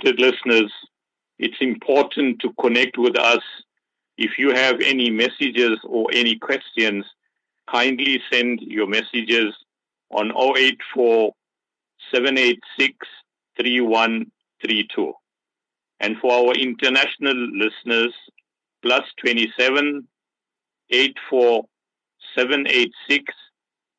respected 0.00 0.20
listeners, 0.20 0.72
it's 1.38 1.56
important 1.60 2.40
to 2.40 2.52
connect 2.60 2.98
with 2.98 3.18
us. 3.18 3.42
If 4.18 4.32
you 4.38 4.52
have 4.54 4.80
any 4.80 5.10
messages 5.10 5.78
or 5.84 6.08
any 6.12 6.36
questions, 6.36 7.04
kindly 7.70 8.20
send 8.30 8.60
your 8.60 8.86
messages 8.86 9.54
on 10.10 10.32
084 10.32 11.32
786 12.12 12.96
3132. 13.56 15.12
And 16.00 16.16
for 16.20 16.32
our 16.32 16.54
international 16.54 17.34
listeners, 17.34 18.14
plus 18.82 19.02
27 19.24 20.06
84 20.90 21.64
786 22.36 23.34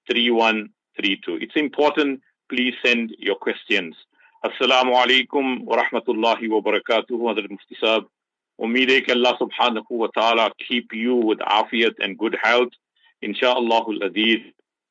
3132. 0.09 1.37
It's 1.41 1.55
important, 1.55 2.21
please 2.49 2.73
send 2.83 3.11
your 3.17 3.35
questions. 3.35 3.95
Assalamu 4.43 4.95
alaikum 4.95 5.65
wa 5.65 5.77
rahmatullahi 5.77 6.49
wa 6.49 6.61
barakatuh, 6.61 7.11
Mufti 7.11 7.75
Saab. 7.79 8.05
Umeed 8.59 8.89
hai 8.89 9.01
कि 9.01 9.11
Allah 9.11 9.37
subhanahu 9.39 9.85
wa 9.91 10.07
ta'ala 10.07 10.49
keep 10.67 10.87
you 10.93 11.13
with 11.13 11.37
afiyat 11.37 11.93
and 11.99 12.17
good 12.17 12.35
health. 12.41 12.71
Inshallah 13.21 13.85
al-Aziz. 13.87 14.39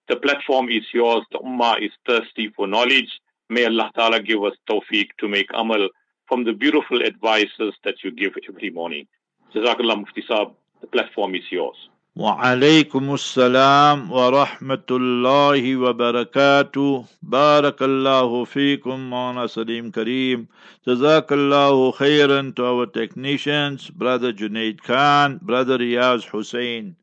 The 0.06 0.14
platform 0.14 0.68
is 0.68 0.84
yours. 0.94 1.24
The 1.32 1.38
ummah 1.38 1.84
is 1.84 1.90
thirsty 2.06 2.50
for 2.54 2.68
knowledge. 2.68 3.10
May 3.48 3.64
Allah 3.64 3.90
ta'ala 3.96 4.22
give 4.22 4.40
us 4.44 4.52
tawfiq 4.70 5.08
to 5.18 5.26
make 5.26 5.48
amal 5.52 5.88
from 6.28 6.44
the 6.44 6.52
beautiful 6.52 7.02
advices 7.02 7.74
that 7.82 8.04
you 8.04 8.12
give 8.12 8.34
every 8.48 8.70
morning. 8.70 9.08
Jazakallah 9.52 9.98
Mufti 9.98 10.22
Saab. 10.30 10.54
The 10.80 10.86
platform 10.86 11.34
is 11.34 11.50
yours. 11.50 11.88
وعليكم 12.16 13.14
السلام 13.14 14.12
ورحمة 14.12 14.88
الله 14.90 15.76
وبركاته. 15.76 17.04
بارك 17.22 17.82
الله 17.82 18.44
فيكم 18.44 19.10
مولانا 19.10 19.46
Salim 19.46 19.92
Kareem 19.92 20.46
جزاك 20.88 21.32
الله 21.32 21.90
خيرا 21.92 22.52
to 22.56 22.64
our 22.64 22.86
technicians 22.86 23.90
brother 23.90 24.32
Junaid 24.32 24.82
Khan 24.82 25.38
brother 25.40 25.78
Riyaz 25.78 26.24
Hussein. 26.24 26.96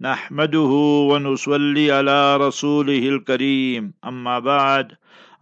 نحمده 0.00 0.72
ونصلي 1.10 1.90
على 1.92 2.36
رسوله 2.36 3.08
الكريم. 3.08 3.92
أما 4.04 4.38
بعد 4.38 4.92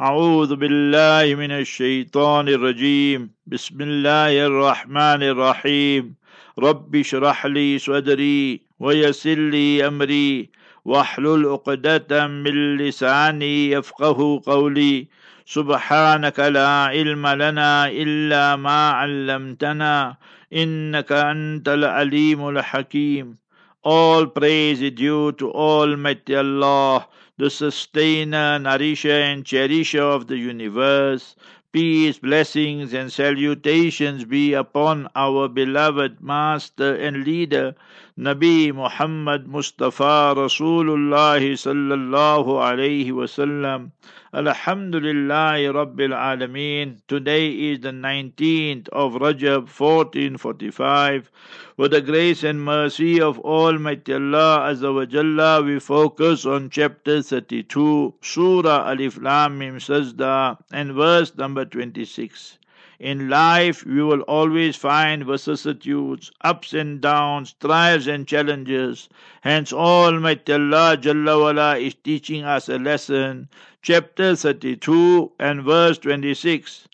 أعوذ 0.01 0.57
بالله 0.57 1.35
من 1.35 1.51
الشيطان 1.51 2.49
الرجيم. 2.49 3.31
بسم 3.47 3.81
الله 3.81 4.47
الرحمن 4.47 5.23
الرحيم. 5.23 6.15
رب 6.59 6.97
اشرح 6.97 7.47
لي 7.47 7.79
صدري. 7.79 8.68
ويسر 8.81 9.35
لي 9.35 9.87
أمري 9.87 10.51
واحلل 10.85 11.47
عقدة 11.47 12.27
من 12.27 12.77
لساني 12.77 13.71
يفقه 13.71 14.43
قولي 14.47 15.07
سبحانك 15.47 16.39
لا 16.41 16.69
علم 16.69 17.27
لنا 17.27 17.89
إلا 17.89 18.57
ما 18.57 18.91
علمتنا 18.91 20.17
إنك 20.53 21.13
أنت 21.13 21.69
العليم 21.69 22.49
الحكيم 22.49 23.37
All 23.85 24.27
praise 24.27 24.83
is 24.83 24.91
due 24.91 25.33
to 25.33 25.53
Almighty 25.53 26.35
Allah, 26.35 27.07
the 27.39 27.49
sustainer, 27.49 28.59
nourisher, 28.59 29.21
and 29.31 29.45
cherisher 29.45 30.03
of 30.03 30.27
the 30.27 30.37
universe. 30.37 31.37
Peace, 31.71 32.19
blessings, 32.19 32.95
and 32.95 33.13
salutations 33.13 34.25
be 34.25 34.55
upon 34.55 35.07
our 35.15 35.49
beloved 35.49 36.19
Master 36.19 36.95
and 36.95 37.25
Leader, 37.25 37.75
Nabi 38.19 38.73
Muhammad 38.75 39.47
Mustafa 39.47 40.33
Rasulullah 40.35 41.39
sallallahu 41.39 42.57
alayhi 42.57 43.13
wasallam. 43.13 43.91
Alhamdulillah 44.35 45.57
Rabbil 45.73 46.13
Alameen. 46.13 47.01
Today 47.09 47.49
is 47.49 47.81
the 47.81 47.93
19th 47.93 48.87
of 48.91 49.15
Rajab 49.15 49.71
1445. 49.73 51.31
With 51.79 51.93
the 51.93 52.03
grace 52.03 52.45
and 52.45 52.63
mercy 52.63 53.23
of 53.23 53.39
Almighty 53.39 54.13
Allah 54.13 54.69
Azza 54.69 55.65
we 55.65 55.79
focus 55.81 56.45
on 56.45 56.69
chapter 56.69 57.23
32, 57.23 58.17
Surah 58.21 58.93
Alif 58.93 59.17
Lam 59.17 59.57
Mim 59.57 59.79
Sajda, 59.79 60.59
and 60.71 60.93
verse 60.93 61.35
number 61.35 61.65
26. 61.65 62.59
In 63.00 63.30
life, 63.30 63.86
we 63.86 64.02
will 64.02 64.22
always 64.22 64.76
find 64.76 65.26
vicissitudes, 65.26 66.32
ups 66.42 66.74
and 66.74 67.02
downs, 67.02 67.54
trials 67.60 68.08
and 68.08 68.28
challenges. 68.28 69.10
Hence, 69.42 69.74
Almighty 69.74 70.54
Allah 70.54 70.98
Jalla 70.98 71.40
wala 71.40 71.78
is 71.78 71.96
teaching 71.96 72.44
us 72.44 72.70
a 72.70 72.78
lesson. 72.80 73.50
Chapter 73.82 74.36
32 74.36 75.34
and 75.40 75.64
verse 75.64 75.98
26. 75.98 76.88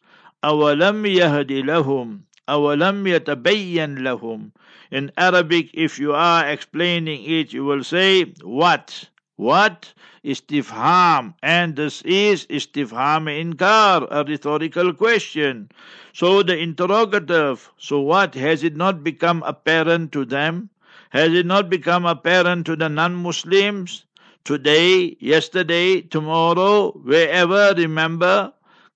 أَوَلَمْ 0.44 1.06
يَهْدِ 1.06 1.64
لَهُمْ 1.66 2.20
أَوَلَمْ 2.50 3.06
يَتَبَيَّنْ 3.08 4.00
لَهُمْ 4.00 4.52
In 4.90 5.12
Arabic, 5.18 5.70
if 5.74 6.00
you 6.00 6.14
are 6.14 6.48
explaining 6.50 7.24
it, 7.24 7.54
you 7.54 7.64
will 7.66 7.84
say, 7.84 8.24
What? 8.42 9.10
What? 9.37 9.93
Istifham. 10.25 11.35
And 11.43 11.75
this 11.75 12.03
is 12.03 12.47
istifham 12.47 13.27
inkar, 13.27 14.07
a 14.11 14.23
rhetorical 14.25 14.93
question. 14.93 15.71
So 16.13 16.45
the 16.45 16.57
interrogative, 16.57 17.73
so 17.77 18.01
what? 18.01 18.35
Has 18.37 18.63
it 18.63 18.77
not 18.77 19.03
become 19.03 19.43
apparent 19.45 20.13
to 20.13 20.25
them? 20.25 20.71
Has 21.11 21.33
it 21.33 21.47
not 21.47 21.69
become 21.69 22.07
apparent 22.07 22.67
to 22.67 22.77
the 22.77 22.89
non 22.89 23.17
Muslims? 23.17 24.05
Today, 24.45 25.17
yesterday, 25.19 26.03
tomorrow, 26.03 26.93
wherever, 26.93 27.75
remember, 27.77 28.53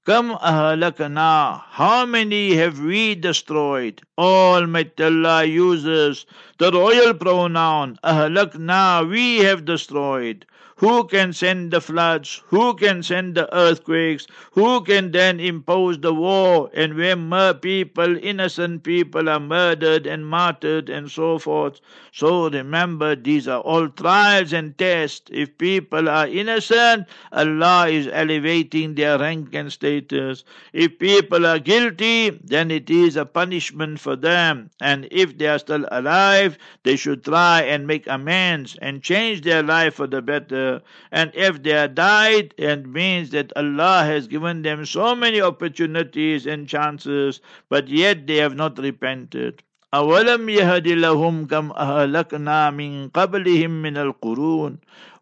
Kam 0.09 0.31
ahlakana. 0.31 1.65
How 1.69 2.07
many 2.07 2.55
have 2.57 2.81
we 2.81 3.15
destroyed? 3.15 4.01
Almighty 4.17 5.05
Allah 5.05 5.45
uses 5.45 6.25
the 6.57 6.73
royal 6.73 7.13
pronoun 7.13 7.99
ahlakna. 8.03 9.07
We 9.07 9.41
have 9.41 9.67
destroyed. 9.67 10.47
Who 10.79 11.09
can 11.09 11.33
send 11.33 11.73
the 11.73 11.81
floods? 11.81 12.43
Who 12.49 12.75
can 12.75 13.03
send 13.03 13.35
the 13.35 13.53
earthquakes? 13.53 14.29
Who 14.53 14.83
can 14.83 15.11
then 15.11 15.41
impose 15.41 15.99
the 15.99 16.15
war? 16.15 16.71
And 16.73 16.95
when 16.95 17.33
people, 17.55 18.17
innocent 18.17 18.85
people, 18.85 19.29
are 19.29 19.41
murdered 19.41 20.07
and 20.07 20.25
martyred 20.25 20.89
and 20.89 21.11
so 21.11 21.41
forth. 21.41 21.81
So 22.13 22.49
remember, 22.49 23.17
these 23.17 23.49
are 23.49 23.61
all 23.61 23.89
trials 23.89 24.53
and 24.53 24.79
tests. 24.79 25.29
If 25.33 25.59
people 25.59 26.09
are 26.09 26.29
innocent, 26.29 27.09
Allah 27.33 27.89
is 27.89 28.07
elevating 28.07 28.95
their 28.95 29.19
rank 29.19 29.55
and 29.55 29.73
status. 29.73 30.45
If 30.73 30.99
people 31.01 31.45
are 31.45 31.59
guilty, 31.59 32.31
then 32.31 32.71
it 32.71 32.89
is 32.89 33.17
a 33.17 33.25
punishment 33.25 33.99
for 33.99 34.15
them. 34.15 34.71
And 34.81 35.09
if 35.11 35.37
they 35.39 35.49
are 35.49 35.59
still 35.59 35.87
alive, 35.91 36.57
they 36.85 36.95
should 36.95 37.25
try 37.25 37.63
and 37.63 37.87
make 37.87 38.07
amends 38.07 38.77
and 38.81 39.03
change 39.03 39.43
their 39.43 39.63
life 39.65 39.95
for 39.95 40.07
the 40.07 40.23
better 40.23 40.68
And 40.68 41.32
if 41.34 41.64
they 41.64 41.74
are 41.74 41.88
died, 41.88 42.54
it 42.58 42.86
means 42.86 43.30
that 43.32 43.54
Allah 43.56 44.04
has 44.04 44.28
given 44.28 44.62
them 44.64 44.86
so 44.86 45.16
many 45.16 45.40
opportunities 45.40 46.46
and 46.46 46.68
chances, 46.68 47.40
but 47.70 47.88
yet 47.88 48.28
they 48.28 48.38
have 48.38 48.56
not 48.56 48.78
repented. 48.78 49.64
أولم 49.94 50.50
يهد 50.50 50.88
لهم 50.88 51.46
كم 51.46 51.72
أهلكنا 51.72 52.70
من 52.72 53.10
قبلهم 53.10 53.82
من 53.82 53.98
القرون 53.98 54.78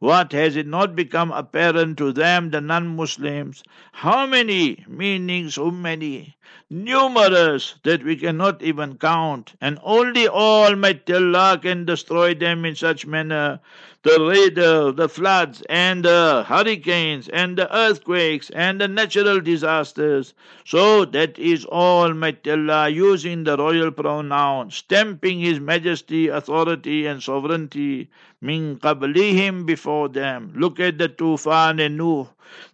what 0.06 0.30
has 0.34 0.54
it 0.54 0.68
not 0.68 0.94
become 0.94 1.32
apparent 1.32 1.98
to 1.98 2.12
them, 2.12 2.50
the 2.50 2.60
non-Muslims? 2.60 3.64
How 3.90 4.24
many, 4.24 4.84
meaning 4.86 5.50
so 5.50 5.72
many, 5.72 6.36
numerous 6.70 7.74
that 7.84 8.04
we 8.04 8.16
cannot 8.16 8.62
even 8.62 8.98
count, 8.98 9.54
and 9.60 9.78
only 9.82 10.28
Almighty 10.28 11.14
Allah 11.14 11.58
can 11.60 11.84
destroy 11.84 12.34
them 12.34 12.64
in 12.64 12.74
such 12.76 13.06
manner. 13.06 13.60
The 14.02 14.20
radar, 14.20 14.92
the 14.92 15.08
floods, 15.08 15.62
and 15.68 16.04
the 16.04 16.44
hurricanes, 16.46 17.28
and 17.28 17.58
the 17.58 17.74
earthquakes, 17.76 18.50
and 18.50 18.80
the 18.80 18.86
natural 18.86 19.40
disasters. 19.40 20.34
So 20.64 21.04
that 21.06 21.36
is 21.38 21.64
Almighty 21.66 22.52
Allah 22.52 22.88
using 22.88 23.42
the 23.42 23.56
royal 23.56 23.90
pronoun, 23.90 24.70
stamping 24.70 25.40
His 25.40 25.58
majesty, 25.58 26.28
authority, 26.28 27.06
and 27.06 27.20
sovereignty. 27.20 28.08
Min 28.40 28.78
qablihim 28.78 29.66
before 29.66 30.08
them. 30.08 30.52
Look 30.56 30.78
at 30.80 30.98
the 30.98 31.08
Tufan 31.08 31.80
and 31.80 31.96
Nuh. 31.96 32.26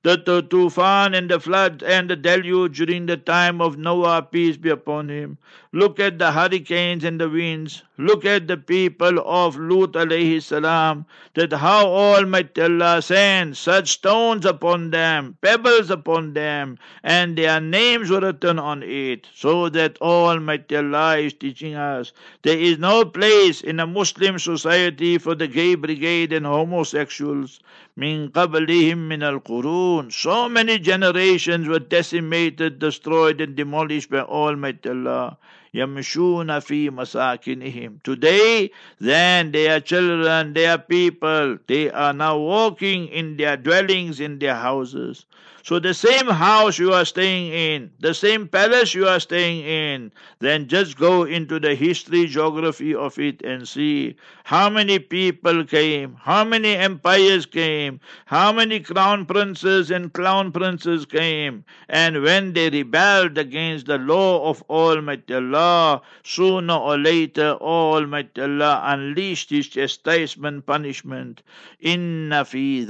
The, 0.02 0.16
the 0.16 0.42
Tufan 0.42 1.14
and 1.16 1.30
the 1.30 1.40
flood 1.40 1.82
and 1.82 2.10
the 2.10 2.16
deluge 2.16 2.76
during 2.78 3.06
the 3.06 3.16
time 3.16 3.60
of 3.60 3.78
Noah, 3.78 4.22
peace 4.22 4.56
be 4.56 4.70
upon 4.70 5.08
him. 5.08 5.38
Look 5.72 5.98
at 5.98 6.18
the 6.18 6.32
hurricanes 6.32 7.04
and 7.04 7.20
the 7.20 7.28
winds. 7.28 7.82
Look 8.02 8.24
at 8.24 8.48
the 8.48 8.56
people 8.56 9.20
of 9.24 9.56
Lut 9.56 9.92
alayhi 9.92 10.42
salam, 10.42 11.06
that 11.34 11.52
how 11.52 11.86
Almighty 11.86 12.62
Allah 12.62 13.00
sent 13.00 13.56
such 13.56 13.90
stones 13.92 14.44
upon 14.44 14.90
them, 14.90 15.36
pebbles 15.40 15.88
upon 15.90 16.32
them, 16.32 16.78
and 17.04 17.38
their 17.38 17.60
names 17.60 18.10
were 18.10 18.20
written 18.20 18.58
on 18.58 18.82
it, 18.82 19.28
so 19.34 19.68
that 19.68 20.00
Almighty 20.00 20.76
Allah 20.76 21.18
is 21.18 21.32
teaching 21.32 21.74
us 21.74 22.12
there 22.42 22.58
is 22.58 22.78
no 22.78 23.04
place 23.04 23.60
in 23.60 23.78
a 23.78 23.86
Muslim 23.86 24.38
society 24.38 25.16
for 25.16 25.34
the 25.36 25.46
gay 25.46 25.76
brigade 25.76 26.32
and 26.32 26.44
homosexuals. 26.44 27.60
Min 27.94 28.30
qablihim 28.30 28.98
min 29.08 29.22
al-qurun. 29.22 30.10
So 30.12 30.48
many 30.48 30.78
generations 30.78 31.68
were 31.68 31.78
decimated, 31.78 32.78
destroyed 32.80 33.40
and 33.40 33.54
demolished 33.54 34.10
by 34.10 34.22
Almighty 34.22 34.88
Allah. 34.88 35.38
يمشون 35.73 36.59
في 36.59 36.89
مساكنهم. 36.89 37.99
Today, 38.03 38.71
then 38.99 39.51
their 39.51 39.79
children, 39.79 40.53
their 40.53 40.77
people, 40.77 41.57
they 41.67 41.89
are 41.91 42.13
now 42.13 42.37
walking 42.37 43.07
in 43.07 43.37
their 43.37 43.57
dwellings, 43.57 44.19
in 44.19 44.39
their 44.39 44.55
houses. 44.55 45.25
So 45.64 45.78
the 45.78 45.94
same 45.94 46.26
house 46.26 46.76
you 46.78 46.92
are 46.92 47.04
staying 47.04 47.52
in, 47.52 47.92
the 48.00 48.14
same 48.14 48.48
palace 48.48 48.94
you 48.94 49.06
are 49.06 49.20
staying 49.20 49.64
in, 49.64 50.10
then 50.40 50.66
just 50.66 50.98
go 50.98 51.22
into 51.22 51.60
the 51.60 51.76
history, 51.76 52.26
geography 52.26 52.92
of 52.94 53.16
it 53.18 53.42
and 53.42 53.68
see 53.68 54.16
how 54.42 54.68
many 54.68 54.98
people 54.98 55.64
came, 55.64 56.16
how 56.20 56.44
many 56.44 56.74
empires 56.74 57.46
came, 57.46 58.00
how 58.26 58.52
many 58.52 58.80
crown 58.80 59.24
princes 59.24 59.92
and 59.92 60.12
clown 60.12 60.50
princes 60.50 61.06
came, 61.06 61.64
and 61.88 62.22
when 62.22 62.54
they 62.54 62.68
rebelled 62.68 63.38
against 63.38 63.86
the 63.86 63.98
law 63.98 64.50
of 64.50 64.64
Almighty 64.68 65.34
Allah, 65.34 66.02
sooner 66.24 66.74
or 66.74 66.98
later 66.98 67.52
Almighty 67.52 68.42
Allah 68.42 68.82
unleashed 68.84 69.50
His 69.50 69.68
chastisement, 69.68 70.66
punishment. 70.66 71.42
Inna 71.80 72.44
fi. 72.44 72.82
In 72.82 72.88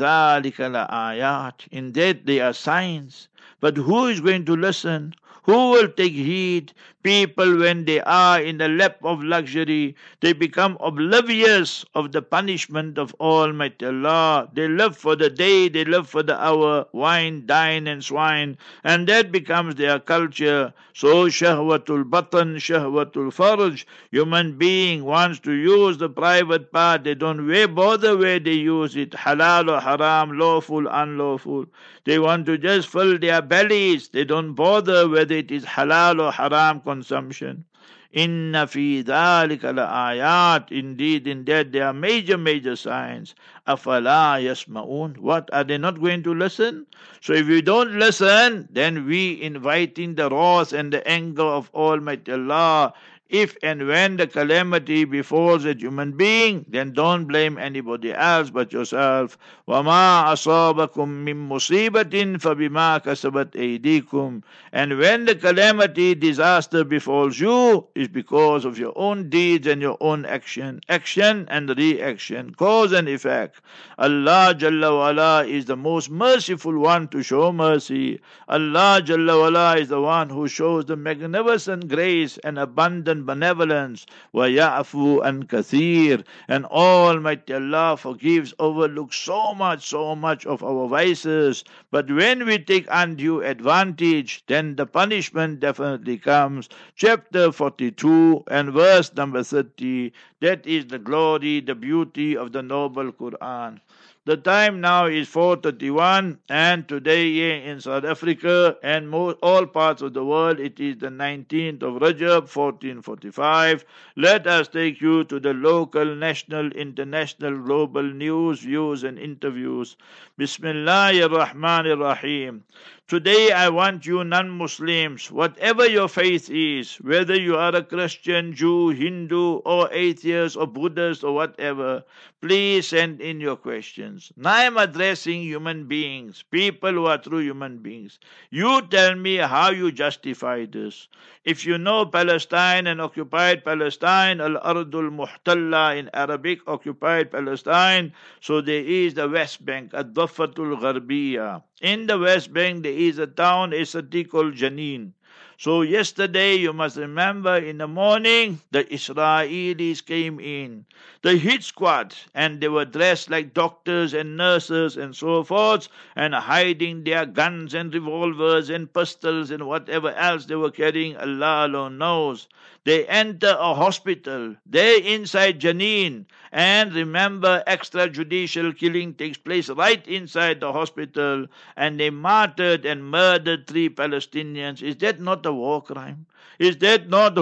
that 1.92 2.24
they 2.24 2.40
are 2.40 2.54
signs. 2.62 3.28
But 3.60 3.76
who 3.76 4.06
is 4.06 4.20
going 4.20 4.44
to 4.46 4.56
listen? 4.56 5.14
Who 5.44 5.70
will 5.70 5.88
take 5.88 6.12
heed? 6.12 6.72
People, 7.02 7.58
when 7.58 7.84
they 7.84 8.00
are 8.02 8.40
in 8.40 8.58
the 8.58 8.68
lap 8.68 8.98
of 9.02 9.22
luxury, 9.24 9.96
they 10.20 10.32
become 10.32 10.76
oblivious 10.80 11.84
of 11.94 12.12
the 12.12 12.22
punishment 12.22 12.96
of 12.98 13.14
Almighty 13.20 13.86
Allah. 13.86 14.48
They 14.52 14.68
live 14.68 14.96
for 14.96 15.16
the 15.16 15.28
day, 15.28 15.68
they 15.68 15.84
live 15.84 16.08
for 16.08 16.22
the 16.22 16.40
hour, 16.40 16.86
wine, 16.92 17.44
dine, 17.46 17.86
and 17.88 18.04
swine, 18.04 18.56
and 18.84 19.08
that 19.08 19.32
becomes 19.32 19.74
their 19.74 19.98
culture. 19.98 20.72
So, 20.94 21.26
shahwatul 21.26 22.04
batan, 22.04 22.56
shahwatul 22.56 23.32
farj, 23.34 23.84
human 24.10 24.58
being 24.58 25.04
wants 25.04 25.40
to 25.40 25.52
use 25.52 25.98
the 25.98 26.08
private 26.08 26.70
part, 26.72 27.04
they 27.04 27.14
don't 27.14 27.48
bother 27.74 28.16
where 28.16 28.38
they 28.38 28.52
use 28.52 28.94
it, 28.94 29.10
halal 29.12 29.70
or 29.74 29.80
haram, 29.80 30.38
lawful, 30.38 30.86
unlawful. 30.86 31.66
They 32.04 32.18
want 32.18 32.46
to 32.46 32.58
just 32.58 32.88
fill 32.88 33.18
their 33.18 33.40
bellies, 33.42 34.08
they 34.08 34.24
don't 34.24 34.54
bother 34.54 35.08
whether 35.08 35.34
it 35.34 35.50
is 35.50 35.64
halal 35.64 36.20
or 36.20 36.30
haram 36.30 36.80
consumption. 36.92 37.64
Inna 38.12 38.66
fi 38.66 39.02
dhalika 39.02 39.72
ayat. 39.72 40.70
Indeed, 40.70 41.26
in 41.26 41.44
that 41.46 41.72
there 41.72 41.86
are 41.86 41.94
major, 41.94 42.36
major 42.36 42.76
signs. 42.76 43.34
Afala 43.66 44.36
yasma'un. 44.46 45.16
What, 45.16 45.48
are 45.52 45.64
they 45.64 45.78
not 45.78 45.98
going 46.00 46.22
to 46.24 46.34
listen? 46.34 46.86
So 47.22 47.32
if 47.32 47.48
we 47.48 47.62
don't 47.62 47.98
listen, 47.98 48.68
then 48.70 49.06
we 49.06 49.40
inviting 49.40 50.16
the 50.16 50.28
wrath 50.28 50.74
and 50.74 50.92
the 50.92 51.00
anger 51.08 51.48
of 51.60 51.70
Almighty 51.72 52.32
Allah 52.32 52.92
if 53.31 53.57
and 53.61 53.87
when 53.87 54.15
the 54.15 54.27
calamity 54.27 55.03
befalls 55.03 55.65
a 55.65 55.73
human 55.73 56.13
being, 56.13 56.65
then 56.69 56.93
don't 56.93 57.25
blame 57.25 57.57
anybody 57.57 58.13
else 58.13 58.49
but 58.49 58.71
yourself. 58.71 59.37
وَمَا 59.67 60.31
أَصَابَكُم 60.31 61.25
مِّن 61.25 61.49
مُّصِيبَةٍ 61.49 62.37
فَبِمَا 62.39 63.03
كَسَبَتْ 63.03 63.51
أَيْدِيكُم 63.51 64.43
And 64.71 64.97
when 64.97 65.25
the 65.25 65.35
calamity, 65.35 66.15
disaster 66.15 66.85
befalls 66.85 67.37
you, 67.37 67.87
is 67.95 68.07
because 68.07 68.63
of 68.63 68.79
your 68.79 68.93
own 68.95 69.29
deeds 69.29 69.67
and 69.67 69.81
your 69.81 69.97
own 69.99 70.25
action. 70.25 70.79
Action 70.87 71.47
and 71.49 71.77
reaction, 71.77 72.53
cause 72.55 72.93
and 72.93 73.09
effect. 73.09 73.59
Allah 73.97 74.55
Jalla 74.57 74.97
wala 74.97 75.45
is 75.45 75.65
the 75.65 75.75
most 75.75 76.09
merciful 76.09 76.79
one 76.79 77.09
to 77.09 77.21
show 77.21 77.51
mercy. 77.51 78.21
Allah 78.47 79.01
Jalla 79.03 79.37
wala 79.37 79.77
is 79.77 79.89
the 79.89 79.99
one 79.99 80.29
who 80.29 80.47
shows 80.47 80.85
the 80.85 80.95
magnificent 80.95 81.89
grace 81.89 82.37
and 82.37 82.57
abundant 82.57 83.17
benevolence. 83.21 84.05
وَيَعْفُو 84.33 85.23
أَنْ 85.23 85.43
كَثِيرٍ 85.47 86.23
And 86.47 86.65
Almighty 86.65 87.53
Allah 87.53 87.97
forgives, 87.97 88.53
overlooks 88.59 89.17
so 89.17 89.53
much, 89.53 89.87
so 89.87 90.15
much 90.15 90.45
of 90.45 90.63
our 90.63 90.87
vices. 90.87 91.63
But 91.91 92.09
when 92.11 92.45
we 92.45 92.59
take 92.59 92.87
undue 92.89 93.41
advantage, 93.41 94.43
then 94.47 94.75
the 94.75 94.85
punishment 94.85 95.59
definitely 95.59 96.17
comes. 96.17 96.69
Chapter 96.95 97.51
42 97.51 98.43
and 98.47 98.71
verse 98.71 99.13
number 99.15 99.43
30. 99.43 100.13
That 100.41 100.65
is 100.65 100.87
the 100.87 100.99
glory, 100.99 101.59
the 101.61 101.75
beauty 101.75 102.37
of 102.37 102.51
the 102.51 102.61
noble 102.63 103.11
Quran. 103.11 103.79
The 104.24 104.36
time 104.36 104.80
now 104.80 105.06
is 105.06 105.28
4:31, 105.28 106.38
and 106.48 106.86
today 106.86 107.32
here 107.32 107.56
in 107.56 107.80
South 107.80 108.04
Africa 108.04 108.76
and 108.80 109.10
most, 109.10 109.38
all 109.42 109.66
parts 109.66 110.00
of 110.00 110.12
the 110.14 110.24
world 110.24 110.60
it 110.60 110.78
is 110.78 110.98
the 110.98 111.10
19th 111.10 111.82
of 111.82 111.94
Rajab 112.00 112.46
1445. 112.46 113.84
Let 114.14 114.46
us 114.46 114.68
take 114.68 115.00
you 115.00 115.24
to 115.24 115.40
the 115.40 115.52
local, 115.52 116.14
national, 116.14 116.70
international, 116.70 117.58
global 117.58 118.04
news, 118.04 118.60
views, 118.60 119.02
and 119.02 119.18
interviews. 119.18 119.96
Bismillahir 120.38 121.28
Rahmanir 121.28 121.98
Rahim. 121.98 122.62
Today 123.12 123.52
I 123.52 123.68
want 123.68 124.06
you 124.06 124.24
non-Muslims, 124.24 125.30
whatever 125.30 125.86
your 125.86 126.08
faith 126.08 126.48
is, 126.48 126.94
whether 127.02 127.38
you 127.38 127.56
are 127.58 127.76
a 127.76 127.82
Christian, 127.82 128.54
Jew, 128.54 128.88
Hindu, 128.88 129.56
or 129.66 129.92
atheist, 129.92 130.56
or 130.56 130.66
Buddhist, 130.66 131.22
or 131.22 131.34
whatever, 131.34 132.04
please 132.40 132.88
send 132.88 133.20
in 133.20 133.38
your 133.38 133.56
questions. 133.56 134.32
Now 134.34 134.54
I'm 134.54 134.78
addressing 134.78 135.42
human 135.42 135.86
beings, 135.86 136.42
people 136.50 136.92
who 136.92 137.04
are 137.04 137.18
true 137.18 137.40
human 137.40 137.80
beings. 137.80 138.18
You 138.48 138.80
tell 138.88 139.14
me 139.14 139.36
how 139.36 139.68
you 139.72 139.92
justify 139.92 140.64
this. 140.64 141.08
If 141.44 141.66
you 141.66 141.76
know 141.76 142.06
Palestine 142.06 142.86
and 142.86 142.98
occupied 142.98 143.62
Palestine, 143.62 144.40
Al-Ardul 144.40 145.10
Muhtalla 145.12 145.98
in 145.98 146.08
Arabic, 146.14 146.60
occupied 146.66 147.30
Palestine, 147.30 148.14
so 148.40 148.62
there 148.62 148.82
is 148.82 149.12
the 149.12 149.28
West 149.28 149.62
Bank, 149.66 149.92
Ad-Dafatul 149.92 150.80
Gharbiya. 150.80 151.62
In 151.82 152.06
the 152.06 152.16
West 152.16 152.52
Bank, 152.52 152.84
there 152.84 152.92
is 152.92 153.18
a 153.18 153.26
town, 153.26 153.72
a 153.72 153.84
city 153.84 154.22
called 154.22 154.54
Jenin. 154.54 155.14
So 155.58 155.82
yesterday, 155.82 156.54
you 156.54 156.72
must 156.72 156.96
remember, 156.96 157.56
in 157.56 157.78
the 157.78 157.88
morning, 157.88 158.60
the 158.70 158.84
Israelis 158.84 160.06
came 160.06 160.38
in, 160.38 160.86
the 161.22 161.36
hit 161.36 161.64
squad, 161.64 162.14
and 162.34 162.60
they 162.60 162.68
were 162.68 162.84
dressed 162.84 163.30
like 163.30 163.52
doctors 163.52 164.14
and 164.14 164.36
nurses 164.36 164.96
and 164.96 165.14
so 165.16 165.42
forth, 165.42 165.88
and 166.14 166.34
hiding 166.34 167.02
their 167.02 167.26
guns 167.26 167.74
and 167.74 167.92
revolvers 167.92 168.70
and 168.70 168.92
pistols 168.94 169.50
and 169.50 169.66
whatever 169.66 170.12
else 170.12 170.46
they 170.46 170.54
were 170.54 170.70
carrying, 170.70 171.16
Allah 171.16 171.66
alone 171.66 171.98
knows. 171.98 172.46
They 172.84 173.06
enter 173.06 173.56
a 173.58 173.74
hospital. 173.74 174.56
They 174.66 175.02
inside 175.14 175.60
Jenin. 175.60 176.26
And 176.52 176.92
remember, 176.92 177.62
extrajudicial 177.66 178.76
killing 178.76 179.14
takes 179.14 179.38
place 179.38 179.68
right 179.70 180.06
inside 180.06 180.60
the 180.60 180.72
hospital. 180.72 181.46
And 181.76 181.98
they 181.98 182.10
martyred 182.10 182.84
and 182.84 183.04
murdered 183.10 183.66
three 183.66 183.88
Palestinians. 183.88 184.82
Is 184.82 184.96
that 184.98 185.20
not 185.20 185.46
a 185.46 185.52
war 185.52 185.82
crime? 185.82 186.26
Is 186.58 186.76
that 186.78 187.08
not 187.08 187.34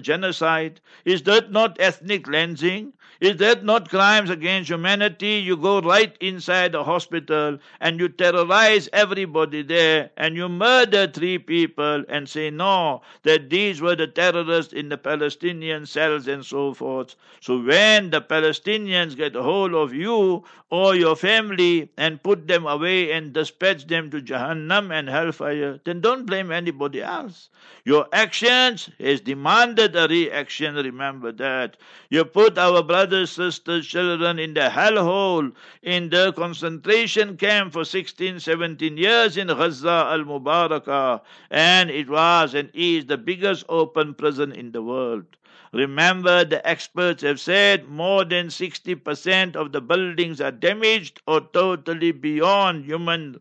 genocide? 0.00 0.80
Is 1.04 1.22
that 1.22 1.50
not 1.50 1.76
ethnic 1.80 2.24
cleansing? 2.24 2.92
Is 3.22 3.36
that 3.36 3.64
not 3.64 3.88
crimes 3.88 4.30
against 4.30 4.68
humanity? 4.68 5.34
You 5.34 5.56
go 5.56 5.80
right 5.80 6.16
inside 6.18 6.72
the 6.72 6.82
hospital 6.82 7.58
and 7.80 8.00
you 8.00 8.08
terrorize 8.08 8.88
everybody 8.92 9.62
there 9.62 10.10
and 10.16 10.34
you 10.34 10.48
murder 10.48 11.06
three 11.06 11.38
people 11.38 12.04
and 12.08 12.28
say 12.28 12.50
no, 12.50 13.00
that 13.22 13.48
these 13.48 13.80
were 13.80 13.94
the 13.94 14.08
terrorists 14.08 14.72
in 14.72 14.88
the 14.88 14.98
Palestinian 14.98 15.86
cells 15.86 16.26
and 16.26 16.44
so 16.44 16.74
forth. 16.74 17.14
So 17.40 17.62
when 17.62 18.10
the 18.10 18.20
Palestinians 18.20 19.16
get 19.16 19.36
hold 19.36 19.72
of 19.72 19.94
you 19.94 20.42
or 20.70 20.96
your 20.96 21.14
family 21.14 21.90
and 21.96 22.20
put 22.24 22.48
them 22.48 22.66
away 22.66 23.12
and 23.12 23.32
dispatch 23.32 23.86
them 23.86 24.10
to 24.10 24.20
Jahannam 24.20 24.90
and 24.92 25.08
hellfire, 25.08 25.78
then 25.84 26.00
don't 26.00 26.26
blame 26.26 26.50
anybody 26.50 27.00
else. 27.02 27.50
Your 27.84 28.08
actions 28.22 28.88
has 29.00 29.20
demanded 29.20 29.96
a 29.96 30.06
reaction, 30.06 30.76
remember 30.76 31.32
that. 31.32 31.76
You 32.08 32.24
put 32.24 32.56
our 32.56 32.80
brothers, 32.80 33.32
sisters, 33.32 33.84
children 33.88 34.38
in 34.38 34.54
the 34.54 34.68
hellhole, 34.70 35.52
in 35.82 36.08
the 36.08 36.32
concentration 36.32 37.36
camp 37.36 37.72
for 37.72 37.84
16, 37.84 38.38
17 38.38 38.96
years 38.96 39.36
in 39.36 39.48
Gaza 39.48 40.06
al 40.12 40.20
Mubarakah, 40.20 41.20
and 41.50 41.90
it 41.90 42.08
was 42.08 42.54
and 42.54 42.70
is 42.74 43.06
the 43.06 43.18
biggest 43.18 43.64
open 43.68 44.14
prison 44.14 44.52
in 44.52 44.70
the 44.70 44.82
world. 44.82 45.24
Remember, 45.72 46.44
the 46.44 46.64
experts 46.68 47.22
have 47.22 47.40
said 47.40 47.88
more 47.88 48.24
than 48.24 48.48
60% 48.48 49.56
of 49.56 49.72
the 49.72 49.80
buildings 49.80 50.40
are 50.40 50.52
damaged 50.52 51.20
or 51.26 51.40
totally 51.40 52.12
beyond 52.12 52.84
human 52.84 53.40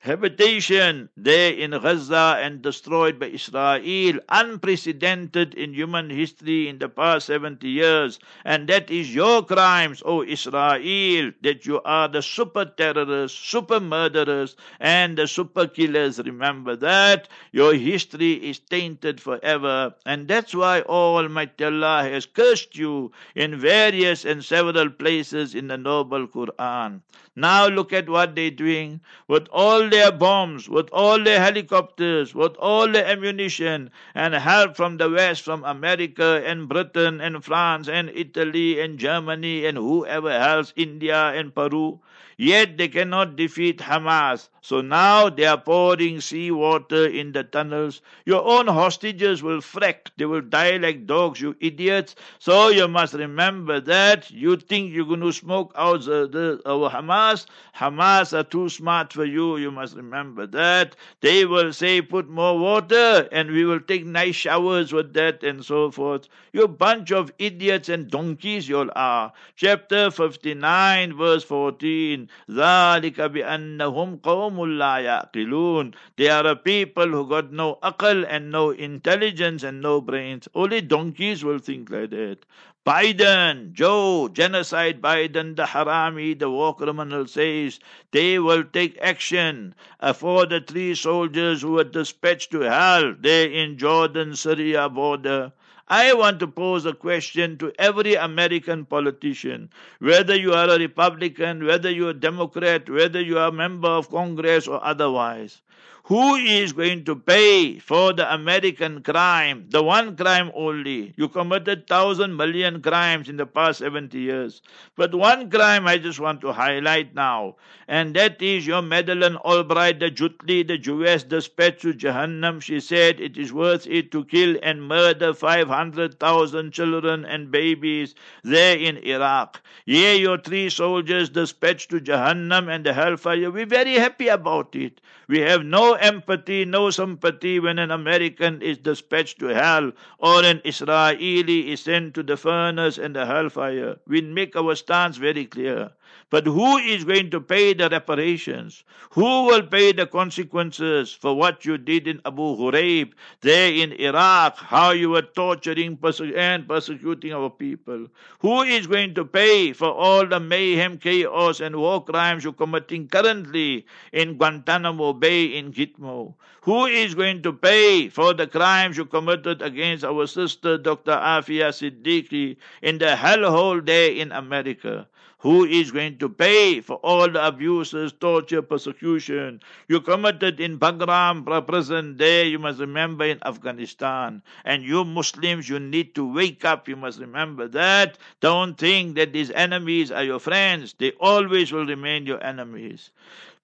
habitation 0.00 1.10
there 1.14 1.52
in 1.52 1.72
Gaza 1.72 2.38
and 2.40 2.62
destroyed 2.62 3.18
by 3.18 3.26
Israel, 3.26 4.18
unprecedented 4.30 5.52
in 5.52 5.74
human 5.74 6.08
history 6.08 6.68
in 6.68 6.78
the 6.78 6.88
past 6.88 7.26
70 7.26 7.68
years. 7.68 8.18
And 8.42 8.66
that 8.68 8.90
is 8.90 9.14
your 9.14 9.44
crimes, 9.44 10.02
O 10.06 10.22
Israel, 10.22 11.32
that 11.42 11.66
you 11.66 11.82
are 11.82 12.08
the 12.08 12.22
super 12.22 12.64
terrorists, 12.64 13.38
super 13.38 13.78
murderers, 13.78 14.56
and 14.80 15.18
the 15.18 15.28
super 15.28 15.66
killers. 15.66 16.18
Remember 16.18 16.76
that. 16.76 17.28
Your 17.52 17.74
history 17.74 18.32
is 18.32 18.58
tainted 18.58 19.20
forever. 19.20 19.94
And 20.06 20.26
that's 20.28 20.54
why 20.54 20.80
Almighty 20.80 21.64
Allah 21.64 22.04
has 22.04 22.24
cursed 22.24 22.74
you 22.74 23.12
in 23.34 23.60
various 23.60 24.24
and 24.24 24.42
several 24.42 24.88
places 24.88 25.54
in 25.54 25.68
the 25.68 25.76
noble 25.76 26.26
Quran. 26.26 27.02
Now 27.36 27.68
look 27.68 27.92
at 27.92 28.08
what 28.08 28.34
they're 28.34 28.50
doing 28.50 29.00
with 29.28 29.46
all 29.52 29.89
their 29.90 30.10
bombs, 30.12 30.68
with 30.68 30.88
all 30.92 31.22
their 31.22 31.40
helicopters, 31.40 32.34
with 32.34 32.56
all 32.56 32.88
their 32.90 33.04
ammunition, 33.04 33.90
and 34.14 34.32
help 34.34 34.76
from 34.76 34.96
the 34.96 35.10
West, 35.10 35.42
from 35.42 35.64
America 35.64 36.42
and 36.46 36.68
Britain 36.68 37.20
and 37.20 37.44
France 37.44 37.88
and 37.88 38.08
Italy 38.14 38.80
and 38.80 38.98
Germany 38.98 39.66
and 39.66 39.76
whoever 39.76 40.30
else, 40.30 40.72
India 40.76 41.32
and 41.32 41.54
Peru. 41.54 42.00
Yet 42.40 42.78
they 42.78 42.88
cannot 42.88 43.36
defeat 43.36 43.80
Hamas. 43.80 44.48
So 44.62 44.80
now 44.80 45.28
they 45.28 45.44
are 45.44 45.58
pouring 45.60 46.20
seawater 46.22 47.06
in 47.06 47.32
the 47.32 47.44
tunnels. 47.44 48.00
Your 48.24 48.42
own 48.46 48.66
hostages 48.66 49.42
will 49.42 49.60
frack. 49.60 50.08
They 50.16 50.24
will 50.24 50.40
die 50.40 50.78
like 50.78 51.06
dogs, 51.06 51.40
you 51.40 51.54
idiots. 51.60 52.14
So 52.38 52.68
you 52.68 52.88
must 52.88 53.12
remember 53.12 53.80
that. 53.80 54.30
You 54.30 54.56
think 54.56 54.92
you're 54.92 55.04
going 55.06 55.20
to 55.20 55.32
smoke 55.32 55.72
out 55.76 56.04
the, 56.06 56.28
the, 56.28 56.62
our 56.66 56.90
Hamas? 56.90 57.46
Hamas 57.76 58.32
are 58.38 58.44
too 58.44 58.70
smart 58.70 59.12
for 59.12 59.24
you. 59.26 59.58
You 59.58 59.70
must 59.70 59.96
remember 59.96 60.46
that. 60.46 60.96
They 61.20 61.44
will 61.44 61.72
say, 61.74 62.00
put 62.00 62.28
more 62.28 62.58
water 62.58 63.28
and 63.32 63.50
we 63.50 63.64
will 63.64 63.80
take 63.80 64.06
nice 64.06 64.36
showers 64.36 64.92
with 64.94 65.12
that 65.14 65.42
and 65.42 65.64
so 65.64 65.90
forth. 65.90 66.28
You 66.52 66.68
bunch 66.68 67.12
of 67.12 67.32
idiots 67.38 67.88
and 67.90 68.10
donkeys 68.10 68.68
you 68.68 68.78
all 68.78 68.90
are. 68.94 69.32
Chapter 69.56 70.10
59, 70.10 71.16
verse 71.16 71.44
14. 71.44 72.29
ذلك 72.51 73.21
بأنهم 73.21 74.17
قوم 74.17 74.65
لا 74.65 74.97
يعقلون 74.97 75.91
They 76.17 76.29
are 76.29 76.47
a 76.47 76.55
people 76.55 77.07
who 77.07 77.27
got 77.27 77.51
no 77.51 77.79
akal 77.81 78.25
and 78.29 78.51
no 78.51 78.69
intelligence 78.71 79.63
and 79.63 79.81
no 79.81 80.01
brains. 80.01 80.47
Only 80.53 80.81
donkeys 80.81 81.43
will 81.43 81.59
think 81.59 81.89
like 81.89 82.11
that. 82.11 82.45
Biden, 82.85 83.73
Joe, 83.73 84.27
genocide 84.27 85.01
Biden, 85.01 85.55
the 85.55 85.63
Harami, 85.63 86.37
the 86.37 86.51
war 86.51 86.75
criminal 86.75 87.25
says 87.25 87.79
they 88.11 88.37
will 88.37 88.63
take 88.63 88.95
action 89.01 89.73
for 90.13 90.45
the 90.45 90.61
three 90.61 90.93
soldiers 90.93 91.63
who 91.63 91.71
were 91.71 91.83
dispatched 91.83 92.51
to 92.51 92.59
hell 92.59 93.15
there 93.19 93.49
in 93.49 93.79
Jordan 93.79 94.35
Syria 94.35 94.87
border. 94.87 95.51
I 95.90 96.14
want 96.14 96.40
to 96.40 96.46
pose 96.46 96.86
a 96.86 96.94
question 96.94 97.58
to 97.58 97.70
every 97.78 98.14
American 98.14 98.86
politician, 98.86 99.68
whether 99.98 100.34
you 100.34 100.54
are 100.54 100.70
a 100.70 100.78
Republican, 100.78 101.66
whether 101.66 101.90
you 101.90 102.06
are 102.06 102.12
a 102.12 102.14
Democrat, 102.14 102.88
whether 102.88 103.20
you 103.20 103.38
are 103.38 103.48
a 103.48 103.52
member 103.52 103.88
of 103.88 104.08
Congress 104.08 104.66
or 104.66 104.82
otherwise. 104.82 105.60
Who 106.10 106.34
is 106.34 106.72
going 106.72 107.04
to 107.04 107.14
pay 107.14 107.78
for 107.78 108.12
the 108.12 108.34
American 108.34 109.00
crime, 109.00 109.66
the 109.68 109.80
one 109.80 110.16
crime 110.16 110.50
only? 110.56 111.14
You 111.16 111.28
committed 111.28 111.86
thousand 111.86 112.34
million 112.36 112.82
crimes 112.82 113.28
in 113.28 113.36
the 113.36 113.46
past 113.46 113.78
70 113.78 114.18
years. 114.18 114.60
But 114.96 115.14
one 115.14 115.48
crime 115.48 115.86
I 115.86 115.98
just 115.98 116.18
want 116.18 116.40
to 116.40 116.52
highlight 116.52 117.14
now, 117.14 117.54
and 117.86 118.16
that 118.16 118.42
is 118.42 118.66
your 118.66 118.82
Madeleine 118.82 119.36
Albright, 119.36 120.00
the 120.00 120.10
Jutli, 120.10 120.66
the 120.66 120.78
Jewess 120.78 121.22
dispatched 121.22 121.82
to 121.82 121.94
Jahannam. 121.94 122.60
She 122.60 122.80
said 122.80 123.20
it 123.20 123.38
is 123.38 123.52
worth 123.52 123.86
it 123.86 124.10
to 124.10 124.24
kill 124.24 124.56
and 124.64 124.82
murder 124.82 125.32
500,000 125.32 126.72
children 126.72 127.24
and 127.24 127.52
babies 127.52 128.16
there 128.42 128.76
in 128.76 128.96
Iraq. 128.96 129.62
Yea, 129.84 130.16
your 130.16 130.38
three 130.38 130.70
soldiers 130.70 131.30
dispatched 131.30 131.90
to 131.90 132.00
Jahannam 132.00 132.68
and 132.68 132.84
the 132.84 132.94
hellfire. 132.94 133.48
We're 133.52 133.64
very 133.64 133.94
happy 133.94 134.26
about 134.26 134.74
it. 134.74 135.00
We 135.28 135.38
have 135.42 135.64
no 135.64 135.94
empathy, 136.00 136.64
no 136.64 136.90
sympathy 136.90 137.60
when 137.60 137.78
an 137.78 137.90
American 137.90 138.62
is 138.62 138.78
dispatched 138.78 139.38
to 139.40 139.46
hell 139.48 139.92
or 140.18 140.44
an 140.44 140.60
Israeli 140.64 141.70
is 141.72 141.82
sent 141.82 142.14
to 142.14 142.22
the 142.22 142.36
furnace 142.36 142.98
and 142.98 143.14
the 143.14 143.26
hellfire. 143.26 143.98
We 144.06 144.22
make 144.22 144.56
our 144.56 144.74
stance 144.74 145.16
very 145.18 145.46
clear. 145.46 145.92
But 146.30 146.46
who 146.46 146.76
is 146.78 147.02
going 147.02 147.30
to 147.30 147.40
pay 147.40 147.74
the 147.74 147.88
reparations? 147.88 148.84
Who 149.14 149.46
will 149.46 149.62
pay 149.62 149.90
the 149.90 150.06
consequences 150.06 151.12
for 151.12 151.34
what 151.34 151.64
you 151.64 151.76
did 151.76 152.06
in 152.06 152.20
Abu 152.24 152.56
Ghraib, 152.56 153.14
there 153.40 153.72
in 153.72 153.92
Iraq, 153.94 154.56
how 154.56 154.92
you 154.92 155.10
were 155.10 155.22
torturing 155.22 155.98
and 156.36 156.68
persecuting 156.68 157.32
our 157.32 157.50
people? 157.50 158.06
Who 158.38 158.62
is 158.62 158.86
going 158.86 159.14
to 159.14 159.24
pay 159.24 159.72
for 159.72 159.90
all 159.90 160.24
the 160.24 160.38
mayhem, 160.38 160.98
chaos, 160.98 161.58
and 161.58 161.74
war 161.74 162.04
crimes 162.04 162.44
you're 162.44 162.52
committing 162.52 163.08
currently 163.08 163.84
in 164.12 164.38
Guantanamo 164.38 165.12
Bay 165.14 165.46
in 165.46 165.72
Gitmo? 165.72 166.34
Who 166.62 166.86
is 166.86 167.16
going 167.16 167.42
to 167.42 167.52
pay 167.52 168.08
for 168.08 168.34
the 168.34 168.46
crimes 168.46 168.96
you 168.96 169.04
committed 169.04 169.62
against 169.62 170.04
our 170.04 170.28
sister 170.28 170.78
Dr. 170.78 171.10
Aafia 171.10 171.70
Siddiqui 171.74 172.56
in 172.82 172.98
the 172.98 173.16
hellhole 173.16 173.84
there 173.84 174.12
in 174.12 174.30
America? 174.30 175.08
Who 175.40 175.64
is 175.64 175.90
going 175.90 176.18
to 176.18 176.28
pay 176.28 176.82
for 176.82 176.96
all 176.96 177.28
the 177.30 177.46
abuses, 177.46 178.12
torture, 178.12 178.60
persecution 178.60 179.60
you 179.88 180.02
committed 180.02 180.60
in 180.60 180.78
Bagram 180.78 181.66
present 181.66 182.18
day? 182.18 182.46
You 182.46 182.58
must 182.58 182.78
remember 182.78 183.24
in 183.24 183.38
Afghanistan. 183.44 184.42
And 184.66 184.82
you 184.82 185.04
Muslims, 185.04 185.66
you 185.66 185.80
need 185.80 186.14
to 186.14 186.30
wake 186.30 186.64
up. 186.66 186.88
You 186.88 186.96
must 186.96 187.20
remember 187.20 187.68
that. 187.68 188.18
Don't 188.40 188.76
think 188.76 189.16
that 189.16 189.32
these 189.32 189.50
enemies 189.52 190.10
are 190.10 190.24
your 190.24 190.40
friends. 190.40 190.94
They 190.98 191.12
always 191.12 191.72
will 191.72 191.86
remain 191.86 192.26
your 192.26 192.44
enemies. 192.44 193.10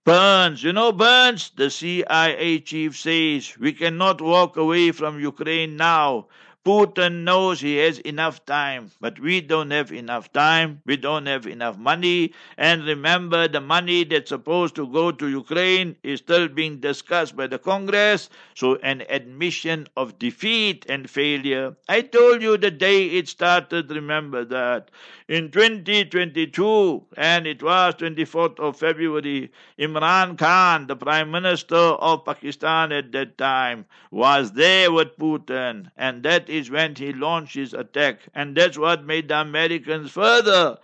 Burns, 0.06 0.62
you 0.62 0.73
know 0.73 0.92
Burns, 0.92 1.50
the 1.56 1.68
CIA 1.68 2.61
chief 2.61 2.97
says, 2.97 3.59
we 3.59 3.73
cannot 3.73 4.21
walk 4.21 4.56
away 4.56 4.92
from 4.92 5.18
Ukraine 5.18 5.76
now. 5.76 6.28
Putin 6.66 7.23
knows 7.23 7.61
he 7.61 7.76
has 7.76 8.00
enough 8.00 8.44
time, 8.44 8.90
but 9.00 9.20
we 9.20 9.40
don't 9.40 9.70
have 9.70 9.92
enough 9.92 10.32
time. 10.32 10.82
We 10.85 10.96
don't 10.96 11.26
have 11.26 11.46
enough 11.46 11.78
money. 11.78 12.35
And 12.58 12.85
remember, 12.85 13.46
the 13.46 13.61
money 13.61 14.02
that's 14.02 14.30
supposed 14.30 14.75
to 14.75 14.88
go 14.88 15.12
to 15.12 15.28
Ukraine 15.28 15.94
is 16.02 16.18
still 16.18 16.49
being 16.49 16.80
discussed 16.80 17.37
by 17.37 17.46
the 17.46 17.61
Congress. 17.61 18.30
So, 18.56 18.75
an 18.82 19.04
admission 19.08 19.87
of 19.96 20.18
defeat 20.18 20.85
and 20.88 21.08
failure. 21.08 21.76
I 21.88 22.00
told 22.00 22.42
you 22.42 22.56
the 22.56 22.73
day 22.73 23.11
it 23.11 23.28
started, 23.28 23.88
remember 23.92 24.44
that. 24.46 24.90
In 25.28 25.50
2022, 25.52 27.04
and 27.16 27.46
it 27.46 27.62
was 27.62 27.94
24th 27.94 28.58
of 28.58 28.76
February, 28.76 29.52
Imran 29.78 30.37
Khan, 30.38 30.87
the 30.87 30.96
Prime 30.96 31.30
Minister 31.30 31.76
of 31.76 32.25
Pakistan 32.25 32.90
at 32.92 33.12
that 33.12 33.37
time, 33.38 33.87
was 34.11 34.52
there 34.52 34.90
with 34.92 35.16
Putin. 35.16 35.90
And 35.96 36.23
that 36.23 36.49
is 36.56 36.70
when 36.70 36.94
he 36.94 37.12
launched 37.12 37.54
his 37.54 37.75
attack. 37.75 38.20
And 38.34 38.56
that's 38.56 38.78
what 38.78 39.04
made 39.04 39.28
the 39.28 39.40
Americans 39.40 40.10
further 40.10 40.78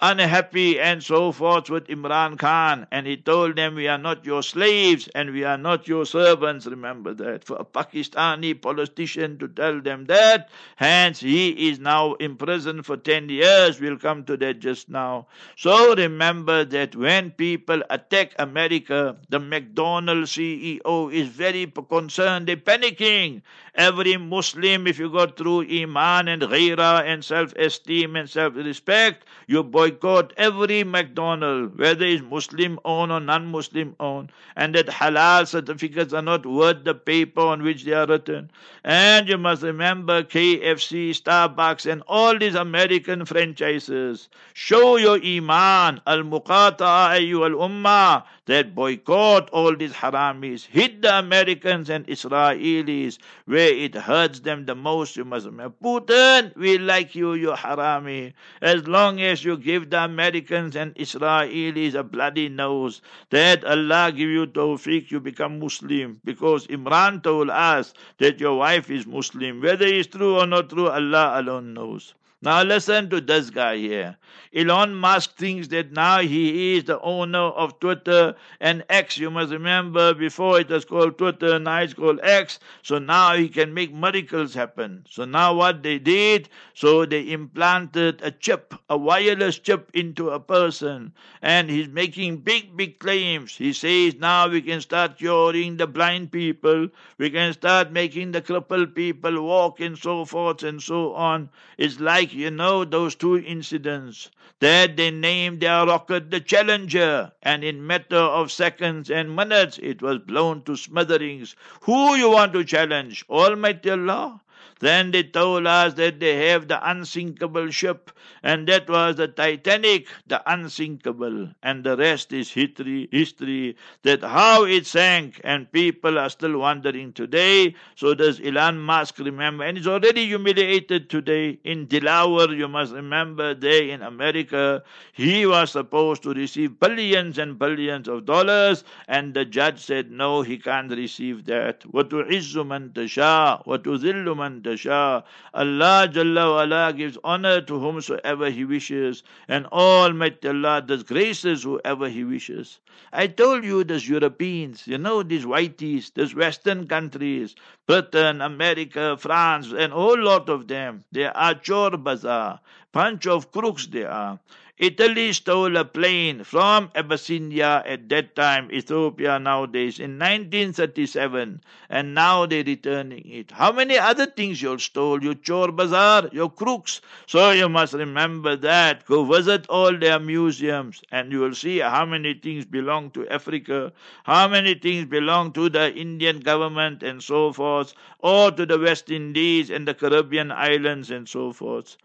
unhappy 0.00 0.78
and 0.78 1.02
so 1.02 1.32
forth 1.32 1.70
with 1.70 1.86
Imran 1.86 2.38
Khan. 2.38 2.86
And 2.90 3.06
he 3.06 3.16
told 3.16 3.56
them, 3.56 3.74
We 3.76 3.88
are 3.88 3.98
not 3.98 4.24
your 4.26 4.42
slaves 4.42 5.08
and 5.14 5.32
we 5.32 5.44
are 5.44 5.56
not 5.56 5.88
your 5.88 6.04
servants. 6.04 6.66
Remember 6.66 7.14
that. 7.14 7.44
For 7.44 7.56
a 7.56 7.64
Pakistani 7.64 8.60
politician 8.60 9.38
to 9.38 9.48
tell 9.48 9.80
them 9.80 10.04
that, 10.06 10.50
hence 10.76 11.20
he 11.20 11.70
is 11.70 11.78
now 11.78 12.14
in 12.14 12.36
prison 12.36 12.82
for 12.82 12.96
10 12.96 13.28
years. 13.28 13.80
We'll 13.80 13.98
come 13.98 14.24
to 14.24 14.36
that 14.36 14.60
just 14.60 14.88
now. 14.90 15.28
So 15.56 15.94
remember 15.94 16.64
that 16.64 16.94
when 16.94 17.30
people 17.30 17.82
attack 17.88 18.32
America, 18.38 19.16
the 19.30 19.40
McDonald's 19.40 20.32
CEO 20.32 21.12
is 21.12 21.28
very 21.28 21.66
concerned. 21.66 22.48
They're 22.48 22.56
panicking. 22.56 23.42
Every 23.76 24.16
Muslim, 24.16 24.86
if 24.86 24.98
you 24.98 25.10
go 25.10 25.26
through 25.26 25.68
Iman 25.70 26.28
and 26.28 26.40
Ghaira 26.40 27.04
and 27.04 27.22
self 27.22 27.52
esteem 27.56 28.16
and 28.16 28.28
self 28.28 28.56
respect, 28.56 29.26
you 29.46 29.62
boycott 29.62 30.32
every 30.38 30.82
McDonald's, 30.82 31.76
whether 31.78 32.06
it's 32.06 32.22
Muslim 32.22 32.80
owned 32.86 33.12
or 33.12 33.20
non 33.20 33.46
Muslim 33.48 33.94
owned, 34.00 34.32
and 34.56 34.74
that 34.74 34.86
halal 34.86 35.46
certificates 35.46 36.14
are 36.14 36.22
not 36.22 36.46
worth 36.46 36.84
the 36.84 36.94
paper 36.94 37.42
on 37.42 37.62
which 37.62 37.84
they 37.84 37.92
are 37.92 38.06
written. 38.06 38.50
And 38.82 39.28
you 39.28 39.36
must 39.36 39.62
remember 39.62 40.22
KFC, 40.22 41.10
Starbucks, 41.10 41.90
and 41.90 42.02
all 42.08 42.38
these 42.38 42.54
American 42.54 43.26
franchises. 43.26 44.30
Show 44.54 44.96
your 44.96 45.16
Iman, 45.22 46.00
Al 46.06 46.22
Muqata'a 46.22 47.20
al 47.20 47.68
Ummah, 47.68 48.24
that 48.46 48.74
boycott 48.74 49.50
all 49.50 49.76
these 49.76 49.92
haramis, 49.92 50.66
hit 50.66 51.02
the 51.02 51.18
Americans 51.18 51.90
and 51.90 52.06
Israelis 52.06 53.18
where 53.44 53.72
it 53.72 53.94
hurts 53.94 54.40
them 54.40 54.66
the 54.66 54.74
most. 54.74 55.16
You 55.16 55.24
must 55.24 55.46
remember, 55.46 55.74
Putin, 55.82 56.56
we 56.56 56.78
like 56.78 57.14
you, 57.14 57.34
you 57.34 57.50
harami. 57.50 58.32
As 58.62 58.86
long 58.86 59.20
as 59.20 59.44
you 59.44 59.56
give 59.56 59.90
the 59.90 60.02
Americans 60.04 60.76
and 60.76 60.94
Israelis 60.94 61.94
a 61.94 62.02
bloody 62.02 62.48
nose, 62.48 63.02
that 63.30 63.64
Allah 63.64 64.12
give 64.12 64.30
you 64.30 64.46
tawfiq, 64.46 65.10
you 65.10 65.20
become 65.20 65.58
Muslim. 65.58 66.20
Because 66.24 66.66
Imran 66.68 67.22
told 67.22 67.50
us 67.50 67.92
that 68.18 68.40
your 68.40 68.58
wife 68.58 68.90
is 68.90 69.06
Muslim. 69.06 69.60
Whether 69.60 69.86
it's 69.86 70.08
true 70.08 70.38
or 70.38 70.46
not 70.46 70.70
true, 70.70 70.88
Allah 70.88 71.40
alone 71.40 71.74
knows. 71.74 72.14
Now 72.46 72.62
listen 72.62 73.10
to 73.10 73.20
this 73.20 73.50
guy 73.50 73.76
here. 73.76 74.16
Elon 74.54 74.94
Musk 74.94 75.36
thinks 75.36 75.66
that 75.68 75.90
now 75.90 76.20
he 76.20 76.76
is 76.76 76.84
the 76.84 77.00
owner 77.00 77.40
of 77.40 77.80
Twitter 77.80 78.36
and 78.60 78.84
X. 78.88 79.18
You 79.18 79.30
must 79.30 79.50
remember 79.50 80.14
before 80.14 80.60
it 80.60 80.68
was 80.68 80.84
called 80.84 81.18
Twitter, 81.18 81.58
now 81.58 81.80
it's 81.80 81.92
called 81.92 82.20
X. 82.22 82.60
So 82.82 83.00
now 83.00 83.34
he 83.34 83.48
can 83.48 83.74
make 83.74 83.92
miracles 83.92 84.54
happen. 84.54 85.04
So 85.10 85.24
now 85.24 85.54
what 85.54 85.82
they 85.82 85.98
did, 85.98 86.48
so 86.72 87.04
they 87.04 87.32
implanted 87.32 88.22
a 88.22 88.30
chip, 88.30 88.74
a 88.88 88.96
wireless 88.96 89.58
chip 89.58 89.90
into 89.92 90.30
a 90.30 90.38
person. 90.38 91.12
And 91.42 91.68
he's 91.68 91.88
making 91.88 92.38
big, 92.38 92.76
big 92.76 93.00
claims. 93.00 93.56
He 93.56 93.72
says 93.72 94.14
now 94.14 94.48
we 94.48 94.62
can 94.62 94.80
start 94.80 95.18
curing 95.18 95.78
the 95.78 95.88
blind 95.88 96.30
people. 96.30 96.88
We 97.18 97.28
can 97.30 97.52
start 97.54 97.90
making 97.90 98.30
the 98.30 98.40
crippled 98.40 98.94
people 98.94 99.42
walk 99.42 99.80
and 99.80 99.98
so 99.98 100.24
forth 100.24 100.62
and 100.62 100.80
so 100.80 101.12
on. 101.14 101.50
It's 101.76 101.98
like 102.00 102.35
you 102.36 102.50
know 102.50 102.84
those 102.84 103.14
two 103.14 103.38
incidents 103.38 104.30
that 104.60 104.96
they 104.96 105.10
named 105.10 105.60
their 105.60 105.86
rocket 105.86 106.30
the 106.30 106.40
Challenger, 106.40 107.32
and 107.42 107.64
in 107.64 107.86
matter 107.86 108.16
of 108.16 108.52
seconds 108.52 109.10
and 109.10 109.34
minutes 109.34 109.78
it 109.82 110.02
was 110.02 110.18
blown 110.18 110.62
to 110.62 110.76
smithereens. 110.76 111.56
Who 111.82 112.14
you 112.14 112.30
want 112.30 112.52
to 112.52 112.64
challenge? 112.64 113.24
Almighty 113.28 113.90
Allah? 113.90 114.40
Then 114.79 115.11
they 115.11 115.23
told 115.23 115.67
us 115.67 115.93
that 115.93 116.19
they 116.19 116.49
have 116.49 116.67
the 116.67 116.89
unsinkable 116.89 117.69
ship, 117.69 118.11
and 118.41 118.67
that 118.67 118.89
was 118.89 119.15
the 119.15 119.27
Titanic, 119.27 120.07
the 120.25 120.41
unsinkable. 120.51 121.49
And 121.61 121.83
the 121.83 121.95
rest 121.95 122.33
is 122.33 122.51
history, 122.51 123.07
history 123.11 123.77
that 124.01 124.23
how 124.23 124.63
it 124.63 124.87
sank, 124.87 125.39
and 125.43 125.71
people 125.71 126.17
are 126.17 126.29
still 126.29 126.57
wondering 126.57 127.13
today. 127.13 127.75
So 127.95 128.15
does 128.15 128.41
Elon 128.41 128.79
Musk 128.79 129.19
remember? 129.19 129.63
And 129.63 129.77
he's 129.77 129.87
already 129.87 130.25
humiliated 130.25 131.09
today 131.11 131.59
in 131.63 131.85
Delaware. 131.85 132.51
You 132.51 132.67
must 132.67 132.93
remember 132.93 133.53
there 133.53 133.83
in 133.83 134.01
America, 134.01 134.83
he 135.13 135.45
was 135.45 135.71
supposed 135.71 136.23
to 136.23 136.33
receive 136.33 136.79
billions 136.79 137.37
and 137.37 137.59
billions 137.59 138.07
of 138.07 138.25
dollars, 138.25 138.83
and 139.07 139.33
the 139.33 139.45
judge 139.45 139.79
said 139.79 140.09
no, 140.09 140.41
he 140.41 140.57
can't 140.57 140.91
receive 140.91 141.45
that. 141.45 141.81
وَتُعِزُّ 141.81 142.55
مَن 142.65 142.93
تَشَاءُ 142.93 143.65
وَتُذِلُّ 143.67 144.25
مَن 144.25 144.61
tasha. 144.66 145.22
Allah 145.54 146.08
Jalla 146.12 146.50
wala 146.56 146.92
gives 146.92 147.16
honor 147.22 147.60
to 147.60 147.78
whomsoever 147.78 148.50
He 148.50 148.64
wishes, 148.64 149.22
and 149.46 149.66
Almighty 149.66 150.48
Allah 150.48 150.82
does 150.82 151.04
graces 151.04 151.62
whoever 151.62 152.08
He 152.08 152.24
wishes. 152.24 152.80
I 153.12 153.28
told 153.28 153.64
you 153.64 153.84
these 153.84 154.08
Europeans, 154.08 154.86
you 154.86 154.98
know 154.98 155.22
these 155.22 155.44
whiteys, 155.44 156.12
these 156.14 156.34
Western 156.34 156.86
countries, 156.88 157.54
Britain, 157.86 158.40
America, 158.40 159.16
France, 159.16 159.70
and 159.70 159.92
a 159.92 159.96
whole 159.96 160.18
lot 160.22 160.48
of 160.48 160.66
them, 160.66 161.04
they 161.12 161.26
are 161.26 161.54
chor 161.54 161.90
bazaar, 161.96 162.60
bunch 162.92 163.26
of 163.26 163.52
crooks 163.52 163.86
they 163.86 164.04
are. 164.04 164.40
Italy 164.78 165.32
stole 165.32 165.74
a 165.78 165.86
plane 165.86 166.44
from 166.44 166.90
Abyssinia 166.94 167.82
at 167.86 168.10
that 168.10 168.36
time, 168.36 168.70
Ethiopia 168.70 169.38
nowadays, 169.38 169.98
in 169.98 170.18
1937, 170.18 171.62
and 171.88 172.14
now 172.14 172.44
they're 172.44 172.62
returning 172.62 173.22
it. 173.24 173.50
How 173.52 173.72
many 173.72 173.96
other 173.96 174.26
things 174.26 174.60
you 174.60 174.76
stole? 174.76 175.24
Your 175.24 175.34
chor 175.34 175.72
bazaar, 175.72 176.28
your 176.30 176.50
crooks. 176.50 177.00
So 177.26 177.52
you 177.52 177.70
must 177.70 177.94
remember 177.94 178.54
that. 178.56 179.06
Go 179.06 179.24
visit 179.24 179.66
all 179.70 179.96
their 179.96 180.20
museums, 180.20 181.02
and 181.10 181.32
you 181.32 181.40
will 181.40 181.54
see 181.54 181.78
how 181.78 182.04
many 182.04 182.34
things 182.34 182.66
belong 182.66 183.12
to 183.12 183.26
Africa, 183.28 183.94
how 184.24 184.46
many 184.46 184.74
things 184.74 185.06
belong 185.06 185.52
to 185.52 185.70
the 185.70 185.94
Indian 185.94 186.40
government, 186.40 187.02
and 187.02 187.22
so 187.22 187.50
forth, 187.50 187.94
or 188.18 188.50
to 188.50 188.66
the 188.66 188.78
West 188.78 189.10
Indies 189.10 189.70
and 189.70 189.88
the 189.88 189.94
Caribbean 189.94 190.52
islands, 190.52 191.10
and 191.10 191.26
so 191.26 191.50
forth. 191.50 191.96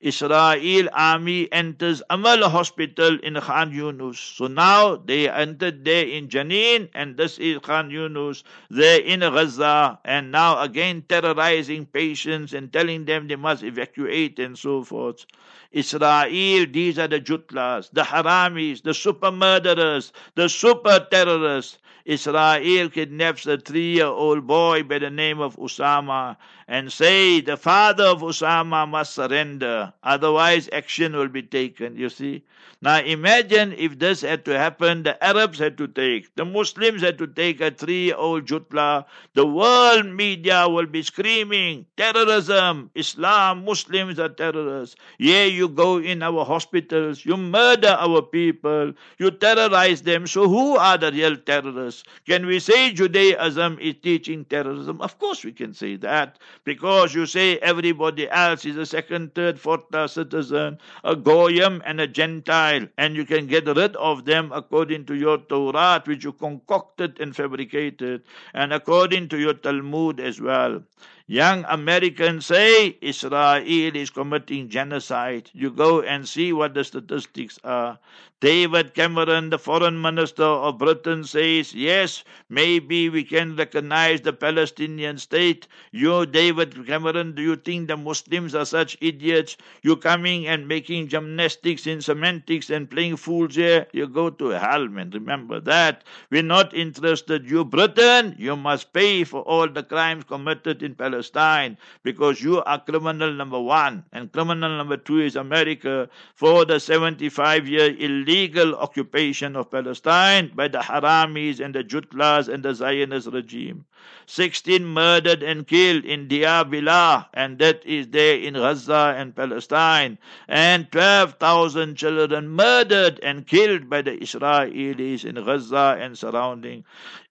Israel 0.00 0.88
army 0.92 1.52
enters 1.52 2.02
Amal 2.20 2.50
hospital 2.50 3.18
in 3.22 3.40
Khan 3.40 3.72
Yunus. 3.72 4.20
So 4.20 4.46
now 4.46 4.96
they 4.96 5.30
entered 5.30 5.86
there 5.86 6.04
in 6.04 6.28
Jenin, 6.28 6.90
and 6.92 7.16
this 7.16 7.38
is 7.38 7.60
Khan 7.60 7.90
Yunus, 7.90 8.44
there 8.68 9.00
in 9.00 9.20
Gaza, 9.20 9.98
and 10.04 10.30
now 10.30 10.60
again 10.60 11.02
terrorizing 11.08 11.86
patients 11.86 12.52
and 12.52 12.70
telling 12.70 13.06
them 13.06 13.26
they 13.26 13.36
must 13.36 13.62
evacuate 13.62 14.38
and 14.38 14.58
so 14.58 14.84
forth. 14.84 15.24
Israel, 15.72 16.66
these 16.70 16.98
are 16.98 17.08
the 17.08 17.20
Jutlas, 17.20 17.88
the 17.90 18.02
Haramis, 18.02 18.82
the 18.82 18.92
super 18.92 19.30
murderers, 19.32 20.12
the 20.34 20.50
super 20.50 21.06
terrorists. 21.10 21.78
Israel 22.04 22.90
kidnaps 22.90 23.46
a 23.46 23.56
three 23.56 23.94
year 23.94 24.06
old 24.06 24.46
boy 24.46 24.82
by 24.82 24.98
the 24.98 25.10
name 25.10 25.38
of 25.40 25.56
Usama 25.56 26.36
and 26.70 26.92
say 26.92 27.40
the 27.40 27.56
father 27.56 28.04
of 28.04 28.20
Usama 28.20 28.88
must 28.88 29.12
surrender, 29.12 29.92
otherwise 30.04 30.68
action 30.72 31.16
will 31.16 31.28
be 31.28 31.42
taken. 31.42 31.96
You 31.96 32.08
see? 32.08 32.44
Now 32.82 33.00
imagine 33.00 33.74
if 33.74 33.98
this 33.98 34.22
had 34.22 34.46
to 34.46 34.56
happen, 34.56 35.02
the 35.02 35.22
Arabs 35.22 35.58
had 35.58 35.76
to 35.78 35.86
take, 35.86 36.34
the 36.36 36.46
Muslims 36.46 37.02
had 37.02 37.18
to 37.18 37.26
take 37.26 37.60
a 37.60 37.70
three 37.70 38.10
old 38.12 38.46
Jutla, 38.46 39.04
the 39.34 39.44
world 39.44 40.06
media 40.06 40.66
will 40.66 40.86
be 40.86 41.02
screaming, 41.02 41.84
terrorism, 41.98 42.90
Islam, 42.94 43.66
Muslims 43.66 44.18
are 44.18 44.30
terrorists. 44.30 44.96
Yeah, 45.18 45.44
you 45.44 45.68
go 45.68 45.98
in 45.98 46.22
our 46.22 46.44
hospitals, 46.44 47.26
you 47.26 47.36
murder 47.36 47.96
our 47.98 48.22
people, 48.22 48.94
you 49.18 49.30
terrorize 49.30 50.00
them. 50.02 50.26
So 50.26 50.48
who 50.48 50.76
are 50.76 50.96
the 50.96 51.12
real 51.12 51.36
terrorists? 51.36 52.04
Can 52.26 52.46
we 52.46 52.60
say 52.60 52.92
Judaism 52.92 53.78
is 53.78 53.96
teaching 54.02 54.46
terrorism? 54.46 55.02
Of 55.02 55.18
course 55.18 55.44
we 55.44 55.52
can 55.52 55.74
say 55.74 55.96
that 55.96 56.38
because 56.64 57.14
you 57.14 57.26
say 57.26 57.58
everybody 57.58 58.28
else 58.30 58.64
is 58.64 58.76
a 58.76 58.86
second, 58.86 59.34
third, 59.34 59.58
fourth 59.60 59.88
class 59.90 60.12
citizen, 60.12 60.78
a 61.04 61.16
Goyim 61.16 61.82
and 61.84 62.00
a 62.00 62.06
Gentile, 62.06 62.86
and 62.98 63.16
you 63.16 63.24
can 63.24 63.46
get 63.46 63.66
rid 63.66 63.96
of 63.96 64.24
them 64.24 64.50
according 64.52 65.06
to 65.06 65.14
your 65.14 65.38
Torah, 65.38 66.02
which 66.04 66.24
you 66.24 66.32
concocted 66.32 67.20
and 67.20 67.34
fabricated, 67.34 68.22
and 68.54 68.72
according 68.72 69.28
to 69.28 69.38
your 69.38 69.54
Talmud 69.54 70.20
as 70.20 70.40
well. 70.40 70.82
Young 71.30 71.64
Americans 71.68 72.46
say 72.46 72.98
Israel 73.00 73.62
is 73.64 74.10
committing 74.10 74.68
genocide. 74.68 75.48
You 75.52 75.70
go 75.70 76.02
and 76.02 76.28
see 76.28 76.52
what 76.52 76.74
the 76.74 76.82
statistics 76.82 77.56
are. 77.62 78.00
David 78.40 78.94
Cameron, 78.94 79.50
the 79.50 79.58
foreign 79.58 80.00
minister 80.00 80.42
of 80.42 80.78
Britain, 80.78 81.24
says, 81.24 81.74
yes, 81.74 82.24
maybe 82.48 83.10
we 83.10 83.22
can 83.22 83.54
recognize 83.54 84.22
the 84.22 84.32
Palestinian 84.32 85.18
state. 85.18 85.68
You, 85.92 86.24
David 86.24 86.86
Cameron, 86.86 87.34
do 87.34 87.42
you 87.42 87.54
think 87.54 87.88
the 87.88 87.98
Muslims 87.98 88.54
are 88.54 88.64
such 88.64 88.96
idiots? 89.02 89.58
You 89.82 89.96
coming 89.96 90.46
and 90.46 90.66
making 90.66 91.08
gymnastics 91.08 91.86
in 91.86 92.00
semantics 92.00 92.70
and 92.70 92.90
playing 92.90 93.16
fools 93.18 93.56
here? 93.56 93.86
You 93.92 94.08
go 94.08 94.30
to 94.30 94.46
hell, 94.48 94.88
man. 94.88 95.10
Remember 95.10 95.60
that. 95.60 96.02
We're 96.30 96.42
not 96.42 96.72
interested. 96.72 97.48
You, 97.48 97.66
Britain, 97.66 98.34
you 98.38 98.56
must 98.56 98.94
pay 98.94 99.22
for 99.24 99.42
all 99.42 99.68
the 99.68 99.82
crimes 99.82 100.24
committed 100.24 100.82
in 100.82 100.94
Palestine. 100.94 101.19
Palestine 101.20 101.76
because 102.02 102.40
you 102.40 102.62
are 102.62 102.80
criminal 102.80 103.30
number 103.34 103.60
one, 103.60 104.02
and 104.10 104.32
criminal 104.32 104.74
number 104.78 104.96
two 104.96 105.20
is 105.20 105.36
America 105.36 106.08
for 106.34 106.64
the 106.64 106.80
75 106.80 107.68
year 107.68 107.94
illegal 107.98 108.74
occupation 108.76 109.54
of 109.54 109.70
Palestine 109.70 110.50
by 110.54 110.66
the 110.66 110.78
Haramis 110.78 111.60
and 111.60 111.74
the 111.74 111.84
Jutlas 111.84 112.48
and 112.48 112.62
the 112.62 112.72
Zionist 112.74 113.28
regime. 113.28 113.84
16 114.24 114.84
murdered 114.84 115.42
and 115.42 115.66
killed 115.66 116.04
in 116.04 116.28
Billah, 116.28 117.28
and 117.34 117.58
that 117.58 117.84
is 117.84 118.08
there 118.08 118.36
in 118.36 118.54
Gaza 118.54 119.14
and 119.16 119.34
Palestine, 119.34 120.18
and 120.48 120.90
12,000 120.92 121.96
children 121.96 122.48
murdered 122.48 123.18
and 123.22 123.46
killed 123.46 123.90
by 123.90 124.00
the 124.00 124.12
Israelis 124.12 125.24
in 125.24 125.34
Gaza 125.34 125.98
and 126.00 126.16
surrounding. 126.16 126.84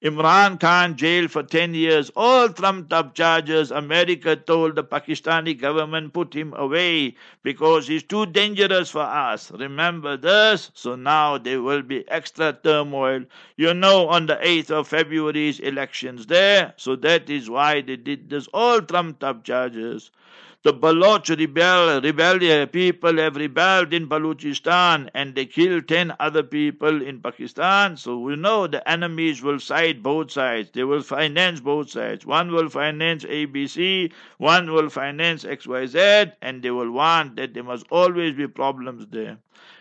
Imran 0.04 0.60
Khan 0.60 0.96
jailed 0.96 1.32
for 1.32 1.42
10 1.42 1.74
years, 1.74 2.12
all 2.16 2.50
trumped 2.50 2.94
up 2.94 3.16
charges. 3.16 3.69
America 3.72 4.36
told 4.36 4.76
the 4.76 4.84
Pakistani 4.84 5.60
government 5.60 6.14
put 6.14 6.34
him 6.34 6.54
away 6.56 7.16
because 7.44 7.88
he's 7.88 8.04
too 8.04 8.26
dangerous 8.26 8.90
for 8.90 9.02
us. 9.02 9.52
Remember 9.52 10.18
this? 10.18 10.72
So 10.74 10.96
now 10.96 11.38
there 11.38 11.62
will 11.62 11.82
be 11.82 12.08
extra 12.10 12.54
turmoil. 12.54 13.26
You 13.58 13.74
know, 13.74 14.08
on 14.08 14.26
the 14.26 14.36
8th 14.36 14.72
of 14.72 14.88
February's 14.88 15.60
elections 15.60 16.26
there. 16.28 16.74
So 16.78 16.96
that 16.98 17.30
is 17.30 17.50
why 17.50 17.82
they 17.82 17.96
did 17.96 18.30
this 18.30 18.48
all 18.54 18.82
trumped 18.82 19.24
up 19.24 19.44
charges. 19.44 20.12
The 20.62 20.74
Baloch 20.74 21.30
rebel, 21.30 22.02
rebel 22.02 22.68
people 22.68 23.16
have 23.16 23.38
rebelled 23.38 23.94
in 23.94 24.10
Balochistan 24.10 25.10
and 25.14 25.34
they 25.34 25.46
killed 25.46 25.88
10 25.88 26.14
other 26.20 26.44
people 26.44 27.02
in 27.02 27.22
Pakistan. 27.22 27.96
So 27.96 28.20
we 28.20 28.36
know 28.36 28.68
the 28.68 28.86
enemies 28.86 29.42
will 29.42 29.62
side 29.62 30.04
both 30.04 30.32
sides. 30.32 30.72
They 30.72 30.84
will 30.84 31.02
finance 31.02 31.62
both 31.62 31.90
sides. 31.90 32.26
One 32.26 32.52
will 32.52 32.68
finance 32.68 33.24
ABC, 33.24 34.12
one 34.38 34.74
will 34.74 34.90
finance 34.90 35.46
XYZ, 35.46 36.34
and 36.42 36.62
they 36.62 36.72
will 36.72 36.92
want 36.92 37.38
that 37.38 37.54
there 37.54 37.64
must 37.64 37.86
always 37.90 38.36
be 38.36 38.50
problems 38.50 39.06
there. 39.12 39.38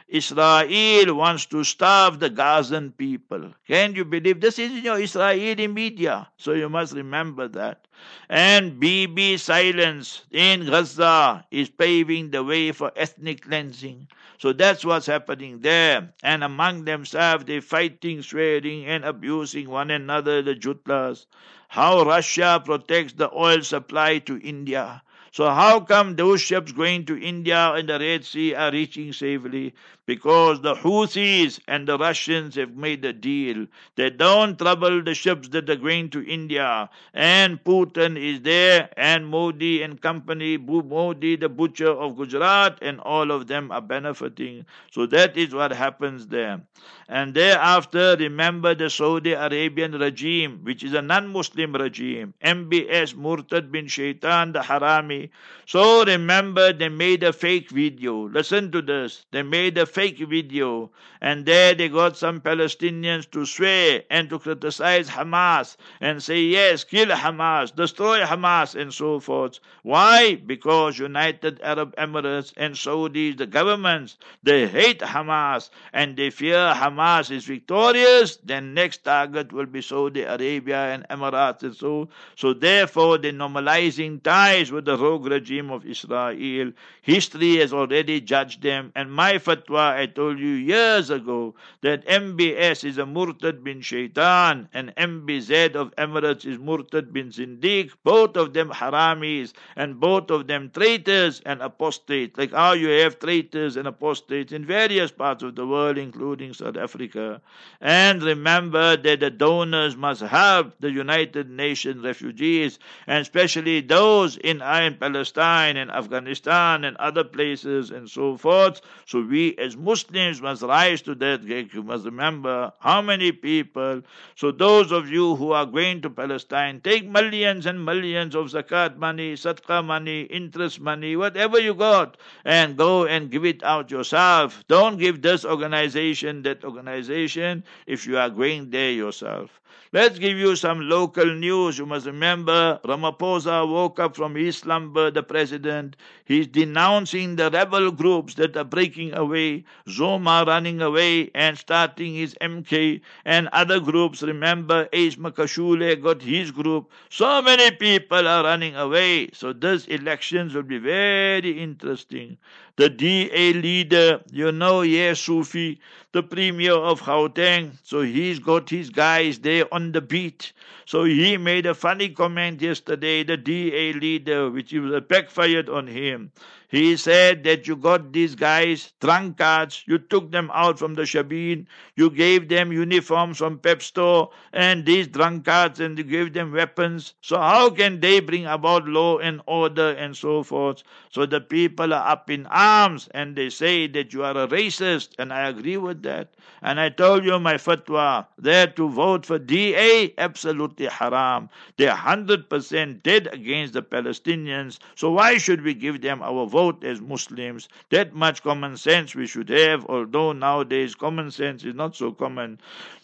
Israel 0.08 1.14
wants 1.14 1.44
to 1.46 1.62
starve 1.62 2.18
the 2.18 2.30
Gazan 2.30 2.92
people. 2.92 3.52
Can 3.66 3.94
you 3.94 4.06
believe 4.06 4.40
this 4.40 4.58
is 4.58 4.72
your 4.82 4.98
Israeli 4.98 5.66
media? 5.66 6.28
So 6.38 6.52
you 6.52 6.70
must 6.70 6.94
remember 6.94 7.46
that. 7.48 7.86
And 8.30 8.80
Bibi 8.80 9.36
silence 9.36 10.22
in 10.30 10.64
Gaza 10.64 11.44
is 11.50 11.68
paving 11.68 12.30
the 12.30 12.42
way 12.42 12.72
for 12.72 12.90
ethnic 12.96 13.42
cleansing. 13.42 14.08
So 14.38 14.54
that's 14.54 14.84
what's 14.84 15.06
happening 15.06 15.60
there. 15.60 16.14
And 16.22 16.42
among 16.42 16.84
themselves, 16.84 17.44
they're 17.44 17.60
fighting, 17.60 18.22
swearing, 18.22 18.86
and 18.86 19.04
abusing 19.04 19.68
one 19.68 19.90
another, 19.90 20.40
the 20.40 20.54
Jutlas. 20.54 21.26
How 21.68 22.02
Russia 22.02 22.62
protects 22.64 23.12
the 23.12 23.30
oil 23.34 23.60
supply 23.62 24.18
to 24.20 24.40
India. 24.40 25.02
So 25.30 25.50
how 25.50 25.80
come 25.80 26.16
those 26.16 26.40
ships 26.40 26.72
going 26.72 27.04
to 27.06 27.20
India 27.20 27.72
and 27.74 27.88
the 27.88 27.98
Red 27.98 28.24
Sea 28.24 28.54
are 28.54 28.72
reaching 28.72 29.12
safely? 29.12 29.74
Because 30.08 30.62
the 30.62 30.74
Houthis 30.74 31.60
and 31.68 31.86
the 31.86 31.98
Russians 31.98 32.54
have 32.54 32.74
made 32.74 33.04
a 33.04 33.12
deal. 33.12 33.66
They 33.96 34.08
don't 34.08 34.58
trouble 34.58 35.02
the 35.02 35.12
ships 35.12 35.48
that 35.48 35.68
are 35.68 35.76
going 35.76 36.08
to 36.10 36.26
India. 36.26 36.88
And 37.12 37.62
Putin 37.62 38.16
is 38.16 38.40
there, 38.40 38.88
and 38.96 39.26
Modi 39.26 39.82
and 39.82 40.00
company, 40.00 40.56
Modi, 40.56 41.36
the 41.36 41.50
butcher 41.50 41.90
of 41.90 42.16
Gujarat, 42.16 42.78
and 42.80 43.00
all 43.00 43.30
of 43.30 43.48
them 43.48 43.70
are 43.70 43.82
benefiting. 43.82 44.64
So 44.92 45.04
that 45.04 45.36
is 45.36 45.54
what 45.54 45.72
happens 45.72 46.26
there. 46.28 46.62
And 47.10 47.34
thereafter, 47.34 48.16
remember 48.18 48.74
the 48.74 48.88
Saudi 48.88 49.32
Arabian 49.32 49.92
regime, 49.92 50.60
which 50.62 50.82
is 50.82 50.94
a 50.94 51.02
non 51.02 51.28
Muslim 51.28 51.74
regime, 51.74 52.32
MBS 52.42 53.14
Murtad 53.14 53.70
bin 53.70 53.88
Shaitan, 53.88 54.52
the 54.52 54.60
Harami. 54.60 55.28
So 55.66 56.04
remember, 56.04 56.72
they 56.72 56.88
made 56.88 57.22
a 57.22 57.32
fake 57.32 57.70
video. 57.70 58.28
Listen 58.28 58.70
to 58.72 58.80
this. 58.80 59.26
They 59.32 59.42
made 59.42 59.76
a 59.76 59.86
fake 59.98 60.18
video. 60.28 60.90
And 61.20 61.44
there 61.44 61.74
they 61.74 61.88
got 61.88 62.16
some 62.16 62.40
Palestinians 62.40 63.28
to 63.32 63.44
swear 63.44 64.04
and 64.08 64.30
to 64.30 64.38
criticize 64.38 65.10
Hamas 65.10 65.76
and 66.00 66.22
say, 66.22 66.40
yes, 66.40 66.84
kill 66.84 67.08
Hamas, 67.08 67.74
destroy 67.74 68.20
Hamas, 68.20 68.80
and 68.80 68.94
so 68.94 69.18
forth. 69.18 69.58
Why? 69.82 70.36
Because 70.36 71.00
United 71.00 71.60
Arab 71.62 71.96
Emirates 71.96 72.52
and 72.56 72.74
Saudis, 72.74 73.36
the 73.36 73.46
governments, 73.46 74.16
they 74.44 74.68
hate 74.68 75.00
Hamas 75.00 75.70
and 75.92 76.16
they 76.16 76.30
fear 76.30 76.72
Hamas 76.72 77.32
is 77.32 77.46
victorious, 77.46 78.36
then 78.44 78.74
next 78.74 78.98
target 78.98 79.52
will 79.52 79.66
be 79.66 79.82
Saudi 79.82 80.22
Arabia 80.22 80.94
and 80.94 81.08
Emirates 81.08 81.64
and 81.64 81.74
so. 81.74 82.08
So 82.36 82.52
therefore, 82.52 83.18
they're 83.18 83.32
normalizing 83.32 84.22
ties 84.22 84.70
with 84.70 84.84
the 84.84 84.96
rogue 84.96 85.26
regime 85.26 85.72
of 85.72 85.84
Israel. 85.84 86.70
History 87.02 87.56
has 87.56 87.72
already 87.72 88.20
judged 88.20 88.62
them. 88.62 88.92
And 88.94 89.12
my 89.12 89.38
fatwa 89.38 89.87
I 89.96 90.06
told 90.06 90.38
you 90.38 90.48
years 90.48 91.10
ago 91.10 91.54
that 91.82 92.06
MBS 92.06 92.84
is 92.84 92.98
a 92.98 93.04
Murtad 93.06 93.62
bin 93.62 93.80
Shaitan 93.80 94.68
and 94.72 94.94
MBZ 94.96 95.74
of 95.74 95.94
Emirates 95.96 96.44
is 96.44 96.58
Murtad 96.58 97.12
bin 97.12 97.30
Zindiq. 97.30 97.92
Both 98.04 98.36
of 98.36 98.52
them 98.52 98.70
haramis 98.70 99.52
and 99.76 100.00
both 100.00 100.30
of 100.30 100.46
them 100.46 100.70
traitors 100.74 101.40
and 101.46 101.62
apostates. 101.62 102.38
Like 102.38 102.52
how 102.52 102.72
you 102.72 102.88
have 102.88 103.18
traitors 103.18 103.76
and 103.76 103.86
apostates 103.88 104.52
in 104.52 104.64
various 104.64 105.10
parts 105.10 105.42
of 105.42 105.54
the 105.54 105.66
world, 105.66 105.98
including 105.98 106.54
South 106.54 106.76
Africa. 106.76 107.40
And 107.80 108.22
remember 108.22 108.96
that 108.96 109.20
the 109.20 109.30
donors 109.30 109.96
must 109.96 110.22
help 110.22 110.74
the 110.80 110.90
United 110.90 111.50
Nations 111.50 112.04
refugees, 112.04 112.78
and 113.06 113.22
especially 113.22 113.80
those 113.80 114.36
in, 114.38 114.60
in 114.62 114.94
Palestine 114.96 115.76
and 115.76 115.90
Afghanistan 115.90 116.84
and 116.84 116.96
other 116.98 117.24
places 117.24 117.90
and 117.90 118.08
so 118.10 118.36
forth. 118.36 118.80
So 119.06 119.22
we 119.22 119.56
as 119.56 119.76
Muslims 119.78 120.42
must 120.42 120.62
rise 120.62 121.00
to 121.02 121.14
that. 121.14 121.42
You 121.44 121.82
must 121.82 122.04
remember 122.04 122.72
how 122.80 123.00
many 123.00 123.32
people. 123.32 124.02
So 124.36 124.50
those 124.50 124.92
of 124.92 125.08
you 125.08 125.36
who 125.36 125.52
are 125.52 125.66
going 125.66 126.02
to 126.02 126.10
Palestine, 126.10 126.80
take 126.80 127.08
millions 127.08 127.66
and 127.66 127.84
millions 127.84 128.34
of 128.34 128.46
zakat 128.46 128.96
money, 128.96 129.34
sadaqah 129.34 129.84
money, 129.84 130.22
interest 130.22 130.80
money, 130.80 131.16
whatever 131.16 131.58
you 131.58 131.74
got, 131.74 132.16
and 132.44 132.76
go 132.76 133.06
and 133.06 133.30
give 133.30 133.44
it 133.44 133.62
out 133.62 133.90
yourself. 133.90 134.64
Don't 134.68 134.98
give 134.98 135.22
this 135.22 135.44
organization, 135.44 136.42
that 136.42 136.64
organization, 136.64 137.64
if 137.86 138.06
you 138.06 138.18
are 138.18 138.30
going 138.30 138.70
there 138.70 138.90
yourself. 138.92 139.60
Let's 139.90 140.18
give 140.18 140.36
you 140.36 140.54
some 140.54 140.80
local 140.82 141.24
news. 141.24 141.78
You 141.78 141.86
must 141.86 142.04
remember 142.04 142.78
Ramaphosa 142.84 143.66
woke 143.66 143.98
up 143.98 144.16
from 144.16 144.34
his 144.34 144.58
slumber, 144.58 145.10
the 145.10 145.22
president. 145.22 145.96
He's 146.26 146.46
denouncing 146.46 147.36
the 147.36 147.50
rebel 147.50 147.90
groups 147.90 148.34
that 148.34 148.54
are 148.58 148.64
breaking 148.64 149.14
away, 149.14 149.57
Zuma 149.88 150.44
running 150.46 150.80
away 150.82 151.30
and 151.34 151.56
starting 151.56 152.14
his 152.14 152.34
MK, 152.40 153.00
and 153.24 153.48
other 153.48 153.80
groups. 153.80 154.22
Remember, 154.22 154.88
Ace 154.92 155.16
Magashule 155.16 156.02
got 156.02 156.22
his 156.22 156.50
group. 156.50 156.90
So 157.10 157.42
many 157.42 157.70
people 157.70 158.26
are 158.26 158.44
running 158.44 158.76
away. 158.76 159.30
So 159.32 159.52
these 159.52 159.86
elections 159.86 160.54
will 160.54 160.62
be 160.62 160.78
very 160.78 161.60
interesting 161.60 162.38
the 162.78 162.88
DA 162.88 163.52
leader, 163.54 164.20
you 164.30 164.52
know, 164.52 164.78
Lesufi, 164.82 165.78
the 166.12 166.22
premier 166.22 166.74
of 166.74 167.02
Gauteng. 167.02 167.72
So 167.82 168.02
he's 168.02 168.38
got 168.38 168.70
his 168.70 168.88
guys 168.88 169.40
there 169.40 169.66
on 169.74 169.90
the 169.90 170.00
beat. 170.00 170.52
So 170.86 171.02
he 171.02 171.36
made 171.36 171.66
a 171.66 171.74
funny 171.74 172.08
comment 172.08 172.62
yesterday, 172.62 173.24
the 173.24 173.36
DA 173.36 173.92
leader, 173.94 174.48
which 174.48 174.72
was 174.72 175.02
backfired 175.08 175.68
on 175.68 175.88
him. 175.88 176.30
He 176.70 176.98
said 176.98 177.44
that 177.44 177.66
you 177.66 177.76
got 177.76 178.12
these 178.12 178.34
guys 178.34 178.92
drunkards, 179.00 179.84
you 179.86 179.96
took 179.96 180.30
them 180.30 180.50
out 180.52 180.78
from 180.78 180.94
the 180.94 181.02
shebeen, 181.04 181.64
you 181.96 182.10
gave 182.10 182.50
them 182.50 182.72
uniforms 182.72 183.38
from 183.38 183.58
Pep 183.58 183.80
Store, 183.80 184.30
and 184.52 184.84
these 184.84 185.08
drunkards, 185.08 185.80
and 185.80 185.96
you 185.96 186.04
gave 186.04 186.34
them 186.34 186.52
weapons. 186.52 187.14
So 187.22 187.38
how 187.38 187.70
can 187.70 188.00
they 188.00 188.20
bring 188.20 188.44
about 188.44 188.86
law 188.86 189.16
and 189.16 189.40
order 189.46 189.92
and 189.92 190.14
so 190.14 190.42
forth? 190.42 190.82
So 191.08 191.24
the 191.24 191.40
people 191.40 191.94
are 191.94 192.06
up 192.06 192.28
in 192.28 192.44
arms, 192.48 193.08
and 193.14 193.34
they 193.34 193.48
say 193.48 193.86
that 193.86 194.12
you 194.12 194.22
are 194.22 194.36
a 194.36 194.46
racist, 194.46 195.14
and 195.18 195.32
I 195.32 195.48
agree 195.48 195.78
with 195.78 196.02
that. 196.02 196.34
And 196.60 196.78
I 196.80 196.90
told 196.90 197.24
you 197.24 197.38
my 197.38 197.54
fatwa, 197.54 198.26
there 198.36 198.66
to 198.66 198.88
vote 198.90 199.24
for 199.24 199.38
DA, 199.38 200.12
absolutely 200.18 200.86
haram. 200.86 201.48
They're 201.78 201.94
100% 201.94 203.02
dead 203.02 203.28
against 203.32 203.72
the 203.72 203.82
Palestinians, 203.82 204.78
so 204.96 205.12
why 205.12 205.38
should 205.38 205.62
we 205.62 205.72
give 205.72 206.02
them 206.02 206.20
our 206.20 206.44
vote? 206.44 206.57
Vote 206.58 206.82
as 206.84 207.00
Muslims. 207.00 207.68
That 207.90 208.14
much 208.14 208.42
common 208.42 208.76
sense 208.76 209.14
we 209.14 209.26
should 209.26 209.48
have, 209.48 209.86
although 209.86 210.32
nowadays 210.32 210.94
common 210.94 211.30
sense 211.30 211.64
is 211.64 211.74
not 211.74 211.94
so 211.94 212.12
common. 212.12 212.58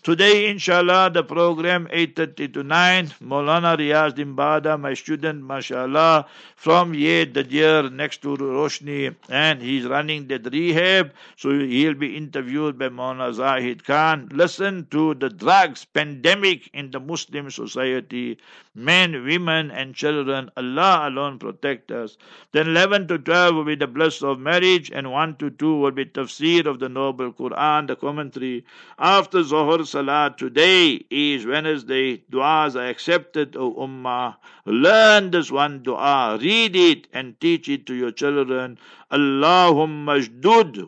Today, 0.05 0.51
inshallah, 0.51 1.12
the 1.14 1.23
program 1.25 1.88
8.30 1.90 2.53
to 2.53 2.62
9, 2.62 3.07
Maulana 3.23 3.75
Riyaz 3.75 4.12
Dimbada, 4.12 4.79
my 4.79 4.93
student, 4.93 5.43
mashallah, 5.43 6.27
from 6.57 6.93
Yed, 6.93 7.35
year 7.51 7.88
next 7.88 8.21
to 8.21 8.37
Roshnee, 8.37 9.14
and 9.31 9.62
he's 9.62 9.87
running 9.87 10.29
that 10.29 10.53
rehab, 10.53 11.14
so 11.37 11.59
he'll 11.59 11.95
be 11.95 12.19
interviewed 12.19 12.79
by 12.79 12.90
Maulana 12.90 13.33
Zahid 13.33 13.87
Khan. 13.87 14.29
Listen 14.31 14.87
to 14.90 15.14
the 15.14 15.31
drugs 15.31 15.87
pandemic 15.87 16.69
in 16.75 16.90
the 16.90 17.01
Muslim 17.01 17.51
society, 17.51 18.37
men, 18.75 19.25
women, 19.25 19.71
and 19.71 19.95
children. 19.95 20.51
Allah 20.57 21.05
alone 21.09 21.38
protect 21.38 21.90
us. 21.90 22.19
Then 22.53 22.69
11 22.69 23.09
to 23.09 23.19
12 23.19 23.55
will 23.55 23.64
be 23.64 23.75
the 23.75 23.87
bliss 23.87 24.23
of 24.23 24.38
marriage, 24.38 24.90
and 24.90 25.11
1 25.11 25.37
to 25.37 25.49
2 25.49 25.77
will 25.77 25.93
be 25.93 26.05
tafsir 26.05 26.67
of 26.67 26.79
the 26.79 26.88
Noble 26.90 27.33
Quran, 27.33 27.87
the 27.87 27.97
commentary. 27.97 28.67
After 28.99 29.43
Zohar, 29.43 29.85
Salah 29.94 30.35
today 30.37 31.07
is 31.09 31.46
Wednesday. 31.46 32.16
Du'as 32.28 32.74
are 32.74 32.88
accepted, 32.88 33.54
O 33.54 33.74
Ummah. 33.74 34.35
Learn 34.66 35.30
this 35.30 35.52
one 35.52 35.85
dua, 35.85 36.37
read 36.40 36.74
it 36.74 37.07
and 37.12 37.38
teach 37.38 37.68
it 37.68 37.87
to 37.87 37.94
your 37.94 38.11
children. 38.11 38.76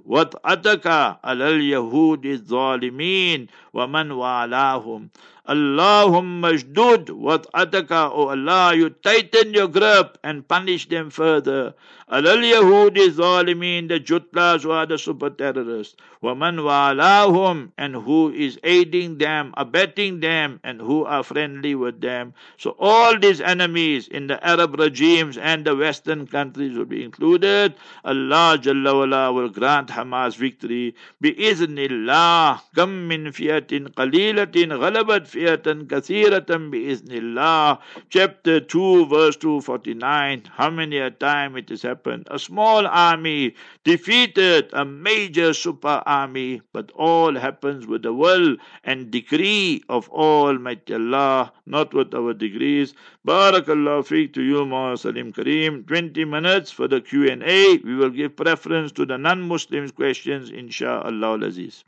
Wat'ataka 0.06 1.20
alal 1.22 1.62
yahudi 1.62 2.38
zalimin 2.38 3.48
wa 3.72 3.86
man 3.86 4.08
walahum. 4.10 5.10
Allahumma 5.46 6.58
shdud 6.58 7.10
what 7.10 7.46
ataka, 7.52 8.10
O 8.10 8.30
Allah, 8.30 8.74
you 8.74 8.90
tighten 8.90 9.54
your 9.54 9.68
grip 9.68 10.18
and 10.24 10.46
punish 10.48 10.88
them 10.88 11.08
further. 11.10 11.74
Alal 12.10 12.42
Yahudi 12.42 13.10
Zalimin, 13.10 13.88
the 13.88 13.98
Jutlas 13.98 14.62
who 14.62 14.70
are 14.70 14.86
the 14.86 14.96
super 14.98 15.30
terrorists. 15.30 15.96
Waman 16.22 16.58
walahum, 16.58 17.70
and 17.78 17.94
who 17.94 18.32
is 18.32 18.58
aiding 18.62 19.18
them, 19.18 19.52
abetting 19.56 20.20
them, 20.20 20.60
and 20.64 20.80
who 20.80 21.04
are 21.04 21.22
friendly 21.22 21.74
with 21.74 22.00
them. 22.00 22.32
So 22.58 22.76
all 22.78 23.18
these 23.18 23.40
enemies 23.40 24.08
in 24.08 24.28
the 24.28 24.44
Arab 24.44 24.78
regimes 24.78 25.36
and 25.36 25.64
the 25.64 25.76
Western 25.76 26.26
countries 26.26 26.76
will 26.76 26.84
be 26.86 27.04
included. 27.04 27.74
Allah 28.16 28.58
Jalla 28.58 28.94
wala 28.94 29.32
will 29.32 29.48
grant 29.48 29.88
Hamas 29.88 30.36
victory. 30.36 30.94
Bi-iznillah. 31.20 32.60
Kam 32.74 33.08
min 33.08 33.26
fiyatin 33.26 33.88
qalilatin 33.94 34.70
ghalabat 34.82 35.26
fiyatan 35.26 35.86
kathiratan 35.86 36.70
bi-iznillah. 36.70 37.78
Chapter 38.10 38.60
2 38.60 39.06
verse 39.06 39.36
249. 39.36 40.44
How 40.54 40.70
many 40.70 40.98
a 40.98 41.10
time 41.10 41.56
it 41.56 41.68
has 41.68 41.82
happened. 41.82 42.26
A 42.30 42.38
small 42.38 42.86
army 42.86 43.54
defeated 43.84 44.70
a 44.72 44.84
major 44.84 45.52
super 45.54 46.02
army, 46.06 46.62
but 46.72 46.90
all 46.92 47.34
happens 47.34 47.86
with 47.86 48.02
the 48.02 48.12
will 48.12 48.56
and 48.84 49.10
decree 49.10 49.82
of 49.88 50.08
Almighty 50.10 50.94
Allah, 50.94 51.52
not 51.66 51.94
with 51.94 52.14
our 52.14 52.34
degrees. 52.34 52.94
Barakallah 53.26 54.06
fiqh 54.06 54.32
to 54.34 54.42
you, 54.42 54.64
Saliem 54.64 55.34
Kariem. 55.34 55.86
20 55.86 56.24
minutes 56.24 56.70
for 56.70 56.86
the 56.86 57.00
Q&A. 57.00 57.78
We 57.78 57.95
will 57.96 58.10
give 58.10 58.36
preference 58.36 58.92
to 58.92 59.06
the 59.06 59.18
non-Muslims 59.18 59.92
questions, 59.92 60.50
inshallah 60.50 61.44
aziz. 61.44 61.84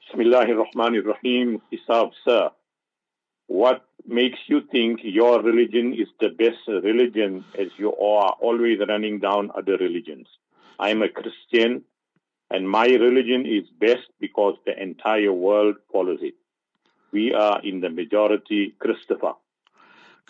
Bismillahir 0.00 0.64
Rahmanir 0.64 1.04
Rahim. 1.06 1.62
Isab, 1.72 2.12
sir. 2.24 2.50
What 3.46 3.84
makes 4.06 4.38
you 4.46 4.62
think 4.70 5.00
your 5.02 5.42
religion 5.42 5.94
is 5.94 6.08
the 6.20 6.28
best 6.28 6.66
religion 6.66 7.44
as 7.58 7.68
you 7.78 7.90
are 7.90 8.36
always 8.40 8.78
running 8.88 9.20
down 9.20 9.50
other 9.56 9.76
religions. 9.76 10.26
I'm 10.78 11.02
a 11.02 11.08
Christian 11.08 11.84
and 12.50 12.68
my 12.68 12.86
religion 12.86 13.46
is 13.46 13.64
best 13.80 14.08
because 14.20 14.56
the 14.66 14.80
entire 14.80 15.32
world 15.32 15.76
follows 15.92 16.18
it. 16.22 16.34
We 17.12 17.32
are 17.32 17.60
in 17.62 17.80
the 17.80 17.90
majority 17.90 18.74
Christopher. 18.78 19.32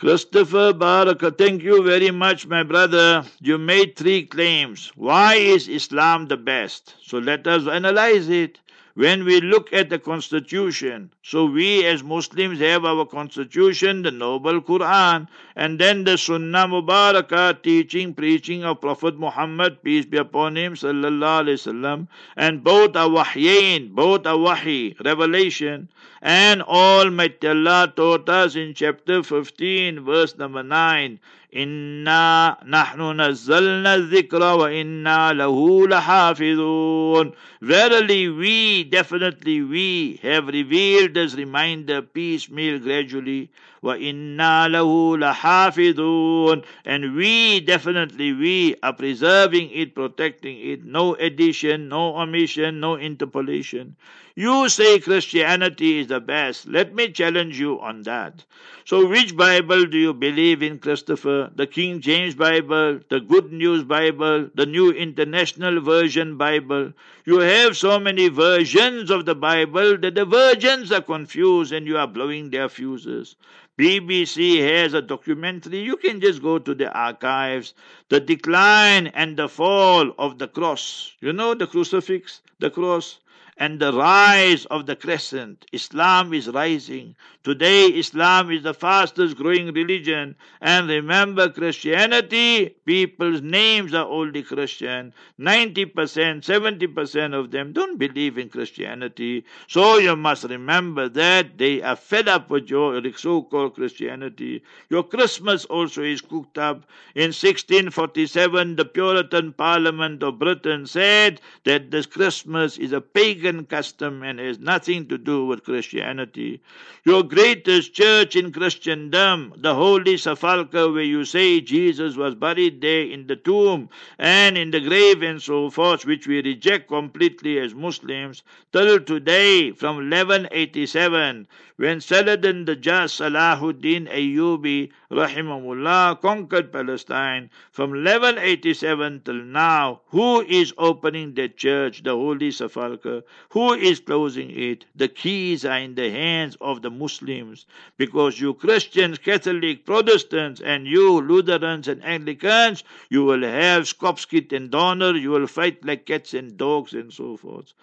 Christopher 0.03 0.73
Baraka, 0.73 1.31
thank 1.31 1.63
you 1.63 1.81
very 1.85 2.11
much, 2.11 2.49
my 2.49 2.65
brother. 2.65 3.25
You 3.41 3.57
made 3.57 3.95
three 3.95 4.27
claims. 4.27 4.91
Why 4.97 5.37
is 5.37 5.69
Islam 5.69 6.27
the 6.27 6.37
best? 6.37 6.97
So 7.01 7.19
let 7.19 7.47
us 7.47 7.69
analyze 7.69 8.29
it 8.29 8.59
when 8.95 9.25
we 9.25 9.41
look 9.41 9.73
at 9.73 9.89
the 9.89 9.99
constitution, 9.99 11.11
so 11.23 11.47
we 11.47 11.85
as 11.87 12.03
Muslims 12.03 12.61
have 12.61 12.85
our 12.85 13.07
constitution, 13.07 14.03
the 14.03 14.11
noble 14.11 14.61
Quran, 14.61 15.29
and 15.57 15.79
then 15.79 16.05
the 16.05 16.19
Sunnah 16.19 16.69
Mubarakah 16.69 17.63
teaching, 17.63 18.13
preaching 18.13 18.65
of 18.65 18.81
Prophet 18.81 19.19
Muhammad, 19.19 19.83
peace 19.83 20.05
be 20.05 20.19
upon 20.19 20.57
him, 20.57 20.75
sallallahu 20.75 21.45
alaihi 21.45 21.61
wasallam, 21.61 22.09
and 22.37 22.63
both 22.63 22.95
are 22.97 23.09
wahyain, 23.09 23.95
both 23.95 24.27
are 24.27 24.37
wahi, 24.39 24.95
revelation, 25.05 25.89
and 26.21 26.63
Almighty 26.63 27.49
Allah 27.49 27.93
taught 27.97 28.29
us 28.29 28.57
in 28.57 28.75
chapter 28.75 29.23
15, 29.23 30.05
verse 30.05 30.37
number 30.37 30.63
9, 30.63 31.19
إنا 31.56 32.58
نحن 32.68 33.22
نزلنا 33.22 33.96
الذكر 33.96 34.58
وإنا 34.58 35.34
له 35.34 35.88
لحافظون 35.88 37.32
Verily 37.62 38.30
we, 38.30 38.84
definitely 38.84 39.62
we 39.64 40.20
have 40.22 40.48
revealed 40.48 41.18
as 41.18 41.36
reminder 41.36 42.02
piecemeal 42.04 42.78
gradually 42.80 43.50
وَإِنَّا 43.84 44.68
لَهُ 44.70 45.18
لَحَافِظُونَ 45.18 46.64
And 46.84 47.16
we, 47.16 47.60
definitely 47.60 48.34
we, 48.34 48.76
are 48.82 48.94
preserving 48.94 49.70
it, 49.72 49.94
protecting 49.94 50.60
it. 50.60 50.84
No 50.84 51.16
addition, 51.16 51.88
no 51.88 52.16
omission, 52.18 52.80
no 52.80 52.96
interpolation. 52.96 53.96
You 54.36 54.70
say 54.70 55.00
Christianity 55.00 56.00
is 56.00 56.08
the 56.08 56.20
best. 56.20 56.68
Let 56.68 56.94
me 56.94 57.12
challenge 57.12 57.60
you 57.60 57.80
on 57.80 58.04
that. 58.04 58.46
So, 58.86 59.06
which 59.06 59.36
Bible 59.36 59.86
do 59.86 59.98
you 59.98 60.14
believe 60.14 60.62
in, 60.62 60.80
Christopher? 60.80 61.52
The 61.56 61.66
King 61.66 62.02
James 62.02 62.36
Bible, 62.36 63.00
the 63.10 63.20
Good 63.20 63.52
News 63.52 63.84
Bible, 63.84 64.50
the 64.54 64.66
New 64.66 64.92
International 64.92 65.82
Version 65.82 66.38
Bible? 66.38 66.94
You 67.26 67.40
have 67.40 67.76
so 67.76 68.00
many 68.00 68.30
versions 68.30 69.10
of 69.10 69.26
the 69.26 69.36
Bible 69.36 69.98
that 69.98 70.16
the 70.16 70.26
virgins 70.26 70.92
are 70.92 71.02
confused 71.02 71.74
and 71.74 71.88
you 71.88 71.98
are 71.98 72.08
blowing 72.08 72.50
their 72.50 72.70
fuses. 72.70 73.36
BBC 73.79 74.61
has 74.67 74.95
a 74.95 75.03
documentary. 75.03 75.81
You 75.81 75.97
can 75.97 76.21
just 76.21 76.43
go 76.43 76.59
to 76.59 76.75
the 76.75 76.93
archives. 76.93 77.75
The 78.09 78.21
decline 78.21 79.09
and 79.09 79.37
the 79.37 79.49
fall 79.49 80.13
of 80.19 80.39
the 80.39 80.49
cross. 80.49 81.13
You 81.21 81.33
know 81.33 81.55
the 81.55 81.67
crucifix, 81.67 82.43
the 82.61 82.71
cross? 82.71 83.19
And 83.59 83.79
the 83.79 83.93
rise 83.93 84.65
of 84.67 84.87
the 84.87 84.97
crescent. 84.97 85.67
Islam 85.73 86.33
is 86.33 86.49
rising. 86.49 87.15
Today, 87.45 87.87
Islam 87.87 88.51
is 88.51 88.63
the 88.63 88.73
fastest 88.73 89.37
growing 89.37 89.73
religion. 89.75 90.37
And 90.61 90.89
remember, 90.89 91.51
Christianity, 91.51 92.77
people's 92.87 93.43
names 93.43 93.95
are 93.95 94.07
only 94.07 94.43
Christian. 94.43 95.13
90%, 95.39 95.93
70% 95.93 97.35
of 97.35 97.51
them 97.51 97.73
don't 97.73 97.99
believe 97.99 98.39
in 98.39 98.49
Christianity. 98.49 99.45
So 99.69 99.99
you 99.99 100.17
must 100.17 100.45
remember 100.45 101.09
that 101.11 101.59
they 101.59 101.83
are 101.83 101.97
fed 101.97 102.29
up 102.29 102.49
with 102.49 102.71
your 102.71 103.03
so 103.17 103.43
called 103.43 103.75
Christianity. 103.75 104.63
Your 104.89 105.03
Christmas 105.03 105.65
also 105.67 106.03
is 106.03 106.21
cooked 106.21 106.59
up. 106.59 106.85
In 107.15 107.33
1647, 107.33 108.77
the 108.77 108.85
Puritan 108.85 109.53
Parliament 109.53 110.23
of 110.23 110.39
Britain 110.39 110.87
said 110.87 111.41
that 111.65 111.91
this 111.91 112.07
Christmas 112.07 112.79
is 112.79 112.93
a 112.93 113.01
pagan 113.01 113.42
pagan 113.43 113.67
custom 113.67 114.23
and 114.23 114.39
has 114.39 114.61
nothing 114.61 115.09
to 115.09 115.19
do 115.19 115.45
with 115.45 115.65
Christianity. 115.65 116.61
Your 117.05 117.25
greatest 117.25 117.93
church 117.93 118.37
in 118.37 118.53
Christendom, 118.53 119.55
the 119.57 119.75
Holy 119.75 120.17
Sepulchre, 120.17 120.93
where 120.93 121.03
you 121.03 121.25
say 121.25 121.61
Jesus 121.61 122.15
was 122.15 122.37
buried 122.37 122.81
there 122.81 123.03
in 123.03 123.27
the 123.27 123.35
tomb 123.35 123.89
and 124.17 124.57
in 124.57 124.71
the 124.71 124.79
grave 124.79 125.23
and 125.23 125.43
so 125.43 125.71
forth, 125.71 126.07
which 126.07 126.29
we 126.29 126.41
reject 126.41 126.87
completely 126.87 127.59
as 127.59 127.75
Muslims, 127.75 128.45
till 128.73 129.01
today, 129.01 129.73
from 129.73 129.97
1187, 129.97 131.49
when 131.79 132.01
Saladin 132.01 132.65
the 132.65 132.77
Just 132.77 133.19
Salahuddin 133.19 134.07
Ayyubi 134.09 134.93
rahimahullah 135.13 136.21
conquered 136.21 136.73
Palestine 136.73 137.51
from 137.71 137.91
1187 137.91 139.21
till 139.25 139.35
now, 139.35 140.01
who 140.07 140.41
is 140.41 140.73
opening 140.79 141.35
the 141.35 141.49
church, 141.49 142.03
the 142.03 142.11
Holy 142.11 142.51
Sepulchre? 142.51 143.23
Who 143.51 143.75
is 143.75 144.01
closing 144.01 144.51
it? 144.51 144.87
The 144.97 145.09
keys 145.09 145.65
are 145.65 145.79
in 145.79 145.95
the 145.95 146.11
hands 146.11 146.57
of 146.61 146.83
the 146.83 146.91
Muslims 146.91 147.67
because 147.97 148.41
you 148.41 148.55
Christians, 148.55 149.19
Catholic, 149.19 149.85
Protestants, 149.85 150.61
and 150.61 150.87
you 150.87 151.21
Lutherans 151.21 151.89
and 151.89 152.03
Anglicans, 152.05 152.83
you 153.11 153.25
will 153.25 153.43
have 153.43 153.85
Skopskit 153.85 154.53
and 154.53 154.71
Donner, 154.71 155.15
you 155.15 155.31
will 155.31 155.47
fight 155.47 155.85
like 155.85 156.07
cats 156.07 156.35
and 156.35 156.57
dogs 156.57 156.95
and 156.95 157.13
so 157.13 157.37
forth. 157.37 157.75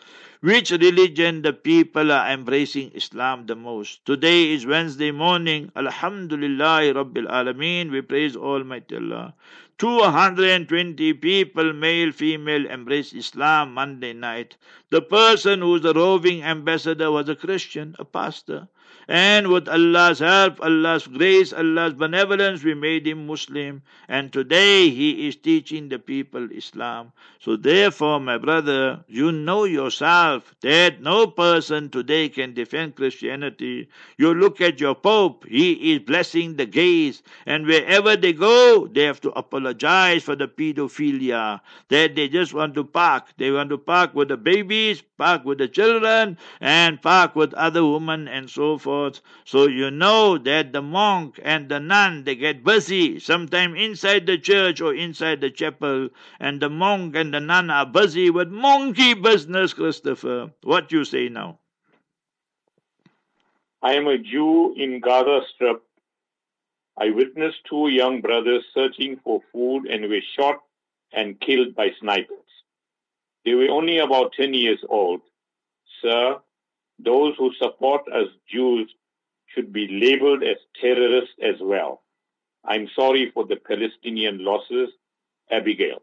Which 0.41 0.71
religion 0.71 1.41
the 1.41 1.51
people 1.51 2.13
are 2.13 2.31
embracing 2.31 2.91
Islam 2.95 3.45
the 3.45 3.57
most? 3.57 4.05
Today 4.05 4.53
is 4.53 4.65
Wednesday 4.65 5.11
morning. 5.11 5.69
Alhamdulillah 5.75 6.93
Rabbil 6.93 7.18
Alameen. 7.25 7.91
We 7.91 8.01
praise 8.01 8.35
Almighty 8.35 8.95
Allah. 8.97 9.33
220 9.79 11.13
people, 11.13 11.73
male, 11.73 12.11
female, 12.11 12.65
embraced 12.65 13.13
Islam 13.13 13.73
Monday 13.73 14.13
night. 14.13 14.57
The 14.89 15.01
person 15.01 15.61
who 15.61 15.69
was 15.71 15.81
the 15.81 15.93
roving 15.93 16.43
ambassador 16.43 17.11
was 17.11 17.29
a 17.29 17.35
Christian, 17.35 17.95
a 17.97 18.05
pastor. 18.05 18.67
And 19.11 19.47
with 19.47 19.67
Allah's 19.67 20.19
help, 20.19 20.61
Allah's 20.61 21.07
grace, 21.07 21.51
Allah's 21.51 21.95
benevolence, 21.95 22.63
we 22.63 22.75
made 22.75 23.07
him 23.07 23.25
Muslim. 23.25 23.81
And 24.07 24.31
today 24.31 24.91
he 24.91 25.27
is 25.27 25.35
teaching 25.35 25.89
the 25.89 25.97
people 25.97 26.47
Islam. 26.51 27.11
So 27.39 27.55
therefore, 27.55 28.19
my 28.19 28.37
brother, 28.37 29.03
you 29.07 29.31
know 29.31 29.63
yourself 29.63 30.53
that 30.61 31.01
no 31.01 31.25
person 31.25 31.89
today 31.89 32.29
can 32.29 32.53
defend 32.53 32.97
Christianity. 32.97 33.89
You 34.17 34.35
look 34.35 34.61
at 34.61 34.79
your 34.79 34.93
Pope, 34.93 35.43
he 35.47 35.93
is 35.93 35.99
blessing 36.05 36.57
the 36.57 36.67
gays. 36.67 37.23
And 37.47 37.65
wherever 37.65 38.15
they 38.15 38.33
go, 38.33 38.85
they 38.85 39.05
have 39.05 39.21
to 39.21 39.31
apologize 39.31 40.21
for 40.21 40.35
the 40.35 40.47
pedophilia. 40.47 41.61
That 41.87 42.13
they 42.13 42.27
just 42.27 42.53
want 42.53 42.75
to 42.75 42.83
park. 42.83 43.29
They 43.37 43.49
want 43.49 43.71
to 43.71 43.79
park 43.79 44.13
with 44.13 44.27
the 44.27 44.37
babies, 44.37 45.01
park 45.17 45.45
with 45.45 45.57
the 45.57 45.67
children, 45.67 46.37
and 46.61 47.01
park 47.01 47.35
with 47.35 47.55
other 47.55 47.83
women 47.83 48.27
and 48.27 48.47
so 48.47 48.77
forth 48.77 48.98
So 49.45 49.67
you 49.67 49.91
know 49.91 50.37
that 50.37 50.73
the 50.73 50.81
monk 50.81 51.39
and 51.43 51.69
the 51.69 51.79
nun 51.79 52.23
they 52.23 52.35
get 52.35 52.63
busy, 52.63 53.19
sometime 53.19 53.75
inside 53.75 54.25
the 54.25 54.37
church 54.37 54.81
or 54.81 54.93
inside 54.93 55.41
the 55.41 55.49
chapel, 55.49 56.09
and 56.39 56.59
the 56.59 56.69
monk 56.69 57.15
and 57.15 57.33
the 57.33 57.39
nun 57.39 57.69
are 57.69 57.85
busy 57.85 58.29
with 58.29 58.49
monkey 58.49 59.13
business, 59.13 59.73
Christopher. 59.73 60.51
What 60.63 60.91
you 60.91 61.05
say 61.05 61.29
now? 61.29 61.59
I 63.81 63.93
am 63.93 64.07
a 64.07 64.17
Jew 64.17 64.73
in 64.75 64.99
Gaza 64.99 65.41
Strip. 65.53 65.81
I 66.97 67.11
witnessed 67.11 67.59
two 67.69 67.87
young 67.87 68.19
brothers 68.21 68.65
searching 68.73 69.19
for 69.23 69.41
food 69.53 69.85
and 69.85 70.09
were 70.09 70.21
shot 70.35 70.61
and 71.13 71.39
killed 71.39 71.75
by 71.75 71.91
snipers. 71.99 72.37
They 73.45 73.53
were 73.53 73.69
only 73.69 73.99
about 73.99 74.33
10 74.33 74.53
years 74.53 74.79
old. 74.89 75.21
Sir, 76.01 76.39
those 77.03 77.35
who 77.37 77.51
support 77.59 78.01
us 78.13 78.27
Jews 78.51 78.93
should 79.47 79.73
be 79.73 79.87
labeled 79.87 80.43
as 80.43 80.57
terrorists 80.79 81.33
as 81.41 81.55
well. 81.61 82.01
I'm 82.65 82.87
sorry 82.95 83.31
for 83.33 83.45
the 83.45 83.55
Palestinian 83.55 84.43
losses. 84.43 84.89
Abigail. 85.51 86.01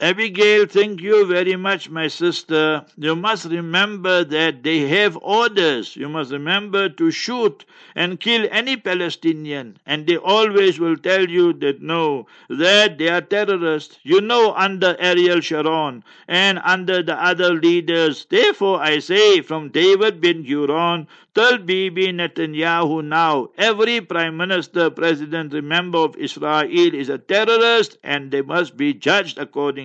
Abigail, 0.00 0.66
thank 0.66 1.00
you 1.00 1.24
very 1.24 1.54
much, 1.54 1.88
my 1.88 2.08
sister. 2.08 2.84
You 2.96 3.14
must 3.14 3.44
remember 3.46 4.24
that 4.24 4.64
they 4.64 4.80
have 4.88 5.16
orders. 5.22 5.94
You 5.94 6.08
must 6.08 6.32
remember 6.32 6.88
to 6.88 7.10
shoot 7.12 7.64
and 7.94 8.18
kill 8.18 8.48
any 8.50 8.76
Palestinian. 8.76 9.78
And 9.86 10.06
they 10.08 10.16
always 10.16 10.80
will 10.80 10.96
tell 10.96 11.28
you 11.28 11.52
that 11.54 11.80
no, 11.80 12.26
that 12.48 12.98
they 12.98 13.08
are 13.08 13.20
terrorists. 13.20 13.98
You 14.02 14.20
know, 14.20 14.52
under 14.54 14.96
Ariel 14.98 15.40
Sharon 15.40 16.02
and 16.26 16.58
under 16.64 17.00
the 17.02 17.14
other 17.14 17.54
leaders. 17.54 18.26
Therefore, 18.28 18.82
I 18.82 18.98
say 18.98 19.42
from 19.42 19.68
David 19.68 20.20
Ben 20.20 20.44
Gurion 20.44 21.06
Tell 21.34 21.58
Bibi 21.58 22.12
Netanyahu 22.12 23.04
now, 23.04 23.48
every 23.58 24.00
prime 24.00 24.36
minister, 24.36 24.88
president, 24.88 25.52
member 25.64 25.98
of 25.98 26.14
Israel 26.16 26.70
is 26.70 27.08
a 27.08 27.18
terrorist 27.18 27.98
and 28.04 28.30
they 28.30 28.40
must 28.40 28.76
be 28.76 28.94
judged 28.94 29.36
accordingly. 29.38 29.83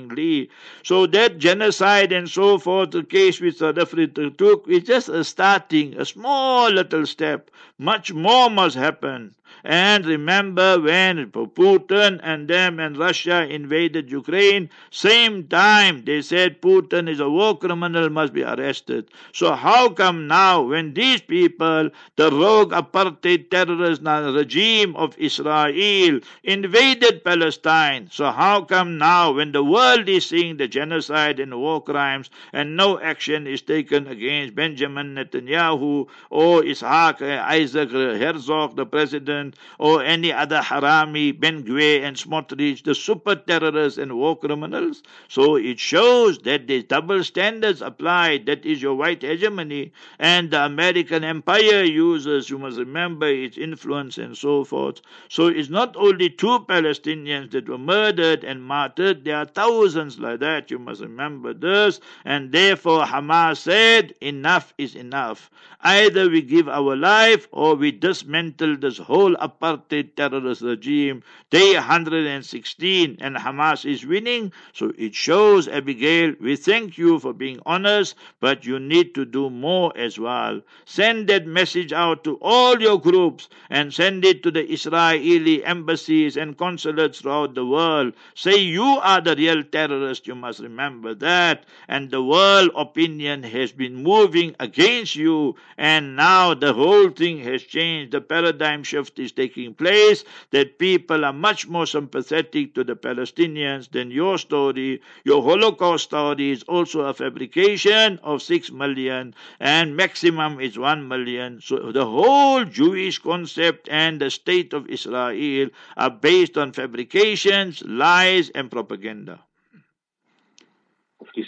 So 0.83 1.05
that 1.07 1.37
genocide 1.39 2.11
and 2.11 2.29
so 2.29 2.57
forth, 2.57 2.91
the 2.91 3.03
case 3.03 3.39
which 3.41 3.57
South 3.57 3.77
Africa 3.77 4.29
took, 4.29 4.67
is 4.67 4.83
just 4.83 5.09
a 5.09 5.23
starting, 5.23 5.99
a 5.99 6.05
small 6.05 6.69
little 6.71 7.05
step. 7.05 7.51
Much 7.77 8.13
more 8.13 8.49
must 8.49 8.75
happen. 8.75 9.35
And 9.63 10.05
remember 10.05 10.79
when 10.79 11.31
Putin 11.31 12.19
and 12.23 12.47
them 12.47 12.79
and 12.79 12.97
Russia 12.97 13.45
invaded 13.47 14.11
Ukraine, 14.11 14.69
same 14.89 15.47
time 15.47 16.03
they 16.05 16.21
said 16.21 16.61
Putin 16.61 17.09
is 17.09 17.19
a 17.19 17.29
war 17.29 17.57
criminal, 17.57 18.09
must 18.09 18.33
be 18.33 18.43
arrested. 18.43 19.09
So 19.33 19.53
how 19.53 19.89
come 19.89 20.27
now 20.27 20.61
when 20.61 20.93
these 20.93 21.21
people, 21.21 21.89
the 22.15 22.31
rogue 22.31 22.71
apartheid 22.71 23.49
terrorist 23.49 24.01
regime 24.03 24.95
of 24.95 25.17
Israel, 25.17 26.19
invaded 26.43 27.23
Palestine, 27.23 28.07
so 28.11 28.31
how 28.31 28.61
come 28.61 28.97
now 28.97 29.31
when 29.33 29.51
the 29.51 29.63
world 29.63 30.07
is 30.07 30.25
seeing 30.25 30.57
the 30.57 30.67
genocide 30.67 31.39
and 31.39 31.59
war 31.59 31.83
crimes 31.83 32.29
and 32.53 32.77
no 32.77 32.99
action 32.99 33.47
is 33.47 33.61
taken 33.61 34.07
against 34.07 34.55
Benjamin 34.55 35.15
Netanyahu 35.15 36.07
or 36.29 36.61
Ishaq 36.61 37.21
Isaac 37.21 37.91
Herzog, 37.91 38.75
the 38.75 38.85
president, 38.85 39.38
or 39.77 40.03
any 40.03 40.31
other 40.31 40.59
harami, 40.59 41.37
Ben 41.37 41.63
Gvir 41.63 42.03
and 42.03 42.15
Smotrich, 42.15 42.83
the 42.83 42.95
super 42.95 43.35
terrorists 43.35 43.97
and 43.97 44.17
war 44.17 44.37
criminals. 44.37 45.03
So 45.27 45.55
it 45.55 45.79
shows 45.79 46.39
that 46.39 46.67
the 46.67 46.83
double 46.83 47.23
standards 47.23 47.81
apply. 47.81 48.39
That 48.45 48.65
is 48.65 48.81
your 48.81 48.95
white 48.95 49.21
hegemony. 49.21 49.91
And 50.19 50.51
the 50.51 50.65
American 50.65 51.23
empire 51.23 51.83
uses, 51.83 52.49
you 52.49 52.57
must 52.57 52.77
remember, 52.77 53.27
its 53.27 53.57
influence 53.57 54.17
and 54.17 54.37
so 54.37 54.63
forth. 54.63 55.01
So 55.29 55.47
it's 55.47 55.69
not 55.69 55.95
only 55.95 56.29
two 56.29 56.59
Palestinians 56.67 57.51
that 57.51 57.69
were 57.69 57.77
murdered 57.77 58.43
and 58.43 58.63
martyred, 58.63 59.25
there 59.25 59.37
are 59.37 59.45
thousands 59.45 60.19
like 60.19 60.39
that. 60.39 60.71
You 60.71 60.79
must 60.79 61.01
remember 61.01 61.53
this. 61.53 61.99
And 62.25 62.51
therefore, 62.51 63.03
Hamas 63.03 63.57
said, 63.57 64.13
enough 64.21 64.73
is 64.77 64.95
enough. 64.95 65.49
Either 65.81 66.29
we 66.29 66.41
give 66.41 66.67
our 66.67 66.95
life 66.95 67.47
or 67.51 67.75
we 67.75 67.91
dismantle 67.91 68.77
this 68.77 68.97
whole 68.97 69.28
apartheid 69.35 70.15
terrorist 70.15 70.61
regime. 70.61 71.23
Day 71.49 71.73
116 71.75 73.17
and 73.19 73.35
Hamas 73.35 73.89
is 73.89 74.05
winning. 74.05 74.51
So 74.73 74.93
it 74.97 75.15
shows, 75.15 75.67
Abigail, 75.67 76.33
we 76.39 76.55
thank 76.55 76.97
you 76.97 77.19
for 77.19 77.33
being 77.33 77.59
honest, 77.65 78.15
but 78.39 78.65
you 78.65 78.79
need 78.79 79.13
to 79.15 79.25
do 79.25 79.49
more 79.49 79.91
as 79.97 80.19
well. 80.19 80.61
Send 80.85 81.27
that 81.29 81.45
message 81.45 81.93
out 81.93 82.23
to 82.23 82.37
all 82.41 82.81
your 82.81 82.99
groups 82.99 83.49
and 83.69 83.93
send 83.93 84.25
it 84.25 84.43
to 84.43 84.51
the 84.51 84.65
Israeli 84.71 85.63
embassies 85.65 86.37
and 86.37 86.57
consulates 86.57 87.21
throughout 87.21 87.55
the 87.55 87.65
world. 87.65 88.13
Say 88.33 88.57
you 88.57 88.83
are 88.83 89.21
the 89.21 89.35
real 89.35 89.63
terrorist, 89.63 90.27
you 90.27 90.35
must 90.35 90.59
remember 90.59 91.13
that. 91.15 91.65
And 91.87 92.09
the 92.09 92.23
world 92.23 92.71
opinion 92.75 93.43
has 93.43 93.71
been 93.71 94.03
moving 94.03 94.55
against 94.59 95.15
you, 95.15 95.55
and 95.77 96.15
now 96.15 96.53
the 96.53 96.73
whole 96.73 97.09
thing 97.09 97.39
has 97.39 97.63
changed. 97.63 98.11
The 98.11 98.21
paradigm 98.21 98.83
shift 98.83 99.18
is 99.19 99.31
taking 99.31 99.73
place, 99.73 100.23
that 100.51 100.79
people 100.79 101.25
are 101.25 101.33
much 101.33 101.67
more 101.67 101.85
sympathetic 101.85 102.73
to 102.75 102.83
the 102.83 102.95
Palestinians 102.95 103.91
than 103.91 104.11
your 104.11 104.37
story. 104.37 105.01
Your 105.25 105.43
Holocaust 105.43 106.05
story 106.05 106.51
is 106.51 106.63
also 106.63 107.01
a 107.01 107.13
fabrication 107.13 108.19
of 108.23 108.41
six 108.41 108.71
million, 108.71 109.35
and 109.59 109.95
maximum 109.95 110.59
is 110.59 110.79
one 110.79 111.07
million. 111.07 111.61
So 111.61 111.91
the 111.91 112.05
whole 112.05 112.65
Jewish 112.65 113.19
concept 113.19 113.89
and 113.91 114.19
the 114.19 114.29
state 114.29 114.73
of 114.73 114.87
Israel 114.89 115.69
are 115.97 116.09
based 116.09 116.57
on 116.57 116.71
fabrications, 116.71 117.83
lies, 117.83 118.49
and 118.49 118.71
propaganda. 118.71 119.41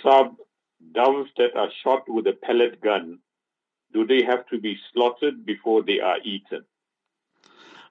Saab, 0.04 0.36
doves 0.94 1.30
that 1.38 1.56
are 1.56 1.70
shot 1.84 2.08
with 2.08 2.28
a 2.28 2.34
pellet 2.34 2.82
gun, 2.82 3.20
do 3.94 4.06
they 4.06 4.24
have 4.24 4.48
to 4.48 4.60
be 4.60 4.78
slaughtered 4.94 5.46
before 5.46 5.84
they 5.84 6.00
are 6.00 6.18
eaten? 6.24 6.64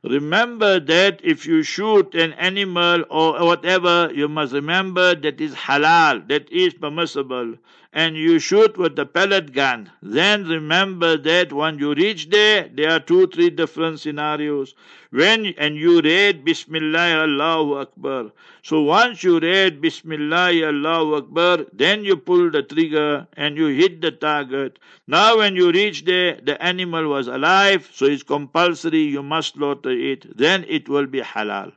Remember 0.02 0.78
that 0.80 1.20
if 1.24 1.46
you 1.46 1.62
shoot 1.62 2.14
an 2.14 2.32
animal 2.34 3.04
or 3.10 3.44
whatever, 3.46 4.10
you 4.14 4.28
must 4.28 4.52
remember 4.52 5.14
that 5.14 5.40
is 5.40 5.54
halal, 5.54 6.26
that 6.28 6.50
is 6.50 6.74
permissible. 6.74 7.54
And 7.92 8.16
you 8.16 8.38
shoot 8.38 8.78
with 8.78 8.94
the 8.94 9.04
pellet 9.04 9.52
gun. 9.52 9.90
Then 10.00 10.46
remember 10.46 11.16
that 11.16 11.52
when 11.52 11.78
you 11.80 11.92
reach 11.94 12.30
there, 12.30 12.68
there 12.72 12.90
are 12.90 13.00
two, 13.00 13.26
three 13.26 13.50
different 13.50 13.98
scenarios. 13.98 14.74
When 15.10 15.46
and 15.58 15.76
you 15.76 16.00
read 16.00 16.44
Bismillah 16.44 17.24
Allahu 17.24 17.78
Akbar. 17.78 18.30
So 18.62 18.82
once 18.82 19.24
you 19.24 19.40
read 19.40 19.80
Bismillah 19.80 20.52
Allahu 20.52 21.16
Akbar, 21.16 21.66
then 21.72 22.04
you 22.04 22.16
pull 22.16 22.52
the 22.52 22.62
trigger 22.62 23.26
and 23.36 23.56
you 23.56 23.66
hit 23.66 24.00
the 24.00 24.12
target. 24.12 24.78
Now 25.08 25.38
when 25.38 25.56
you 25.56 25.72
reach 25.72 26.04
there, 26.04 26.38
the 26.40 26.62
animal 26.62 27.08
was 27.08 27.26
alive, 27.26 27.90
so 27.92 28.06
it's 28.06 28.22
compulsory, 28.22 29.02
you 29.02 29.24
must 29.24 29.54
slaughter 29.54 29.90
it. 29.90 30.36
Then 30.36 30.64
it 30.68 30.88
will 30.88 31.06
be 31.06 31.22
halal. 31.22 31.72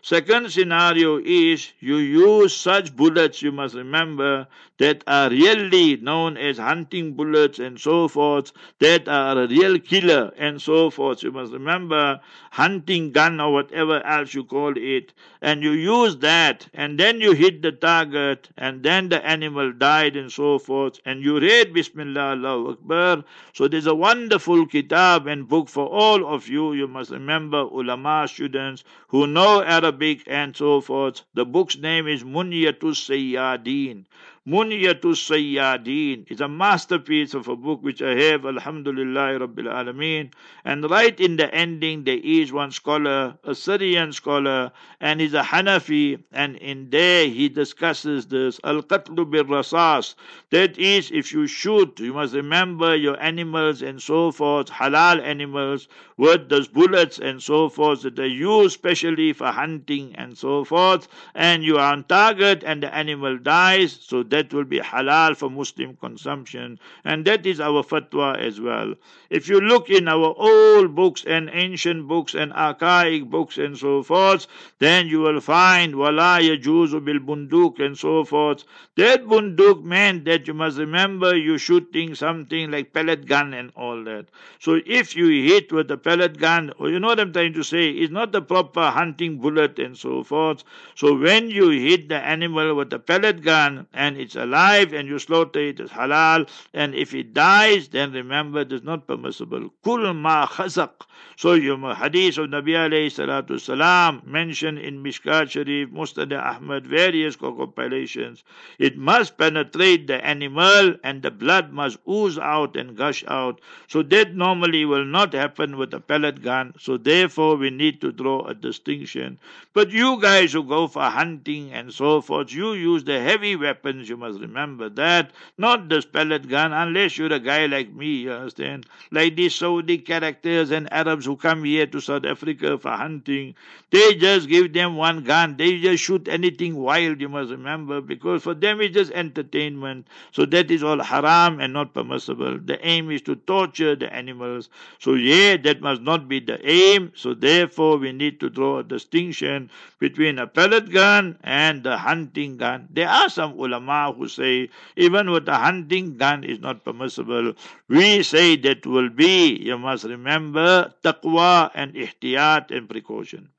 Second 0.00 0.50
scenario 0.50 1.18
is 1.18 1.72
you 1.80 1.96
use 1.96 2.56
such 2.56 2.94
bullets, 2.96 3.42
you 3.42 3.50
must 3.50 3.74
remember, 3.74 4.46
that 4.78 5.04
are 5.06 5.30
really 5.30 5.96
known 5.96 6.36
as 6.36 6.58
hunting 6.58 7.14
bullets 7.14 7.58
and 7.58 7.78
so 7.78 8.08
forth, 8.08 8.52
that 8.78 9.08
are 9.08 9.42
a 9.42 9.48
real 9.48 9.78
killer 9.78 10.32
and 10.38 10.62
so 10.62 10.88
forth. 10.90 11.22
You 11.22 11.32
must 11.32 11.52
remember 11.52 12.20
hunting 12.50 13.12
gun 13.12 13.40
or 13.40 13.52
whatever 13.52 14.04
else 14.04 14.34
you 14.34 14.44
call 14.44 14.72
it, 14.76 15.12
and 15.42 15.62
you 15.62 15.72
use 15.72 16.16
that, 16.18 16.66
and 16.74 16.98
then 16.98 17.20
you 17.20 17.32
hit 17.32 17.62
the 17.62 17.72
target, 17.72 18.48
and 18.56 18.82
then 18.82 19.08
the 19.08 19.24
animal 19.24 19.72
died 19.72 20.16
and 20.16 20.32
so 20.32 20.58
forth, 20.58 21.00
and 21.04 21.22
you 21.22 21.38
read 21.38 21.72
Bismillah 21.74 22.32
Allahu 22.32 22.70
Akbar. 22.70 23.24
So 23.52 23.68
there's 23.68 23.86
a 23.86 23.94
wonderful 23.94 24.66
kitab 24.66 25.26
and 25.26 25.48
book 25.48 25.68
for 25.68 25.86
all 25.86 26.26
of 26.34 26.48
you. 26.48 26.72
You 26.72 26.88
must 26.88 27.10
remember 27.10 27.58
ulama 27.58 28.26
students 28.28 28.84
who 29.08 29.26
know 29.26 29.62
Arabic 29.62 30.22
and 30.26 30.56
so 30.56 30.80
forth. 30.80 31.22
The 31.34 31.44
book's 31.44 31.76
name 31.76 32.06
is 32.06 32.24
Munyatus 32.24 32.98
Sayyadin. 33.08 34.04
Munyatus 34.48 35.20
Sayyadin 35.28 36.24
is 36.30 36.40
a 36.40 36.48
masterpiece 36.48 37.34
of 37.34 37.48
a 37.48 37.54
book 37.54 37.82
which 37.82 38.00
I 38.00 38.14
have, 38.14 38.46
Alhamdulillah 38.46 39.40
Rabbil 39.40 39.68
Alameen. 39.68 40.32
And 40.64 40.90
right 40.90 41.20
in 41.20 41.36
the 41.36 41.54
ending, 41.54 42.04
there 42.04 42.16
is 42.22 42.50
one 42.50 42.70
scholar, 42.70 43.36
a 43.44 43.54
Syrian 43.54 44.10
scholar, 44.14 44.72
and 45.02 45.20
he's 45.20 45.34
a 45.34 45.42
Hanafi, 45.42 46.22
and 46.32 46.56
in 46.56 46.88
there 46.88 47.28
he 47.28 47.50
discusses 47.50 48.24
this 48.28 48.58
Al 48.64 48.80
Qatlu 48.80 49.30
bil 49.30 49.44
Rasas. 49.44 50.14
That 50.48 50.78
is, 50.78 51.10
if 51.10 51.30
you 51.30 51.46
shoot, 51.46 52.00
you 52.00 52.14
must 52.14 52.32
remember 52.32 52.96
your 52.96 53.20
animals 53.20 53.82
and 53.82 54.00
so 54.00 54.32
forth, 54.32 54.68
halal 54.70 55.20
animals, 55.20 55.88
with 56.16 56.48
those 56.48 56.68
bullets 56.68 57.18
and 57.18 57.42
so 57.42 57.68
forth 57.68 58.00
that 58.02 58.18
are 58.18 58.26
used 58.26 58.72
specially 58.72 59.34
for 59.34 59.48
hunting 59.48 60.14
and 60.16 60.36
so 60.36 60.64
forth, 60.64 61.06
and 61.34 61.62
you 61.62 61.76
are 61.76 61.92
on 61.92 62.02
target 62.04 62.64
and 62.64 62.82
the 62.82 62.92
animal 62.94 63.36
dies, 63.36 63.92
so 64.00 64.22
that 64.22 64.37
that 64.38 64.54
will 64.54 64.64
be 64.64 64.78
halal 64.78 65.36
for 65.36 65.50
Muslim 65.50 65.96
consumption. 65.96 66.78
And 67.04 67.24
that 67.24 67.44
is 67.44 67.60
our 67.60 67.82
fatwa 67.82 68.38
as 68.38 68.60
well. 68.60 68.94
If 69.30 69.48
you 69.48 69.60
look 69.60 69.90
in 69.90 70.06
our 70.06 70.32
old 70.38 70.94
books 70.94 71.24
and 71.26 71.50
ancient 71.52 72.06
books 72.06 72.34
and 72.34 72.52
archaic 72.52 73.24
books 73.24 73.58
and 73.58 73.76
so 73.76 74.02
forth, 74.02 74.46
then 74.78 75.08
you 75.08 75.20
will 75.20 75.40
find 75.40 75.96
wala 75.96 76.38
yajuzu 76.40 77.04
bil 77.04 77.18
bunduk 77.30 77.84
and 77.84 77.98
so 77.98 78.24
forth. 78.24 78.64
That 78.96 79.24
bunduk 79.24 79.82
meant 79.82 80.24
that 80.26 80.46
you 80.46 80.54
must 80.54 80.78
remember 80.78 81.36
you 81.36 81.58
shooting 81.58 82.14
something 82.14 82.70
like 82.70 82.92
pellet 82.92 83.26
gun 83.26 83.52
and 83.54 83.72
all 83.76 84.04
that. 84.04 84.26
So 84.60 84.80
if 84.86 85.16
you 85.16 85.26
hit 85.50 85.72
with 85.72 85.90
a 85.90 85.96
pellet 85.96 86.38
gun, 86.38 86.72
or 86.78 86.90
you 86.90 87.00
know 87.00 87.08
what 87.08 87.20
I'm 87.20 87.32
trying 87.32 87.54
to 87.54 87.64
say, 87.64 87.90
it's 87.90 88.12
not 88.12 88.32
the 88.32 88.42
proper 88.42 88.90
hunting 88.90 89.38
bullet 89.38 89.78
and 89.78 89.96
so 89.96 90.22
forth. 90.22 90.62
So 90.94 91.18
when 91.18 91.50
you 91.50 91.70
hit 91.70 92.08
the 92.08 92.16
animal 92.16 92.74
with 92.74 92.92
a 92.92 92.98
pellet 92.98 93.42
gun 93.42 93.86
and 93.92 94.16
it's 94.28 94.36
alive 94.36 94.92
and 94.92 95.08
you 95.08 95.18
slaughter 95.18 95.58
it, 95.58 95.80
it's 95.80 95.90
halal. 95.90 96.46
And 96.74 96.94
if 96.94 97.14
it 97.14 97.32
dies, 97.32 97.88
then 97.88 98.12
remember 98.12 98.60
it 98.60 98.72
is 98.72 98.82
not 98.82 99.06
permissible. 99.06 99.70
Kul 99.82 100.12
ma 100.12 100.46
khazaq. 100.46 101.06
So 101.36 101.54
your 101.54 101.78
hadith 101.94 102.36
of 102.38 102.50
Nabi 102.50 102.74
alayhi 102.74 103.06
salatu 103.06 103.58
salam 103.58 104.22
mentioned 104.26 104.80
in 104.80 105.02
Mishkat 105.02 105.50
Sharif, 105.50 105.88
Musnad 105.90 106.32
Ahmad, 106.36 106.86
various 106.86 107.36
compilations. 107.36 108.44
It 108.78 108.98
must 108.98 109.38
penetrate 109.38 110.08
the 110.08 110.22
animal 110.22 110.96
and 111.02 111.22
the 111.22 111.30
blood 111.30 111.72
must 111.72 111.98
ooze 112.06 112.38
out 112.38 112.76
and 112.76 112.96
gush 112.96 113.24
out. 113.28 113.60
So 113.86 114.02
that 114.02 114.34
normally 114.34 114.84
will 114.84 115.04
not 115.04 115.32
happen 115.32 115.78
with 115.78 115.94
a 115.94 116.00
pellet 116.00 116.42
gun. 116.42 116.74
So 116.78 116.98
therefore 116.98 117.56
we 117.56 117.70
need 117.70 118.00
to 118.02 118.12
draw 118.12 118.44
a 118.44 118.54
distinction. 118.54 119.38
But 119.72 119.90
you 119.90 120.20
guys 120.20 120.52
who 120.52 120.64
go 120.64 120.88
for 120.88 121.04
hunting 121.04 121.72
and 121.72 121.94
so 121.94 122.20
forth, 122.20 122.52
you 122.52 122.72
use 122.72 123.04
the 123.04 123.20
heavy 123.20 123.54
weapons, 123.54 124.07
you 124.08 124.16
must 124.16 124.40
remember 124.40 124.88
that. 124.90 125.30
Not 125.56 125.88
this 125.88 126.04
pellet 126.04 126.48
gun, 126.48 126.72
unless 126.72 127.18
you're 127.18 127.32
a 127.32 127.38
guy 127.40 127.66
like 127.66 127.92
me, 127.92 128.06
you 128.22 128.32
understand? 128.32 128.86
Like 129.10 129.36
these 129.36 129.54
Saudi 129.54 129.98
characters 129.98 130.70
and 130.70 130.92
Arabs 130.92 131.26
who 131.26 131.36
come 131.36 131.64
here 131.64 131.86
to 131.86 132.00
South 132.00 132.24
Africa 132.24 132.78
for 132.78 132.90
hunting, 132.90 133.54
they 133.90 134.14
just 134.14 134.48
give 134.48 134.72
them 134.72 134.96
one 134.96 135.24
gun. 135.24 135.56
They 135.56 135.80
just 135.80 136.02
shoot 136.04 136.28
anything 136.28 136.76
wild, 136.76 137.20
you 137.20 137.28
must 137.28 137.50
remember, 137.50 138.00
because 138.00 138.42
for 138.42 138.54
them 138.54 138.80
it's 138.80 138.94
just 138.94 139.12
entertainment. 139.12 140.06
So 140.32 140.44
that 140.46 140.70
is 140.70 140.82
all 140.82 141.02
haram 141.02 141.60
and 141.60 141.72
not 141.72 141.94
permissible. 141.94 142.58
The 142.58 142.84
aim 142.86 143.10
is 143.10 143.22
to 143.22 143.36
torture 143.36 143.96
the 143.96 144.12
animals. 144.12 144.68
So 144.98 145.14
yeah, 145.14 145.56
that 145.58 145.80
must 145.80 146.02
not 146.02 146.28
be 146.28 146.40
the 146.40 146.58
aim. 146.68 147.12
So 147.14 147.34
therefore 147.34 147.96
we 147.98 148.12
need 148.12 148.40
to 148.40 148.50
draw 148.50 148.78
a 148.78 148.84
distinction 148.84 149.70
between 149.98 150.38
a 150.38 150.46
pellet 150.46 150.90
gun 150.90 151.38
and 151.42 151.82
the 151.82 151.96
hunting 151.96 152.56
gun. 152.56 152.88
There 152.90 153.08
are 153.08 153.28
some 153.28 153.58
ulama 153.58 153.97
who 154.16 154.28
say 154.28 154.68
even 154.96 155.30
with 155.30 155.48
a 155.48 155.56
hunting 155.56 156.16
gun 156.16 156.44
is 156.44 156.60
not 156.60 156.84
permissible. 156.84 157.54
We 157.88 158.22
say 158.22 158.56
that 158.56 158.86
will 158.86 159.10
be, 159.10 159.56
you 159.68 159.78
must 159.78 160.04
remember, 160.04 160.92
taqwa 161.04 161.70
and 161.74 161.94
ihtiyat 161.94 162.70
and 162.70 162.88
precaution. 162.88 163.50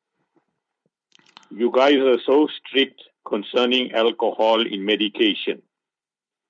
You 1.51 1.71
guys 1.71 1.97
are 1.97 2.19
so 2.25 2.47
strict 2.59 3.01
concerning 3.27 3.91
alcohol 3.91 4.65
in 4.65 4.85
medication. 4.85 5.61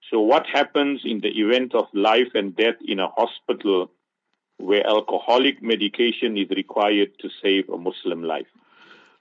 So, 0.10 0.20
what 0.20 0.46
happens 0.48 1.02
in 1.06 1.22
the 1.22 1.30
event 1.30 1.76
of 1.76 1.86
life 1.94 2.32
and 2.34 2.56
death 2.56 2.76
in 2.86 3.00
a 3.00 3.08
hospital 3.08 3.92
where 4.58 4.86
alcoholic 4.86 5.62
medication 5.62 6.38
is 6.38 6.50
required 6.50 7.12
to 7.20 7.30
save 7.42 7.70
a 7.70 7.78
Muslim 7.78 8.24
life? 8.24 8.48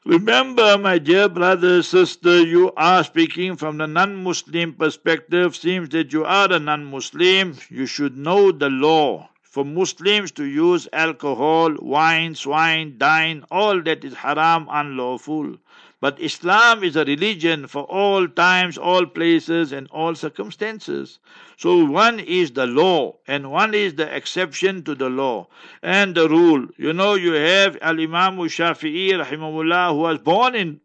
Remember, 0.06 0.78
my 0.78 0.98
dear 0.98 1.28
brother, 1.28 1.82
sister, 1.82 2.40
you 2.40 2.72
are 2.76 3.02
speaking 3.02 3.56
from 3.56 3.78
the 3.78 3.86
non 3.86 4.14
Muslim 4.22 4.72
perspective. 4.74 5.56
Seems 5.56 5.88
that 5.88 6.12
you 6.12 6.24
are 6.24 6.52
a 6.52 6.58
non 6.60 6.84
Muslim. 6.84 7.56
You 7.68 7.84
should 7.86 8.16
know 8.16 8.52
the 8.52 8.70
law. 8.70 9.28
For 9.42 9.64
Muslims 9.64 10.30
to 10.32 10.44
use 10.44 10.86
alcohol, 10.92 11.74
wine, 11.80 12.36
swine, 12.36 12.96
dine, 12.96 13.44
all 13.50 13.82
that 13.82 14.04
is 14.04 14.14
haram, 14.14 14.68
unlawful. 14.70 15.56
But 16.00 16.20
Islam 16.20 16.84
is 16.84 16.94
a 16.94 17.04
religion 17.04 17.66
for 17.66 17.82
all 17.82 18.28
times, 18.28 18.78
all 18.78 19.04
places, 19.04 19.72
and 19.72 19.88
all 19.90 20.14
circumstances. 20.14 21.18
So 21.56 21.84
one 21.84 22.20
is 22.20 22.52
the 22.52 22.66
law, 22.66 23.16
and 23.26 23.50
one 23.50 23.74
is 23.74 23.94
the 23.94 24.14
exception 24.14 24.84
to 24.84 24.94
the 24.94 25.10
law 25.10 25.48
and 25.82 26.14
the 26.14 26.28
rule. 26.28 26.68
You 26.76 26.92
know, 26.92 27.14
you 27.14 27.32
have 27.32 27.76
Al 27.82 27.98
Imam 27.98 28.36
Shafi'i, 28.36 29.10
rahimahullah, 29.10 29.90
who 29.90 29.98
was 29.98 30.18
born 30.18 30.54
in 30.54 30.80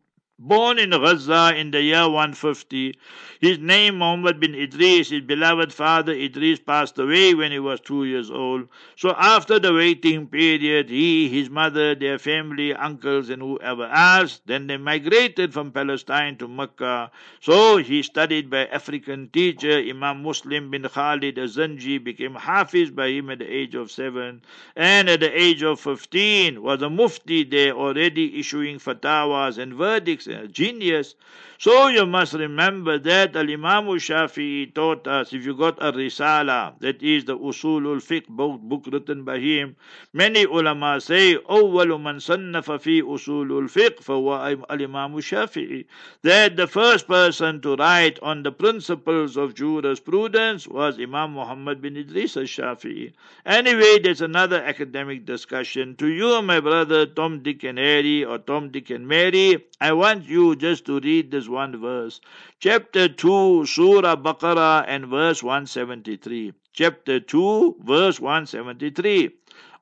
Born 0.46 0.78
in 0.78 0.89
Gaza 0.89 1.54
in 1.56 1.72
the 1.72 1.82
year 1.82 2.04
150, 2.04 3.00
his 3.39 3.60
name 3.60 4.00
Muhammad 4.00 4.41
bin 4.41 4.54
Idris, 4.54 5.10
his 5.10 5.22
beloved 5.22 5.72
father 5.72 6.12
Idris 6.12 6.60
passed 6.60 7.00
away 7.00 7.34
when 7.34 7.54
he 7.54 7.60
was 7.60 7.80
two 7.80 8.04
years 8.04 8.30
old. 8.30 8.68
So 8.98 9.16
after 9.18 9.58
the 9.58 9.74
waiting 9.74 10.28
period, 10.28 10.89
he, 10.89 11.30
his 11.30 11.50
mother, 11.50 11.96
their 11.96 12.20
family, 12.20 12.74
uncles, 12.74 13.30
and 13.30 13.41
whoever 13.41 13.86
else, 13.86 14.41
then 14.46 14.68
they 14.68 14.76
migrated 14.76 15.54
from 15.54 15.72
Palestine 15.72 16.36
to 16.38 16.50
Mecca. 16.50 17.10
So 17.39 17.78
he 17.78 18.04
studied 18.04 18.50
by 18.50 18.66
African 18.66 19.30
teacher 19.30 19.80
Imam 19.80 20.24
Muslim 20.24 20.72
bin 20.72 20.84
Khalid 20.84 21.38
Azanji, 21.38 22.04
became 22.04 22.36
Hafiz 22.36 22.91
by 22.91 23.08
him 23.08 23.30
at 23.30 23.39
the 23.39 23.48
age 23.50 23.76
of 23.76 23.91
seven, 23.91 24.41
and 24.76 25.08
at 25.08 25.22
the 25.22 25.41
age 25.41 25.64
of 25.64 25.80
15 25.80 26.62
was 26.62 26.82
a 26.82 26.89
mufti 26.89 27.46
there 27.46 27.74
already 27.74 28.38
issuing 28.39 28.78
fatwas 28.78 29.58
and 29.58 29.74
verdicts 29.74 30.32
genius. 30.32 31.14
So 31.61 31.89
you 31.89 32.07
must 32.07 32.34
remember 32.34 33.01
that 33.01 33.34
Al 33.34 33.51
Imam 33.51 33.86
Shafi'i 33.99 34.72
taught 34.72 35.09
us 35.09 35.32
if 35.32 35.45
you 35.45 35.57
got 35.57 35.76
a 35.82 35.91
risala, 35.91 36.78
that 36.78 37.03
is 37.03 37.24
the 37.24 37.36
Usulul 37.36 37.99
Fiqh 37.99 38.28
book, 38.28 38.61
book 38.61 38.84
written 38.93 39.24
by 39.24 39.41
him, 39.41 39.74
many 40.12 40.45
ulama 40.45 41.01
say, 41.01 41.34
أول 41.34 42.01
من 42.01 42.20
صنف 42.20 42.70
في 42.70 43.03
أصول 43.03 43.59
الفقه 43.59 44.03
فهو 44.03 44.66
Al 44.70 44.80
Imam 44.80 45.14
Shafi'i. 45.14 45.84
That 46.22 46.55
the 46.55 46.68
first 46.68 47.09
person 47.09 47.61
to 47.62 47.74
write 47.74 48.20
on 48.22 48.45
the 48.45 48.53
principles 48.53 49.36
of 49.36 49.55
jurisprudence 49.55 50.68
was 50.68 51.01
Imam 51.01 51.32
Muhammad 51.32 51.82
bin 51.82 51.97
Idris 51.97 52.36
al 52.36 52.45
Shafi'i. 52.45 53.12
Anyway, 53.45 53.99
there's 53.99 54.20
another 54.20 54.62
academic 54.62 55.26
discussion. 55.26 55.97
To 55.97 56.07
you, 56.07 56.41
my 56.43 56.61
brother 56.61 57.05
Tom, 57.05 57.43
Dick, 57.43 57.64
and 57.64 57.78
Harry, 57.78 58.24
or 58.24 58.39
Tom, 58.39 58.70
Dick, 58.70 58.91
and 58.91 59.09
Mary, 59.09 59.64
I 59.80 59.93
want 59.93 60.22
you 60.30 60.55
just 60.55 60.86
to 60.86 60.99
read 60.99 61.32
this 61.32 61.47
one 61.47 61.80
verse. 61.80 62.21
Chapter 62.59 63.07
2, 63.07 63.65
Surah 63.65 64.15
Baqarah, 64.15 64.86
and 64.88 65.07
verse 65.07 65.43
173. 65.43 66.53
Chapter 66.74 67.19
2, 67.19 67.78
verse 67.84 68.19
173. 68.19 69.30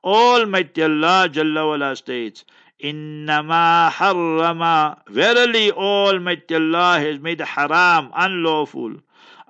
Almighty 0.04 0.82
Allah 0.82 1.28
Jalla 1.30 1.68
wala 1.68 1.96
states, 1.96 2.44
Innama 2.82 3.90
harrama. 3.90 4.98
Verily, 5.08 5.70
Almighty 5.70 6.54
Allah 6.56 6.98
has 6.98 7.20
made 7.20 7.40
haram, 7.40 8.10
unlawful. 8.14 8.96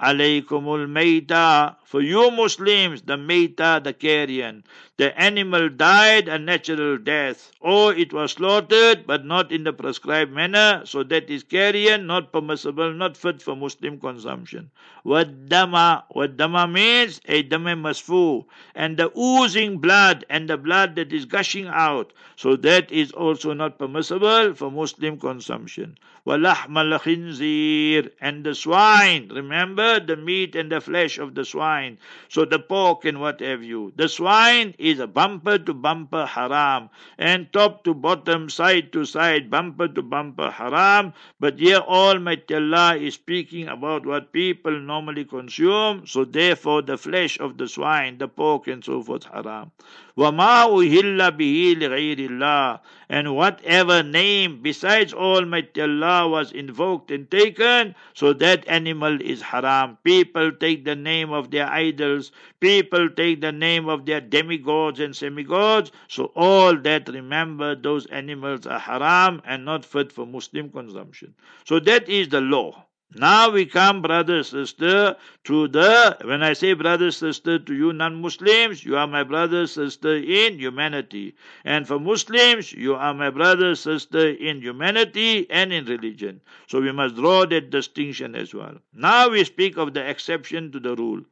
Alaykumul 0.02 0.86
mayta. 0.86 1.76
For 1.92 2.00
you 2.00 2.30
Muslims, 2.30 3.02
the 3.02 3.18
mayta, 3.18 3.84
the 3.84 3.92
carrion. 3.92 4.64
The 4.96 5.12
animal 5.20 5.68
died 5.68 6.26
a 6.26 6.38
natural 6.38 6.96
death, 6.96 7.52
or 7.60 7.94
it 7.94 8.14
was 8.14 8.32
slaughtered 8.32 9.06
but 9.06 9.26
not 9.26 9.52
in 9.52 9.64
the 9.64 9.74
prescribed 9.74 10.32
manner, 10.32 10.82
so 10.86 11.02
that 11.02 11.28
is 11.28 11.42
carrion, 11.42 12.06
not 12.06 12.32
permissible, 12.32 12.94
not 12.94 13.18
fit 13.18 13.42
for 13.42 13.54
Muslim 13.56 14.00
consumption. 14.00 14.70
What 15.02 15.48
dama, 15.50 16.04
what 16.08 16.38
dama 16.38 16.66
means 16.66 17.20
a 17.26 17.42
dama 17.42 17.74
masfu, 17.76 18.46
and 18.74 18.96
the 18.96 19.12
oozing 19.18 19.76
blood 19.76 20.24
and 20.30 20.48
the 20.48 20.56
blood 20.56 20.94
that 20.96 21.12
is 21.12 21.26
gushing 21.26 21.66
out, 21.66 22.14
so 22.36 22.56
that 22.56 22.90
is 22.90 23.12
also 23.12 23.52
not 23.52 23.78
permissible 23.78 24.54
for 24.54 24.70
Muslim 24.70 25.18
consumption. 25.18 25.98
Walahma 26.24 27.00
khinzir, 27.00 28.12
and 28.20 28.44
the 28.44 28.54
swine, 28.54 29.28
remember 29.34 29.98
the 29.98 30.14
meat 30.14 30.54
and 30.54 30.70
the 30.70 30.80
flesh 30.80 31.18
of 31.18 31.34
the 31.34 31.44
swine, 31.44 31.81
so 32.29 32.45
the 32.45 32.59
pork 32.59 33.05
and 33.05 33.19
what 33.19 33.39
have 33.41 33.63
you. 33.63 33.93
The 33.95 34.09
swine 34.09 34.75
is 34.77 34.99
a 34.99 35.07
bumper 35.07 35.57
to 35.57 35.73
bumper 35.73 36.25
haram, 36.25 36.89
and 37.17 37.51
top 37.51 37.83
to 37.83 37.93
bottom, 37.93 38.49
side 38.49 38.91
to 38.93 39.05
side, 39.05 39.49
bumper 39.49 39.87
to 39.87 40.01
bumper 40.01 40.51
haram. 40.51 41.13
But 41.39 41.59
here 41.59 41.77
Almighty 41.77 42.55
Allah 42.55 42.95
is 42.97 43.15
speaking 43.15 43.67
about 43.67 44.05
what 44.05 44.31
people 44.31 44.79
normally 44.79 45.25
consume, 45.25 46.05
so 46.05 46.25
therefore 46.25 46.81
the 46.81 46.97
flesh 46.97 47.39
of 47.39 47.57
the 47.57 47.67
swine, 47.67 48.17
the 48.17 48.27
pork, 48.27 48.67
and 48.67 48.83
so 48.83 49.01
forth 49.01 49.25
haram. 49.25 49.71
وَمَا 50.17 50.65
أُهِلَّ 50.65 51.19
بِهِ 51.37 51.75
لِغَيْرِ 51.75 52.29
اللَّهِ 52.29 52.79
and 53.12 53.36
whatever 53.36 54.02
name 54.02 54.62
besides 54.62 55.12
Almighty 55.12 55.82
Allah 55.82 56.26
was 56.26 56.50
invoked 56.50 57.10
and 57.10 57.30
taken, 57.30 57.94
so 58.14 58.32
that 58.32 58.66
animal 58.66 59.20
is 59.20 59.42
haram. 59.42 59.98
People 60.02 60.50
take 60.50 60.86
the 60.86 60.96
name 60.96 61.30
of 61.30 61.50
their 61.50 61.68
idols, 61.68 62.32
people 62.58 63.10
take 63.10 63.42
the 63.42 63.52
name 63.52 63.86
of 63.86 64.06
their 64.06 64.22
demigods 64.22 64.98
and 64.98 65.14
semigods, 65.14 65.92
so 66.08 66.32
all 66.34 66.74
that 66.74 67.06
remember 67.06 67.74
those 67.74 68.06
animals 68.06 68.66
are 68.66 68.78
haram 68.78 69.42
and 69.44 69.66
not 69.66 69.84
fit 69.84 70.10
for 70.10 70.26
Muslim 70.26 70.70
consumption. 70.70 71.34
So 71.66 71.80
that 71.80 72.08
is 72.08 72.30
the 72.30 72.40
law. 72.40 72.86
Now 73.14 73.50
we 73.50 73.66
come, 73.66 74.00
brother, 74.00 74.42
sister, 74.42 75.16
to 75.44 75.68
the, 75.68 76.16
when 76.24 76.42
I 76.42 76.54
say 76.54 76.72
brother, 76.72 77.10
sister 77.10 77.58
to 77.58 77.74
you 77.74 77.92
non-Muslims, 77.92 78.84
you 78.84 78.96
are 78.96 79.06
my 79.06 79.22
brother, 79.22 79.66
sister 79.66 80.16
in 80.16 80.58
humanity. 80.58 81.34
And 81.64 81.86
for 81.86 81.98
Muslims, 82.00 82.72
you 82.72 82.94
are 82.94 83.12
my 83.12 83.28
brother, 83.28 83.74
sister 83.74 84.30
in 84.30 84.62
humanity 84.62 85.46
and 85.50 85.74
in 85.74 85.84
religion. 85.84 86.40
So 86.68 86.80
we 86.80 86.90
must 86.92 87.16
draw 87.16 87.44
that 87.44 87.68
distinction 87.68 88.34
as 88.34 88.54
well. 88.54 88.76
Now 88.94 89.28
we 89.28 89.44
speak 89.44 89.76
of 89.76 89.92
the 89.92 90.08
exception 90.08 90.72
to 90.72 90.80
the 90.80 90.96
rule. 90.96 91.22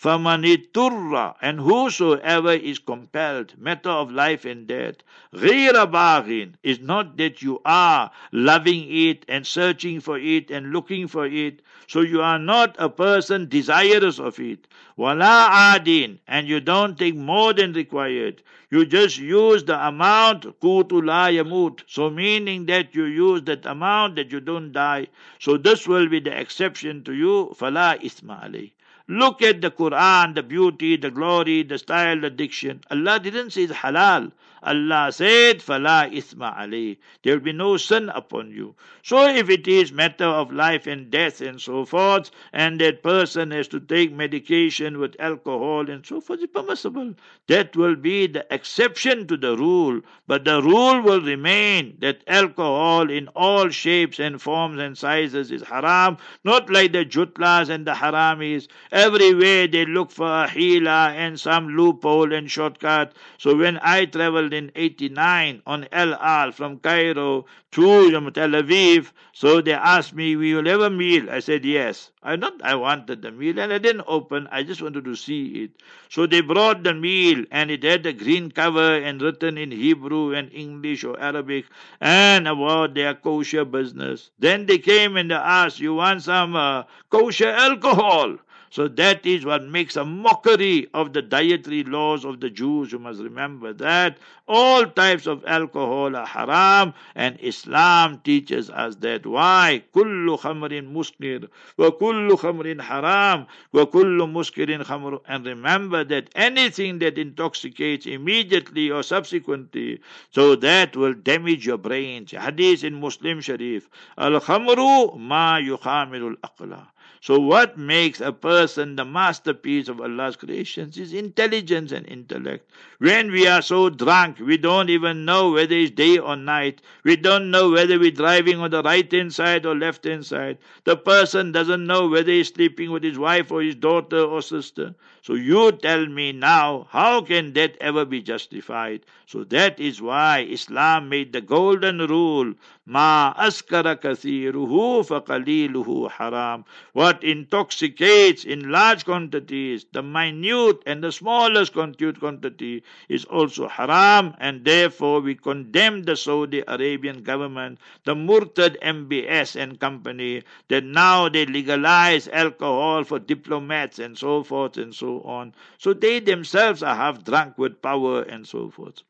Famaniturra, 0.00 1.34
and 1.42 1.58
whosoever 1.58 2.52
is 2.52 2.78
compelled, 2.78 3.58
matter 3.58 3.90
of 3.90 4.12
life 4.12 4.44
and 4.44 4.66
death, 4.66 4.96
ghira 5.34 6.56
is 6.62 6.80
not 6.80 7.16
that 7.16 7.42
you 7.42 7.60
are 7.64 8.10
loving 8.30 8.86
it 8.90 9.24
and 9.28 9.46
searching 9.46 10.00
for 10.00 10.18
it 10.18 10.50
and 10.50 10.72
looking 10.72 11.08
for 11.08 11.25
it. 11.26 11.62
So 11.88 12.00
you 12.00 12.22
are 12.22 12.38
not 12.38 12.74
a 12.78 12.88
person 12.88 13.48
desirous 13.48 14.18
of 14.18 14.40
it. 14.40 14.66
Wala 14.96 15.48
adin, 15.74 16.18
and 16.26 16.48
you 16.48 16.60
don't 16.60 16.98
take 16.98 17.14
more 17.14 17.52
than 17.52 17.72
required. 17.74 18.42
You 18.70 18.86
just 18.86 19.18
use 19.18 19.64
the 19.64 19.86
amount 19.86 20.44
kutu 20.60 21.04
la 21.04 21.28
yamut. 21.28 21.82
So 21.86 22.10
meaning 22.10 22.66
that 22.66 22.94
you 22.94 23.04
use 23.04 23.42
that 23.42 23.66
amount 23.66 24.16
that 24.16 24.32
you 24.32 24.40
don't 24.40 24.72
die. 24.72 25.08
So 25.38 25.56
this 25.56 25.86
will 25.86 26.08
be 26.08 26.20
the 26.20 26.36
exception 26.36 27.04
to 27.04 27.12
you. 27.12 27.54
Fala 27.54 27.98
isma. 28.02 28.70
Look 29.08 29.40
at 29.42 29.60
the 29.60 29.70
Quran, 29.70 30.34
the 30.34 30.42
beauty, 30.42 30.96
the 30.96 31.12
glory, 31.12 31.62
the 31.62 31.78
style, 31.78 32.20
the 32.20 32.30
diction. 32.30 32.80
Allah 32.90 33.20
didn't 33.20 33.50
say 33.50 33.62
it's 33.62 33.72
halal. 33.72 34.32
Allah 34.62 35.12
said, 35.12 35.62
Fala 35.62 36.08
isma 36.10 36.58
ali. 36.58 36.98
There 37.22 37.34
will 37.34 37.44
be 37.44 37.52
no 37.52 37.76
sin 37.76 38.08
upon 38.08 38.50
you. 38.50 38.74
So 39.02 39.28
if 39.28 39.48
it 39.50 39.68
is 39.68 39.92
matter 39.92 40.24
of 40.24 40.52
life 40.52 40.86
and 40.86 41.10
death 41.10 41.40
and 41.40 41.60
so 41.60 41.84
forth, 41.84 42.30
and 42.52 42.80
that 42.80 43.02
person 43.02 43.50
has 43.52 43.68
to 43.68 43.78
take 43.80 44.12
medication 44.12 44.98
with 44.98 45.14
alcohol 45.20 45.88
and 45.88 46.04
so 46.04 46.20
forth, 46.20 46.40
it's 46.42 46.52
permissible. 46.52 47.14
That 47.46 47.76
will 47.76 47.94
be 47.96 48.26
the 48.26 48.46
exception 48.52 49.26
to 49.28 49.36
the 49.36 49.56
rule. 49.56 50.00
But 50.26 50.44
the 50.44 50.60
rule 50.60 51.00
will 51.02 51.20
remain 51.20 51.98
that 52.00 52.22
alcohol 52.26 53.10
in 53.10 53.28
all 53.28 53.68
shapes 53.68 54.18
and 54.18 54.42
forms 54.42 54.80
and 54.80 54.98
sizes 54.98 55.50
is 55.52 55.62
haram, 55.62 56.16
not 56.42 56.68
like 56.70 56.92
the 56.92 57.04
jutlas 57.04 57.68
and 57.68 57.86
the 57.86 57.92
haramis. 57.92 58.66
Everywhere 58.90 59.68
they 59.68 59.84
look 59.84 60.10
for 60.10 60.26
a 60.26 60.48
hila 60.48 61.10
and 61.10 61.38
some 61.38 61.68
loophole 61.68 62.32
and 62.32 62.50
shortcut. 62.50 63.12
So 63.38 63.56
when 63.56 63.78
I 63.78 64.06
in 64.52 64.72
89 64.74 65.62
on 65.66 65.88
El 65.92 66.14
Al 66.14 66.52
from 66.52 66.78
Cairo 66.78 67.46
to 67.72 68.30
Tel 68.30 68.50
Aviv. 68.50 69.12
So 69.32 69.60
they 69.60 69.72
asked 69.72 70.14
me, 70.14 70.36
"We 70.36 70.54
will 70.54 70.66
have 70.66 70.80
a 70.80 70.90
meal?" 70.90 71.30
I 71.30 71.40
said, 71.40 71.64
"Yes." 71.64 72.10
I 72.22 72.36
not 72.36 72.60
I 72.62 72.74
wanted 72.74 73.22
the 73.22 73.30
meal 73.30 73.58
and 73.58 73.72
I 73.72 73.78
didn't 73.78 74.04
open. 74.06 74.48
I 74.50 74.62
just 74.62 74.82
wanted 74.82 75.04
to 75.04 75.14
see 75.14 75.64
it. 75.64 75.70
So 76.08 76.26
they 76.26 76.40
brought 76.40 76.82
the 76.82 76.94
meal 76.94 77.44
and 77.50 77.70
it 77.70 77.84
had 77.84 78.04
a 78.06 78.12
green 78.12 78.50
cover 78.50 78.96
and 78.96 79.22
written 79.22 79.58
in 79.58 79.70
Hebrew 79.70 80.34
and 80.34 80.52
English 80.52 81.04
or 81.04 81.18
Arabic 81.20 81.66
and 82.00 82.48
about 82.48 82.94
their 82.94 83.14
kosher 83.14 83.64
business. 83.64 84.30
Then 84.38 84.66
they 84.66 84.78
came 84.78 85.16
and 85.16 85.30
they 85.30 85.34
asked, 85.36 85.80
"You 85.80 85.94
want 85.94 86.22
some 86.22 86.56
uh, 86.56 86.84
kosher 87.10 87.50
alcohol?" 87.50 88.38
So 88.76 88.88
that 88.88 89.24
is 89.24 89.46
what 89.46 89.64
makes 89.64 89.96
a 89.96 90.04
mockery 90.04 90.88
of 90.92 91.14
the 91.14 91.22
dietary 91.22 91.82
laws 91.82 92.26
of 92.26 92.40
the 92.40 92.50
Jews. 92.50 92.92
You 92.92 92.98
must 92.98 93.22
remember 93.22 93.72
that. 93.72 94.18
All 94.46 94.84
types 94.84 95.26
of 95.26 95.42
alcohol 95.46 96.14
are 96.14 96.26
haram, 96.26 96.92
and 97.14 97.38
Islam 97.40 98.20
teaches 98.22 98.68
us 98.68 98.96
that. 98.96 99.24
Why? 99.24 99.82
Kullu 99.94 100.38
khamrin 100.38 100.92
muskir, 100.92 101.48
wa 101.78 101.90
kullu 101.90 102.36
khamrin 102.36 102.78
haram, 102.78 103.46
wa 103.72 103.86
kullu 103.86 104.28
muskirin 104.30 104.84
khamr. 104.84 105.20
And 105.26 105.46
remember 105.46 106.04
that 106.04 106.28
anything 106.34 106.98
that 106.98 107.16
intoxicates 107.16 108.04
immediately 108.04 108.90
or 108.90 109.02
subsequently, 109.02 110.02
so 110.32 110.54
that 110.56 110.94
will 110.94 111.14
damage 111.14 111.64
your 111.64 111.78
brains. 111.78 112.32
Hadith 112.32 112.84
in 112.84 113.00
Muslim 113.00 113.40
Sharif. 113.40 113.88
Al 114.18 114.38
khamru 114.38 115.18
ma 115.18 115.56
yukhamilul 115.56 116.36
aqla. 116.44 116.88
So, 117.20 117.38
what 117.38 117.76
makes 117.76 118.20
a 118.20 118.32
person 118.32 118.96
the 118.96 119.04
masterpiece 119.04 119.88
of 119.88 120.00
Allah's 120.00 120.36
creations 120.36 120.96
is 120.98 121.12
intelligence 121.12 121.92
and 121.92 122.06
intellect. 122.08 122.70
When 122.98 123.30
we 123.30 123.46
are 123.46 123.60
so 123.62 123.90
drunk, 123.90 124.38
we 124.38 124.56
don't 124.56 124.88
even 124.90 125.24
know 125.24 125.50
whether 125.52 125.74
it's 125.74 125.90
day 125.90 126.18
or 126.18 126.36
night. 126.36 126.80
We 127.04 127.16
don't 127.16 127.50
know 127.50 127.70
whether 127.70 127.98
we're 127.98 128.10
driving 128.10 128.60
on 128.60 128.70
the 128.70 128.82
right 128.82 129.10
hand 129.12 129.34
side 129.34 129.66
or 129.66 129.74
left 129.74 130.04
hand 130.04 130.24
side. 130.24 130.58
The 130.84 130.96
person 130.96 131.52
doesn't 131.52 131.86
know 131.86 132.08
whether 132.08 132.30
he's 132.32 132.48
sleeping 132.48 132.90
with 132.90 133.02
his 133.02 133.18
wife 133.18 133.50
or 133.50 133.62
his 133.62 133.74
daughter 133.74 134.20
or 134.20 134.40
sister. 134.40 134.94
So, 135.22 135.34
you 135.34 135.72
tell 135.72 136.06
me 136.06 136.32
now, 136.32 136.86
how 136.90 137.20
can 137.22 137.52
that 137.54 137.76
ever 137.80 138.04
be 138.04 138.22
justified? 138.22 139.04
So, 139.26 139.42
that 139.44 139.80
is 139.80 140.00
why 140.00 140.46
Islam 140.48 141.08
made 141.08 141.32
the 141.32 141.40
golden 141.40 141.98
rule 141.98 142.54
Ma 142.88 143.34
askara 143.34 143.96
kathiruhu 143.96 145.04
faqaliluhu 145.04 146.08
haram. 146.08 146.64
What 146.92 147.24
intoxicates 147.24 148.44
in 148.44 148.70
large 148.70 149.04
quantities, 149.04 149.84
the 149.90 150.04
minute 150.04 150.84
and 150.86 151.02
the 151.02 151.10
smallest 151.10 151.72
quantity 151.72 152.84
is 153.08 153.24
also 153.24 153.66
haram, 153.66 154.36
and 154.38 154.64
therefore 154.64 155.20
we 155.20 155.34
condemn 155.34 156.04
the 156.04 156.14
Saudi 156.14 156.62
Arabian 156.68 157.24
government, 157.24 157.80
the 158.04 158.14
Murtad 158.14 158.78
MBS 158.80 159.56
and 159.56 159.80
company, 159.80 160.44
that 160.68 160.84
now 160.84 161.28
they 161.28 161.44
legalize 161.44 162.28
alcohol 162.28 163.02
for 163.02 163.18
diplomats 163.18 163.98
and 163.98 164.16
so 164.16 164.44
forth 164.44 164.76
and 164.76 164.94
so 164.94 165.22
on. 165.22 165.52
So 165.78 165.92
they 165.92 166.20
themselves 166.20 166.84
are 166.84 166.94
half 166.94 167.24
drunk 167.24 167.58
with 167.58 167.82
power 167.82 168.22
and 168.22 168.46
so 168.46 168.70
forth. 168.70 169.02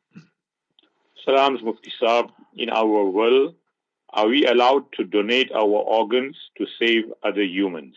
Salams 1.27 1.61
Mufti 1.61 1.91
Saab, 2.01 2.31
in 2.55 2.69
our 2.69 3.03
world, 3.03 3.53
are 4.11 4.27
we 4.27 4.45
allowed 4.45 4.89
to 4.93 5.03
donate 5.03 5.51
our 5.51 5.79
organs 5.99 6.37
to 6.57 6.65
save 6.79 7.03
other 7.21 7.43
humans? 7.43 7.95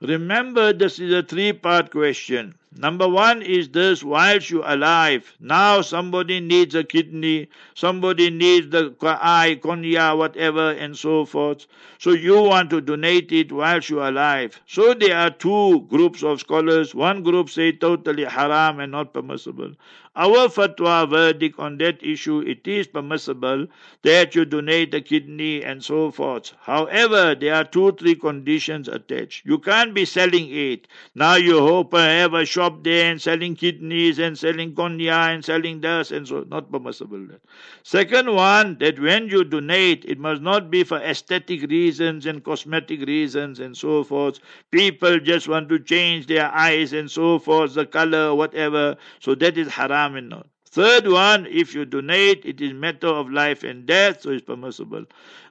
Remember, 0.00 0.72
this 0.72 0.98
is 0.98 1.12
a 1.14 1.22
three 1.22 1.52
part 1.52 1.92
question. 1.92 2.56
Number 2.76 3.08
one 3.08 3.42
is 3.42 3.68
this 3.68 4.02
whilst 4.02 4.50
you're 4.50 4.68
alive, 4.68 5.32
now 5.38 5.82
somebody 5.82 6.40
needs 6.40 6.74
a 6.74 6.82
kidney, 6.82 7.48
somebody 7.74 8.28
needs 8.30 8.68
the 8.70 8.92
eye, 9.00 9.60
cornea, 9.62 10.16
whatever, 10.16 10.72
and 10.72 10.98
so 10.98 11.24
forth. 11.24 11.68
So 11.98 12.10
you 12.10 12.42
want 12.42 12.70
to 12.70 12.80
donate 12.80 13.30
it 13.30 13.52
whilst 13.52 13.88
you're 13.88 14.08
alive. 14.08 14.60
So 14.66 14.92
there 14.94 15.16
are 15.16 15.30
two 15.30 15.82
groups 15.82 16.24
of 16.24 16.40
scholars. 16.40 16.92
One 16.92 17.22
group 17.22 17.48
say 17.48 17.70
totally 17.70 18.24
haram 18.24 18.80
and 18.80 18.90
not 18.90 19.14
permissible. 19.14 19.74
Our 20.16 20.48
fatwa 20.48 21.08
verdict 21.10 21.58
on 21.58 21.78
that 21.78 22.00
issue, 22.00 22.38
it 22.40 22.68
is 22.68 22.86
permissible 22.86 23.66
that 24.02 24.34
you 24.36 24.44
donate 24.44 24.92
the 24.92 25.00
kidney 25.00 25.64
and 25.64 25.82
so 25.82 26.12
forth. 26.12 26.52
However, 26.60 27.34
there 27.34 27.54
are 27.54 27.64
two, 27.64 27.90
three 27.92 28.14
conditions 28.14 28.86
attached. 28.86 29.44
You 29.44 29.58
can't 29.58 29.92
be 29.92 30.04
selling 30.04 30.48
it. 30.50 30.86
Now 31.16 31.34
you 31.34 31.58
hope 31.58 31.94
I 31.94 32.06
have 32.10 32.34
a 32.34 32.44
shop 32.44 32.84
there 32.84 33.10
and 33.10 33.20
selling 33.20 33.56
kidneys 33.56 34.20
and 34.20 34.38
selling 34.38 34.74
cornea 34.74 35.14
and 35.14 35.44
selling 35.44 35.80
this 35.80 36.12
and 36.12 36.28
so 36.28 36.44
not 36.48 36.70
permissible. 36.70 37.26
Second 37.82 38.32
one, 38.34 38.78
that 38.78 39.00
when 39.00 39.26
you 39.28 39.42
donate, 39.42 40.04
it 40.04 40.18
must 40.18 40.42
not 40.42 40.70
be 40.70 40.84
for 40.84 40.98
aesthetic 40.98 41.62
reasons 41.70 42.26
and 42.26 42.44
cosmetic 42.44 43.00
reasons 43.06 43.58
and 43.58 43.76
so 43.76 44.04
forth. 44.04 44.38
People 44.70 45.18
just 45.18 45.48
want 45.48 45.68
to 45.70 45.78
change 45.78 46.26
their 46.26 46.52
eyes 46.52 46.92
and 46.92 47.10
so 47.10 47.38
forth, 47.38 47.74
the 47.74 47.86
color, 47.86 48.34
whatever. 48.34 48.96
So 49.18 49.34
that 49.36 49.58
is 49.58 49.68
haram 49.68 50.03
Third 50.66 51.06
one, 51.08 51.46
if 51.46 51.74
you 51.74 51.84
donate, 51.84 52.44
it 52.44 52.60
is 52.60 52.72
matter 52.72 53.06
of 53.06 53.30
life 53.30 53.62
and 53.62 53.86
death, 53.86 54.22
so 54.22 54.30
it's 54.30 54.44
permissible. 54.44 55.04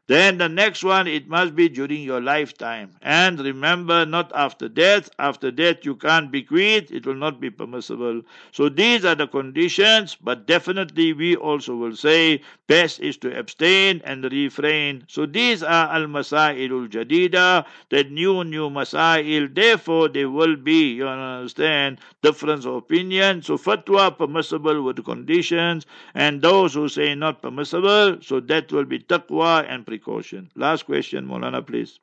Then 0.07 0.37
the 0.37 0.49
next 0.49 0.83
one, 0.83 1.07
it 1.07 1.29
must 1.29 1.55
be 1.55 1.69
during 1.69 2.01
your 2.03 2.19
lifetime. 2.19 2.91
And 3.01 3.39
remember, 3.39 4.05
not 4.05 4.33
after 4.35 4.67
death. 4.67 5.09
After 5.17 5.49
death, 5.49 5.85
you 5.85 5.95
can't 5.95 6.29
bequeath, 6.29 6.91
it 6.91 7.05
will 7.05 7.15
not 7.15 7.39
be 7.39 7.49
permissible. 7.49 8.21
So 8.51 8.67
these 8.67 9.05
are 9.05 9.15
the 9.15 9.27
conditions, 9.27 10.17
but 10.21 10.45
definitely 10.45 11.13
we 11.13 11.37
also 11.37 11.75
will 11.77 11.95
say 11.95 12.41
best 12.67 12.99
is 12.99 13.15
to 13.17 13.37
abstain 13.37 14.01
and 14.03 14.25
refrain. 14.25 15.05
So 15.07 15.25
these 15.25 15.63
are 15.63 15.87
al 15.93 16.07
masailul 16.07 16.89
jadida, 16.89 17.65
the 17.89 18.03
new, 18.03 18.43
new 18.43 18.69
masail. 18.69 19.53
Therefore, 19.55 20.09
there 20.09 20.29
will 20.29 20.57
be, 20.57 20.95
you 20.95 21.07
understand, 21.07 21.99
difference 22.21 22.65
of 22.65 22.75
opinion. 22.75 23.41
So 23.41 23.57
fatwa 23.57 24.17
permissible 24.17 24.83
with 24.83 25.03
conditions, 25.05 25.85
and 26.13 26.41
those 26.41 26.73
who 26.73 26.89
say 26.89 27.15
not 27.15 27.41
permissible, 27.41 28.17
so 28.21 28.41
that 28.41 28.69
will 28.71 28.85
be 28.85 28.99
taqwa 28.99 29.65
and 29.69 29.85
precaution. 29.93 30.49
Last 30.55 30.85
question, 30.85 31.27
Molana, 31.27 31.65
please. 31.65 31.99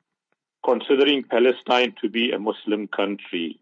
Considering 0.63 1.23
Palestine 1.23 1.93
to 2.01 2.09
be 2.09 2.31
a 2.31 2.39
Muslim 2.39 2.87
country, 2.87 3.59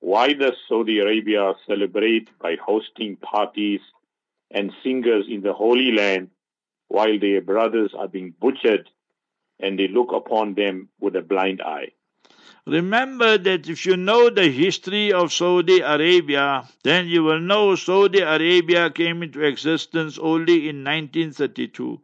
why 0.00 0.32
does 0.32 0.54
Saudi 0.68 0.98
Arabia 1.00 1.52
celebrate 1.66 2.28
by 2.38 2.56
hosting 2.64 3.16
parties 3.16 3.80
and 4.50 4.72
singers 4.82 5.26
in 5.28 5.42
the 5.42 5.52
Holy 5.52 5.92
Land 5.92 6.30
while 6.88 7.18
their 7.18 7.40
brothers 7.40 7.92
are 7.96 8.08
being 8.08 8.34
butchered 8.40 8.88
and 9.60 9.78
they 9.78 9.88
look 9.88 10.10
upon 10.12 10.54
them 10.54 10.88
with 11.00 11.14
a 11.16 11.22
blind 11.22 11.60
eye. 11.60 11.88
Remember 12.66 13.38
that 13.38 13.68
if 13.68 13.86
you 13.86 13.96
know 13.96 14.30
the 14.30 14.48
history 14.50 15.12
of 15.12 15.32
Saudi 15.32 15.80
Arabia, 15.80 16.68
then 16.82 17.08
you 17.08 17.22
will 17.22 17.40
know 17.40 17.74
Saudi 17.74 18.20
Arabia 18.20 18.90
came 18.90 19.22
into 19.22 19.42
existence 19.42 20.18
only 20.18 20.68
in 20.68 20.84
1932. 20.84 22.00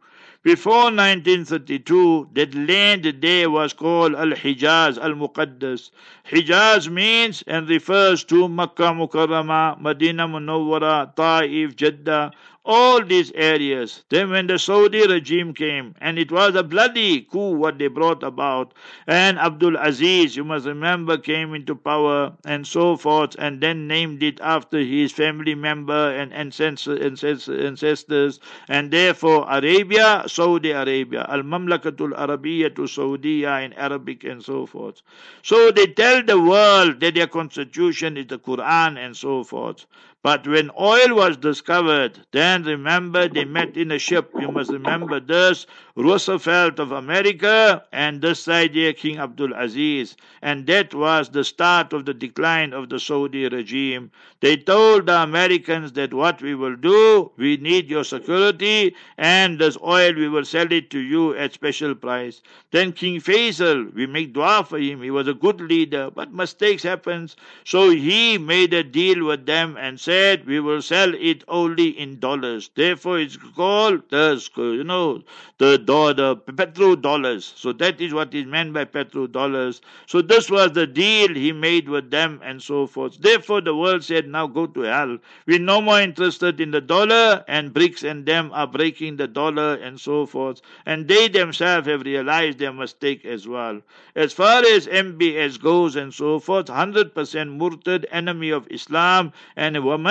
Before 0.47 0.91
1932, 0.91 2.29
that 2.31 2.55
land 2.55 3.03
there 3.19 3.49
was 3.49 3.73
called 3.73 4.15
Al 4.15 4.27
Hijaz, 4.31 4.97
Al 4.97 5.11
Muqaddas. 5.11 5.91
Hijaz 6.31 6.89
means 6.89 7.43
and 7.47 7.67
refers 7.67 8.23
to 8.23 8.47
Makkah 8.47 8.93
Mukarramah, 8.93 9.81
Medina 9.81 10.25
Munawwara, 10.25 11.13
Taif, 11.17 11.75
Jeddah, 11.75 12.31
all 12.67 13.03
these 13.03 13.31
areas. 13.31 14.03
Then 14.09 14.29
when 14.29 14.47
the 14.47 14.59
Saudi 14.59 15.07
regime 15.07 15.53
came, 15.53 15.95
and 16.01 16.19
it 16.19 16.31
was 16.31 16.55
a 16.55 16.63
bloody 16.63 17.21
coup 17.21 17.51
what 17.51 17.79
they 17.79 17.87
brought 17.87 18.23
about, 18.23 18.73
and 19.07 19.39
Abdul 19.39 19.77
Aziz, 19.77 20.35
you 20.35 20.43
must 20.43 20.65
remember, 20.65 21.17
came 21.17 21.53
into 21.53 21.75
power 21.75 22.33
and 22.45 22.67
so 22.67 22.97
forth, 22.97 23.37
and 23.39 23.61
then 23.61 23.87
named 23.87 24.21
it 24.21 24.41
after 24.41 24.79
his 24.79 25.13
family 25.13 25.55
member 25.55 26.11
and 26.11 26.33
ancestors, 26.33 28.39
and 28.67 28.91
therefore 28.91 29.45
Arabia, 29.49 30.23
Saudi 30.27 30.71
Arabia, 30.71 31.25
Al 31.29 31.43
Mamlakatul 31.43 32.11
Arabiya 32.17 32.75
to 32.75 32.81
Saudiya 32.81 33.63
in 33.63 33.71
Arabic 33.73 34.25
and 34.25 34.43
so 34.43 34.65
forth. 34.65 35.01
So 35.41 35.71
they 35.71 35.87
tell 35.87 36.21
the 36.21 36.39
world 36.39 36.99
that 36.99 37.15
their 37.15 37.27
constitution 37.27 38.17
is 38.17 38.27
the 38.27 38.39
Quran 38.39 38.97
and 38.97 39.15
so 39.15 39.45
forth. 39.45 39.85
But 40.27 40.45
when 40.45 40.71
oil 40.77 41.15
was 41.15 41.37
discovered, 41.37 42.19
then 42.33 42.63
remember 42.63 43.29
they 43.29 43.45
met 43.45 43.77
in 43.77 43.91
a 43.91 43.97
ship. 43.97 44.29
You 44.37 44.51
must 44.51 44.69
remember 44.69 45.21
this 45.21 45.65
Roosevelt 45.95 46.79
of 46.79 46.91
America 46.91 47.85
and 47.93 48.21
this 48.21 48.43
side 48.43 48.75
here 48.75 48.91
King 48.91 49.19
Abdul 49.19 49.53
Aziz. 49.53 50.17
And 50.41 50.67
that 50.67 50.93
was 50.93 51.29
the 51.29 51.45
start 51.45 51.93
of 51.93 52.03
the 52.03 52.13
decline 52.13 52.73
of 52.73 52.89
the 52.89 52.99
Saudi 52.99 53.47
regime. 53.47 54.11
They 54.41 54.57
told 54.57 55.05
the 55.05 55.23
Americans 55.23 55.93
that 55.93 56.13
what 56.13 56.41
we 56.41 56.55
will 56.55 56.75
do, 56.75 57.31
we 57.37 57.55
need 57.55 57.89
your 57.89 58.03
security 58.03 58.95
and 59.17 59.57
this 59.57 59.77
oil 59.81 60.13
we 60.13 60.27
will 60.27 60.45
sell 60.45 60.71
it 60.71 60.89
to 60.89 60.99
you 60.99 61.35
at 61.35 61.53
special 61.53 61.95
price. 61.95 62.41
Then 62.71 62.91
King 62.91 63.21
Faisal, 63.21 63.93
we 63.95 64.05
make 64.05 64.33
dua 64.33 64.65
for 64.67 64.77
him. 64.77 65.01
He 65.01 65.09
was 65.09 65.29
a 65.29 65.33
good 65.33 65.61
leader, 65.61 66.11
but 66.11 66.33
mistakes 66.33 66.83
happens. 66.83 67.37
So 67.63 67.89
he 67.89 68.37
made 68.37 68.73
a 68.73 68.83
deal 68.83 69.25
with 69.25 69.45
them 69.45 69.77
and 69.79 69.99
said 69.99 70.16
we 70.45 70.59
will 70.59 70.81
sell 70.81 71.13
it 71.13 71.43
only 71.47 71.89
in 71.89 72.19
dollars. 72.19 72.69
Therefore, 72.75 73.19
it's 73.19 73.37
called 73.37 74.01
the 74.09 74.27
you 74.55 74.83
know 74.83 75.23
the 75.57 75.77
dollar, 75.77 76.13
the 76.13 76.35
petrodollars. 76.35 77.57
So 77.57 77.73
that 77.73 77.99
is 77.99 78.13
what 78.13 78.33
is 78.33 78.45
meant 78.45 78.73
by 78.73 78.85
petrodollars. 78.85 79.81
So 80.05 80.21
this 80.21 80.49
was 80.51 80.73
the 80.73 80.85
deal 80.85 81.33
he 81.33 81.51
made 81.51 81.89
with 81.89 82.11
them 82.11 82.39
and 82.43 82.61
so 82.61 82.85
forth. 82.85 83.19
Therefore, 83.19 83.61
the 83.61 83.75
world 83.75 84.03
said, 84.03 84.27
now 84.27 84.45
go 84.47 84.67
to 84.67 84.81
hell. 84.81 85.17
We're 85.47 85.59
no 85.59 85.81
more 85.81 85.99
interested 85.99 86.61
in 86.61 86.71
the 86.71 86.81
dollar, 86.81 87.43
and 87.47 87.73
BRICS 87.73 88.09
and 88.09 88.25
them 88.25 88.51
are 88.53 88.67
breaking 88.67 89.17
the 89.17 89.27
dollar 89.27 89.75
and 89.75 89.99
so 89.99 90.25
forth. 90.25 90.61
And 90.85 91.07
they 91.07 91.27
themselves 91.27 91.87
have 91.87 92.01
realized 92.01 92.59
their 92.59 92.73
mistake 92.73 93.25
as 93.25 93.47
well. 93.47 93.81
As 94.15 94.33
far 94.33 94.63
as 94.63 94.87
MBS 94.87 95.59
goes 95.59 95.95
and 95.95 96.13
so 96.13 96.39
forth, 96.39 96.67
100% 96.67 97.13
murtad, 97.13 98.05
enemy 98.11 98.51
of 98.51 98.67
Islam, 98.69 99.33
and 99.55 99.75
a 99.75 99.81
woman 99.81 100.06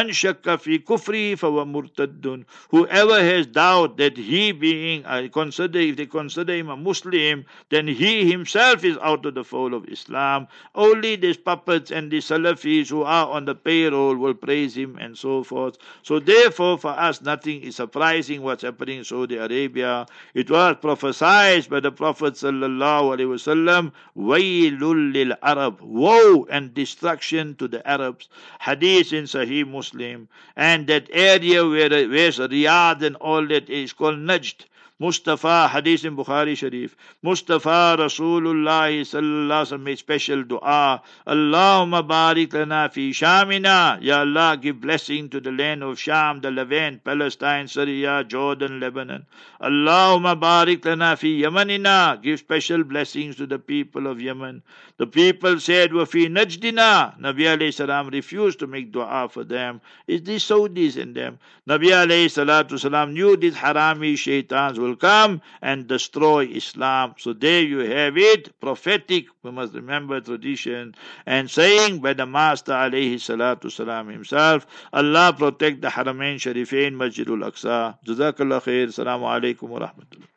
Whoever 2.70 3.20
has 3.20 3.47
doubt 3.47 3.97
that 3.97 4.16
he 4.16 4.53
being 4.53 5.05
uh, 5.07 5.28
consider 5.32 5.78
if 5.78 5.97
they 5.97 6.07
consider 6.07 6.55
him 6.55 6.68
a 6.68 6.76
Muslim, 6.76 7.44
then 7.70 7.88
he 7.88 8.30
himself 8.30 8.84
is 8.84 8.99
out 8.99 9.24
of 9.24 9.34
the 9.34 9.44
fold 9.44 9.72
of 9.72 9.88
Islam. 9.88 10.49
Only 10.74 11.16
these 11.16 11.36
puppets 11.36 11.90
and 11.90 12.11
the 12.11 12.18
Salafis 12.18 12.90
who 12.90 13.03
are 13.03 13.28
on 13.28 13.44
the 13.47 13.55
payroll 13.55 14.16
will 14.16 14.34
praise 14.34 14.76
him 14.76 14.97
and 15.01 15.16
so 15.16 15.42
forth. 15.42 15.78
So 16.03 16.18
therefore, 16.18 16.78
for 16.78 16.90
us, 16.90 17.22
nothing 17.22 17.62
is 17.62 17.76
surprising 17.76 18.42
what's 18.42 18.62
happening 18.62 18.99
in 18.99 19.05
Saudi 19.05 19.36
Arabia. 19.36 20.07
It 20.34 20.51
was 20.51 20.76
prophesied 20.80 21.68
by 21.70 21.80
the 21.80 21.92
Prophet 21.92 22.34
sallallahu 22.34 23.16
alaihi 23.16 23.32
wasallam, 23.32 23.92
"Waylul 24.16 25.12
lil 25.12 25.32
Arab, 25.42 25.80
woe 25.80 26.47
and 26.51 26.74
destruction 26.74 27.55
to 27.57 27.68
the 27.68 27.86
Arabs." 27.88 28.28
Hadith 28.61 29.12
in 29.12 29.24
Sahih 29.24 29.64
Muslim. 29.77 30.29
And 30.57 30.87
that 30.87 31.09
area 31.12 31.66
where 31.66 31.91
where's 32.09 32.39
Riyadh 32.39 33.03
and 33.03 33.16
all 33.16 33.47
that 33.49 33.70
is 33.70 33.93
called 33.93 34.18
Najd. 34.18 34.64
Mustafa, 34.99 35.68
Hadith 35.68 36.07
in 36.07 36.16
Bukhari 36.16 36.57
Sharif. 36.57 36.97
Mustafa 37.22 37.97
Rasulullah 37.99 38.88
sallallahu 38.88 39.82
made 39.82 39.99
special 39.99 40.42
dua. 40.42 41.03
Allahumma 41.26 42.03
barik 42.03 42.55
lana 42.55 42.88
fi 42.90 43.11
Shamina. 43.11 43.99
Ya 44.01 44.20
Allah, 44.20 44.57
give 44.57 44.80
blessing 44.80 45.28
to 45.28 45.38
the 45.38 45.53
land 45.53 45.82
of 45.82 45.99
Sham, 45.99 46.40
the 46.40 46.51
Levant, 46.51 47.05
Palestine, 47.05 47.68
Syria, 47.68 48.24
Jordan, 48.24 48.80
Lebanon. 48.80 49.26
Allahumma 49.61 50.40
barik 50.40 50.82
lana 50.86 51.14
fi 51.14 51.42
Yamanina. 51.42 52.22
Give 52.22 52.38
special 52.38 52.82
blessings 52.82 53.36
to 53.36 53.47
the 53.47 53.59
people 53.59 54.07
of 54.07 54.18
Yemen. 54.18 54.62
The 54.97 55.07
people 55.07 55.61
said, 55.61 55.92
wa 55.92 56.07
fi 56.07 56.28
Najdina. 56.28 57.20
Nabi 57.20 57.40
alayhi 57.40 57.74
salam 57.74 58.09
refused 58.09 58.61
to 58.61 58.66
make 58.66 58.92
dua 58.92 59.28
for 59.30 59.44
them. 59.44 59.82
Is 60.07 60.22
these 60.22 60.42
Saudis 60.42 60.97
in 60.97 61.12
them. 61.12 61.38
Nabi 61.68 61.88
alayhi 61.88 62.32
salatu 62.32 62.78
salam 62.78 63.12
knew 63.12 63.36
these 63.36 63.57
harami 63.57 64.14
shaitans 64.14 64.78
will 64.87 64.97
come 64.97 65.43
and 65.61 65.87
destroy 65.87 66.47
Islam. 66.47 67.14
So 67.18 67.32
there 67.32 67.62
you 67.62 67.78
have 67.78 68.16
it, 68.16 68.59
prophetic, 68.61 69.26
we 69.43 69.51
must 69.51 69.74
remember 69.74 70.20
tradition, 70.20 70.95
and 71.26 71.51
saying 71.51 72.01
by 72.01 72.12
the 72.12 72.26
Master 72.26 72.72
alayhi 72.72 73.14
salatu 73.14 73.70
salam 73.70 74.09
himself, 74.09 74.66
Allah 74.93 75.34
protect 75.37 75.80
the 75.82 75.89
Haramain 75.89 76.37
Sharifain 76.37 76.95
Masjidul 76.95 77.45
Aqsa. 77.51 77.99
Jazakallah 78.07 78.62
khair. 78.62 78.87
Assalamu 78.89 79.24
alaikum 79.24 79.68
wa 79.68 79.80
rahmatullah. 79.80 80.36